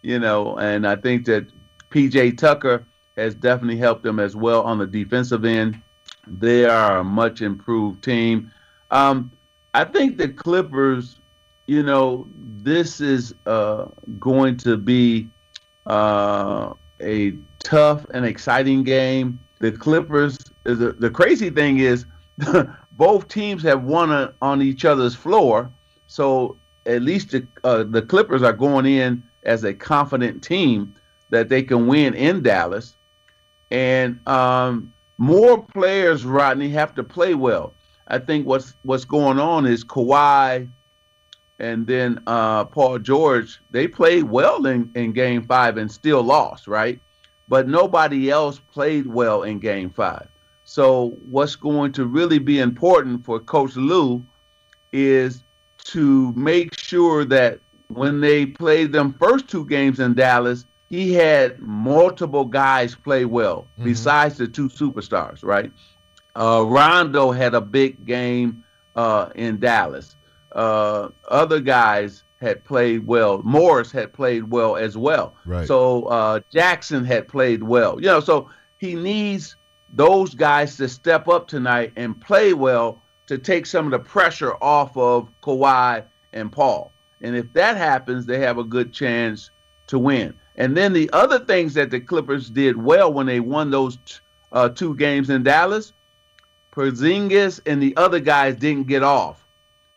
You 0.02 0.18
know, 0.18 0.58
and 0.58 0.84
I 0.84 0.96
think 0.96 1.24
that 1.26 1.46
P.J. 1.90 2.32
Tucker 2.32 2.84
has 3.16 3.36
definitely 3.36 3.76
helped 3.76 4.02
them 4.02 4.18
as 4.18 4.34
well 4.34 4.62
on 4.62 4.78
the 4.78 4.88
defensive 4.88 5.44
end. 5.44 5.80
They 6.26 6.64
are 6.64 6.98
a 6.98 7.04
much 7.04 7.42
improved 7.42 8.02
team. 8.02 8.50
Um, 8.90 9.30
I 9.76 9.84
think 9.84 10.16
the 10.16 10.30
Clippers, 10.30 11.18
you 11.66 11.82
know, 11.82 12.26
this 12.34 12.98
is 12.98 13.34
uh, 13.44 13.88
going 14.18 14.56
to 14.56 14.78
be 14.78 15.28
uh, 15.84 16.72
a 16.98 17.32
tough 17.58 18.06
and 18.14 18.24
exciting 18.24 18.84
game. 18.84 19.38
The 19.58 19.70
Clippers, 19.70 20.38
the, 20.64 20.96
the 20.98 21.10
crazy 21.10 21.50
thing 21.50 21.80
is, 21.80 22.06
both 22.92 23.28
teams 23.28 23.62
have 23.64 23.84
won 23.84 24.10
a, 24.10 24.32
on 24.40 24.62
each 24.62 24.86
other's 24.86 25.14
floor. 25.14 25.70
So 26.06 26.56
at 26.86 27.02
least 27.02 27.32
the, 27.32 27.46
uh, 27.62 27.82
the 27.82 28.00
Clippers 28.00 28.42
are 28.42 28.54
going 28.54 28.86
in 28.86 29.22
as 29.42 29.62
a 29.64 29.74
confident 29.74 30.42
team 30.42 30.94
that 31.28 31.50
they 31.50 31.62
can 31.62 31.86
win 31.86 32.14
in 32.14 32.42
Dallas. 32.42 32.96
And 33.70 34.26
um, 34.26 34.94
more 35.18 35.62
players, 35.62 36.24
Rodney, 36.24 36.70
have 36.70 36.94
to 36.94 37.04
play 37.04 37.34
well. 37.34 37.74
I 38.08 38.18
think 38.18 38.46
what's 38.46 38.74
what's 38.82 39.04
going 39.04 39.38
on 39.38 39.66
is 39.66 39.84
Kawhi 39.84 40.68
and 41.58 41.86
then 41.86 42.20
uh, 42.26 42.64
Paul 42.64 42.98
George, 42.98 43.60
they 43.70 43.88
played 43.88 44.24
well 44.24 44.66
in, 44.66 44.90
in 44.94 45.12
game 45.12 45.42
five 45.46 45.78
and 45.78 45.90
still 45.90 46.22
lost, 46.22 46.66
right? 46.66 47.00
But 47.48 47.68
nobody 47.68 48.30
else 48.30 48.60
played 48.72 49.06
well 49.06 49.42
in 49.42 49.58
game 49.58 49.90
five. 49.90 50.28
So 50.64 51.16
what's 51.30 51.56
going 51.56 51.92
to 51.92 52.04
really 52.04 52.38
be 52.38 52.58
important 52.58 53.24
for 53.24 53.38
Coach 53.38 53.76
Lue 53.76 54.24
is 54.92 55.44
to 55.84 56.32
make 56.32 56.78
sure 56.78 57.24
that 57.24 57.60
when 57.88 58.20
they 58.20 58.46
played 58.46 58.92
them 58.92 59.14
first 59.14 59.48
two 59.48 59.64
games 59.66 60.00
in 60.00 60.14
Dallas, 60.14 60.66
he 60.90 61.14
had 61.14 61.60
multiple 61.60 62.44
guys 62.44 62.94
play 62.94 63.24
well 63.24 63.66
mm-hmm. 63.74 63.84
besides 63.84 64.36
the 64.36 64.48
two 64.48 64.68
superstars, 64.68 65.44
right? 65.44 65.70
Uh, 66.36 66.64
Rondo 66.66 67.30
had 67.30 67.54
a 67.54 67.60
big 67.60 68.04
game 68.04 68.64
uh, 68.94 69.30
in 69.34 69.58
Dallas. 69.58 70.16
Uh, 70.52 71.08
other 71.28 71.60
guys 71.60 72.24
had 72.40 72.64
played 72.64 73.06
well. 73.06 73.42
Morris 73.42 73.90
had 73.90 74.12
played 74.12 74.50
well 74.50 74.76
as 74.76 74.96
well. 74.96 75.34
Right. 75.44 75.66
So 75.66 76.04
uh, 76.04 76.40
Jackson 76.52 77.04
had 77.04 77.28
played 77.28 77.62
well. 77.62 77.98
You 78.00 78.06
know, 78.06 78.20
so 78.20 78.50
he 78.78 78.94
needs 78.94 79.56
those 79.94 80.34
guys 80.34 80.76
to 80.76 80.88
step 80.88 81.28
up 81.28 81.48
tonight 81.48 81.92
and 81.96 82.20
play 82.20 82.52
well 82.52 83.02
to 83.26 83.38
take 83.38 83.66
some 83.66 83.86
of 83.86 83.90
the 83.92 83.98
pressure 83.98 84.54
off 84.62 84.96
of 84.96 85.28
Kawhi 85.42 86.04
and 86.32 86.52
Paul. 86.52 86.92
And 87.22 87.34
if 87.34 87.52
that 87.54 87.76
happens, 87.76 88.26
they 88.26 88.38
have 88.40 88.58
a 88.58 88.64
good 88.64 88.92
chance 88.92 89.50
to 89.86 89.98
win. 89.98 90.34
And 90.56 90.76
then 90.76 90.92
the 90.92 91.08
other 91.12 91.38
things 91.38 91.74
that 91.74 91.90
the 91.90 92.00
Clippers 92.00 92.50
did 92.50 92.76
well 92.76 93.12
when 93.12 93.26
they 93.26 93.40
won 93.40 93.70
those 93.70 93.96
t- 94.04 94.16
uh, 94.52 94.68
two 94.68 94.94
games 94.96 95.30
in 95.30 95.42
Dallas, 95.42 95.92
Porzingis 96.76 97.60
and 97.64 97.82
the 97.82 97.96
other 97.96 98.20
guys 98.20 98.54
didn't 98.56 98.86
get 98.86 99.02
off. 99.02 99.46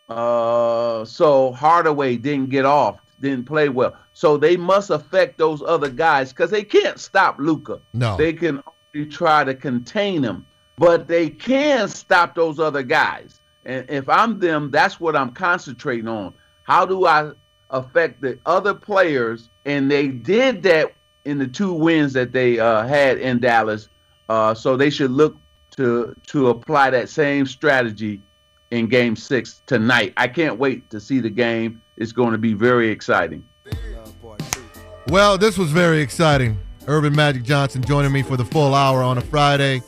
Uh, 0.08 1.04
so 1.04 1.52
Hardaway 1.52 2.16
didn't 2.16 2.48
get 2.48 2.64
off, 2.64 3.00
didn't 3.20 3.44
play 3.44 3.68
well. 3.68 3.96
So 4.12 4.36
they 4.36 4.56
must 4.56 4.90
affect 4.90 5.38
those 5.38 5.62
other 5.62 5.90
guys 5.90 6.32
because 6.32 6.50
they 6.50 6.64
can't 6.64 6.98
stop 6.98 7.38
Luka. 7.38 7.80
No, 7.92 8.16
they 8.16 8.32
can 8.32 8.62
only 8.94 9.08
try 9.08 9.44
to 9.44 9.54
contain 9.54 10.22
him, 10.22 10.46
but 10.78 11.06
they 11.06 11.28
can 11.28 11.86
stop 11.88 12.34
those 12.34 12.58
other 12.58 12.82
guys. 12.82 13.40
And 13.66 13.88
if 13.90 14.08
I'm 14.08 14.38
them, 14.38 14.70
that's 14.70 14.98
what 14.98 15.14
I'm 15.14 15.32
concentrating 15.32 16.08
on. 16.08 16.32
How 16.62 16.86
do 16.86 17.06
I 17.06 17.32
affect 17.68 18.22
the 18.22 18.38
other 18.46 18.74
players? 18.74 19.50
And 19.66 19.90
they 19.90 20.08
did 20.08 20.62
that 20.62 20.94
in 21.24 21.38
the 21.38 21.46
two 21.46 21.72
wins 21.72 22.14
that 22.14 22.32
they 22.32 22.58
uh, 22.58 22.86
had 22.86 23.18
in 23.18 23.38
Dallas. 23.38 23.88
Uh, 24.28 24.54
so 24.54 24.76
they 24.76 24.90
should 24.90 25.10
look 25.10 25.36
to 25.80 26.14
to 26.26 26.48
apply 26.50 26.90
that 26.90 27.08
same 27.08 27.46
strategy 27.46 28.20
in 28.70 28.86
Game 28.86 29.16
Six 29.16 29.62
tonight. 29.66 30.12
I 30.16 30.28
can't 30.28 30.58
wait 30.58 30.90
to 30.90 31.00
see 31.00 31.20
the 31.20 31.30
game. 31.30 31.80
It's 31.96 32.12
going 32.12 32.32
to 32.32 32.38
be 32.38 32.52
very 32.52 32.90
exciting. 32.90 33.44
Well, 35.08 35.38
this 35.38 35.56
was 35.56 35.70
very 35.70 36.00
exciting. 36.00 36.58
Earvin 36.86 37.16
Magic 37.16 37.42
Johnson 37.42 37.82
joining 37.82 38.12
me 38.12 38.22
for 38.22 38.36
the 38.36 38.44
full 38.44 38.74
hour 38.74 39.02
on 39.02 39.18
a 39.18 39.22
Friday. 39.22 39.82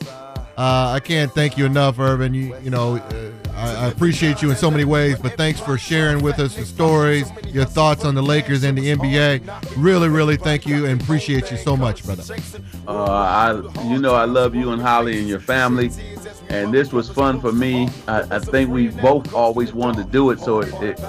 Uh, 0.56 0.92
I 0.94 1.00
can't 1.00 1.32
thank 1.32 1.56
you 1.56 1.64
enough, 1.64 1.98
Earvin. 1.98 2.34
You, 2.34 2.56
you 2.62 2.70
know, 2.70 2.96
uh, 2.96 3.30
I, 3.54 3.84
I, 3.84 3.86
appreciate 3.86 4.42
you 4.42 4.50
in 4.50 4.56
so 4.56 4.70
many 4.70 4.84
ways, 4.84 5.18
but 5.18 5.36
thanks 5.36 5.58
for 5.58 5.78
sharing 5.78 6.22
with 6.22 6.38
us 6.38 6.56
the 6.56 6.66
stories, 6.66 7.30
your 7.46 7.64
thoughts 7.64 8.04
on 8.04 8.14
the 8.14 8.22
Lakers 8.22 8.62
and 8.62 8.76
the 8.76 8.94
NBA. 8.94 9.72
Really, 9.76 10.08
really 10.08 10.36
thank 10.36 10.66
you 10.66 10.84
and 10.84 11.00
appreciate 11.00 11.50
you 11.50 11.56
so 11.56 11.74
much, 11.74 12.04
brother. 12.04 12.22
Uh, 12.86 13.04
I, 13.04 13.52
you 13.90 13.98
know, 13.98 14.14
I 14.14 14.26
love 14.26 14.54
you 14.54 14.72
and 14.72 14.82
Holly 14.82 15.18
and 15.18 15.28
your 15.28 15.40
family, 15.40 15.90
and 16.52 16.72
this 16.72 16.92
was 16.92 17.08
fun 17.08 17.40
for 17.40 17.50
me. 17.50 17.88
I, 18.06 18.20
I 18.30 18.38
think 18.38 18.70
we 18.70 18.88
both 18.88 19.32
always 19.34 19.72
wanted 19.72 20.04
to 20.04 20.10
do 20.12 20.30
it, 20.30 20.38
so 20.38 20.60
it, 20.60 20.72
it 20.82 21.00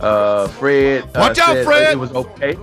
uh, 0.00 0.48
Fred. 0.48 1.04
Uh, 1.04 1.20
Watch 1.20 1.38
out, 1.38 1.54
said, 1.54 1.64
Fred! 1.64 1.92
It 1.92 1.98
was 1.98 2.12
okay. 2.12 2.50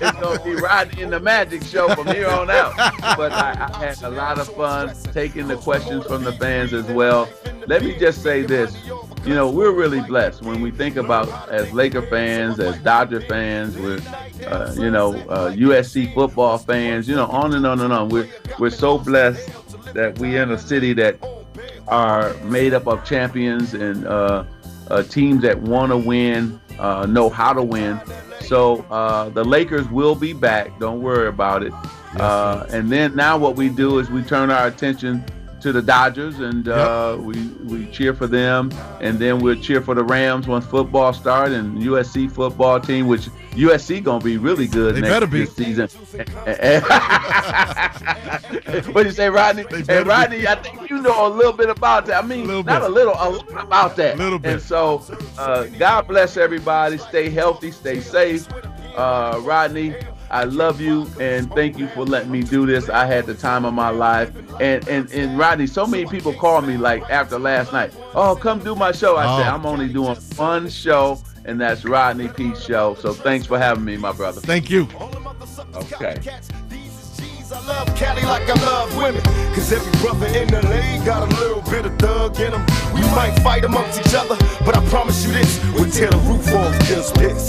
it's 0.00 0.20
gonna 0.20 0.42
be 0.42 0.54
riding 0.54 0.98
in 1.00 1.10
the 1.10 1.20
Magic 1.20 1.62
Show 1.62 1.94
from 1.94 2.06
here 2.06 2.28
on 2.28 2.50
out. 2.50 2.74
But 3.16 3.32
I, 3.32 3.70
I 3.72 3.78
had 3.78 4.02
a 4.02 4.10
lot 4.10 4.38
of 4.38 4.48
fun 4.54 4.94
taking 5.12 5.48
the 5.48 5.56
questions 5.56 6.06
from 6.06 6.24
the 6.24 6.32
fans 6.32 6.72
as 6.72 6.86
well. 6.86 7.28
Let 7.66 7.82
me 7.82 7.98
just 7.98 8.22
say 8.22 8.42
this. 8.42 8.76
You 9.24 9.34
know, 9.34 9.50
we're 9.50 9.72
really 9.72 10.02
blessed 10.02 10.42
when 10.42 10.60
we 10.60 10.70
think 10.70 10.96
about 10.96 11.48
as 11.48 11.72
Laker 11.72 12.02
fans, 12.02 12.60
as 12.60 12.78
Dodger 12.80 13.22
fans, 13.22 13.74
we're, 13.78 14.00
uh, 14.46 14.74
you 14.76 14.90
know, 14.90 15.14
uh, 15.14 15.50
USC 15.52 16.12
football 16.12 16.58
fans, 16.58 17.08
you 17.08 17.14
know, 17.14 17.24
on 17.26 17.54
and 17.54 17.66
on 17.66 17.80
and 17.80 17.90
on. 17.90 18.10
We're, 18.10 18.28
we're 18.58 18.68
so 18.68 18.98
blessed 18.98 19.48
that 19.94 20.18
we 20.18 20.36
in 20.36 20.50
a 20.50 20.58
city 20.58 20.92
that 20.94 21.18
are 21.88 22.34
made 22.44 22.74
up 22.74 22.86
of 22.86 23.04
champions 23.04 23.74
and 23.74 24.06
uh, 24.06 24.44
uh 24.88 25.02
teams 25.04 25.42
that 25.42 25.60
want 25.62 25.90
to 25.90 25.96
win, 25.96 26.60
uh, 26.78 27.06
know 27.06 27.28
how 27.28 27.52
to 27.52 27.62
win. 27.62 28.00
So 28.42 28.84
uh, 28.90 29.30
the 29.30 29.42
Lakers 29.42 29.88
will 29.88 30.14
be 30.14 30.32
back. 30.32 30.78
Don't 30.78 31.00
worry 31.00 31.28
about 31.28 31.62
it. 31.62 31.72
and 32.18 32.90
then 32.90 33.16
now 33.16 33.38
what 33.38 33.56
we 33.56 33.68
do 33.68 33.98
is 33.98 34.10
we 34.10 34.22
turn 34.22 34.50
our 34.50 34.66
attention 34.66 35.24
to 35.64 35.72
the 35.72 35.80
Dodgers, 35.80 36.40
and 36.40 36.68
uh, 36.68 37.16
we 37.18 37.42
we 37.64 37.86
cheer 37.90 38.12
for 38.12 38.26
them, 38.26 38.70
and 39.00 39.18
then 39.18 39.38
we'll 39.40 39.58
cheer 39.58 39.80
for 39.80 39.94
the 39.94 40.04
Rams 40.04 40.46
once 40.46 40.66
football 40.66 41.14
start 41.14 41.52
and 41.52 41.78
USC 41.78 42.30
football 42.30 42.78
team, 42.78 43.06
which 43.06 43.22
USC 43.52 44.04
gonna 44.04 44.22
be 44.22 44.36
really 44.36 44.66
good 44.66 44.94
They 44.94 45.00
next 45.00 45.12
better 45.14 45.26
be. 45.26 45.46
this 45.46 45.56
season. 45.56 45.88
what 48.92 49.02
do 49.02 49.04
you 49.04 49.10
say, 49.12 49.30
Rodney? 49.30 49.62
Hey, 49.70 49.80
better 49.82 50.04
be. 50.04 50.10
Rodney, 50.10 50.46
I 50.46 50.54
think 50.56 50.90
you 50.90 51.00
know 51.00 51.26
a 51.26 51.32
little 51.34 51.54
bit 51.54 51.70
about 51.70 52.04
that. 52.06 52.22
I 52.22 52.26
mean, 52.26 52.46
Little 52.46 52.62
not 52.62 52.82
bit. 52.82 52.90
a 52.90 52.92
little, 52.92 53.14
a 53.14 53.30
lot 53.30 53.64
about 53.64 53.96
that. 53.96 54.16
A 54.16 54.18
Little 54.18 54.38
bit. 54.38 54.52
And 54.52 54.62
so, 54.62 55.02
uh, 55.38 55.64
God 55.78 56.06
bless 56.06 56.36
everybody. 56.36 56.98
Stay 56.98 57.30
healthy, 57.30 57.70
stay 57.70 58.00
safe. 58.00 58.46
Uh, 58.96 59.40
Rodney, 59.42 59.94
I 60.30 60.44
love 60.44 60.80
you 60.80 61.06
and 61.20 61.50
thank 61.52 61.78
you 61.78 61.86
for 61.88 62.04
letting 62.04 62.30
me 62.30 62.42
do 62.42 62.66
this. 62.66 62.88
I 62.88 63.06
had 63.06 63.26
the 63.26 63.34
time 63.34 63.64
of 63.64 63.74
my 63.74 63.90
life. 63.90 64.30
And 64.60 64.86
and 64.88 65.10
and 65.12 65.38
Rodney, 65.38 65.66
so 65.66 65.86
many 65.86 66.06
people 66.06 66.32
call 66.32 66.60
me 66.62 66.76
like 66.76 67.02
after 67.10 67.38
last 67.38 67.72
night. 67.72 67.92
Oh, 68.14 68.34
come 68.36 68.58
do 68.60 68.74
my 68.74 68.92
show. 68.92 69.16
I 69.16 69.38
said 69.40 69.48
Oh. 69.48 69.54
I'm 69.54 69.66
only 69.66 69.88
doing 69.88 70.16
one 70.36 70.68
show, 70.68 71.20
and 71.44 71.60
that's 71.60 71.84
Rodney 71.84 72.28
P 72.28 72.54
Show. 72.56 72.96
So 73.00 73.12
thanks 73.12 73.46
for 73.46 73.58
having 73.58 73.84
me, 73.84 73.96
my 73.96 74.12
brother. 74.12 74.40
Thank 74.40 74.70
you. 74.70 74.88
Okay. 75.74 76.18
I 77.52 77.66
love 77.66 77.94
Cali 77.94 78.22
like 78.22 78.48
I 78.48 78.54
love 78.64 78.96
women. 78.96 79.22
Cause 79.54 79.72
every 79.72 79.92
brother 80.00 80.26
in 80.26 80.48
the 80.48 80.60
league 80.66 81.04
got 81.06 81.22
a 81.22 81.36
little 81.36 81.62
bit 81.70 81.86
of 81.86 81.96
thug 81.98 82.40
in 82.40 82.52
him. 82.52 82.66
We 82.92 83.00
might 83.14 83.38
fight 83.44 83.64
amongst 83.64 84.00
each 84.00 84.14
other, 84.14 84.36
but 84.64 84.76
I 84.76 84.84
promise 84.88 85.24
you 85.24 85.32
this, 85.32 85.62
we'll 85.74 85.88
tear 85.90 86.10
the 86.10 86.16
roof 86.18 86.52
off 86.52 86.76
this 86.88 87.12
piss. 87.12 87.48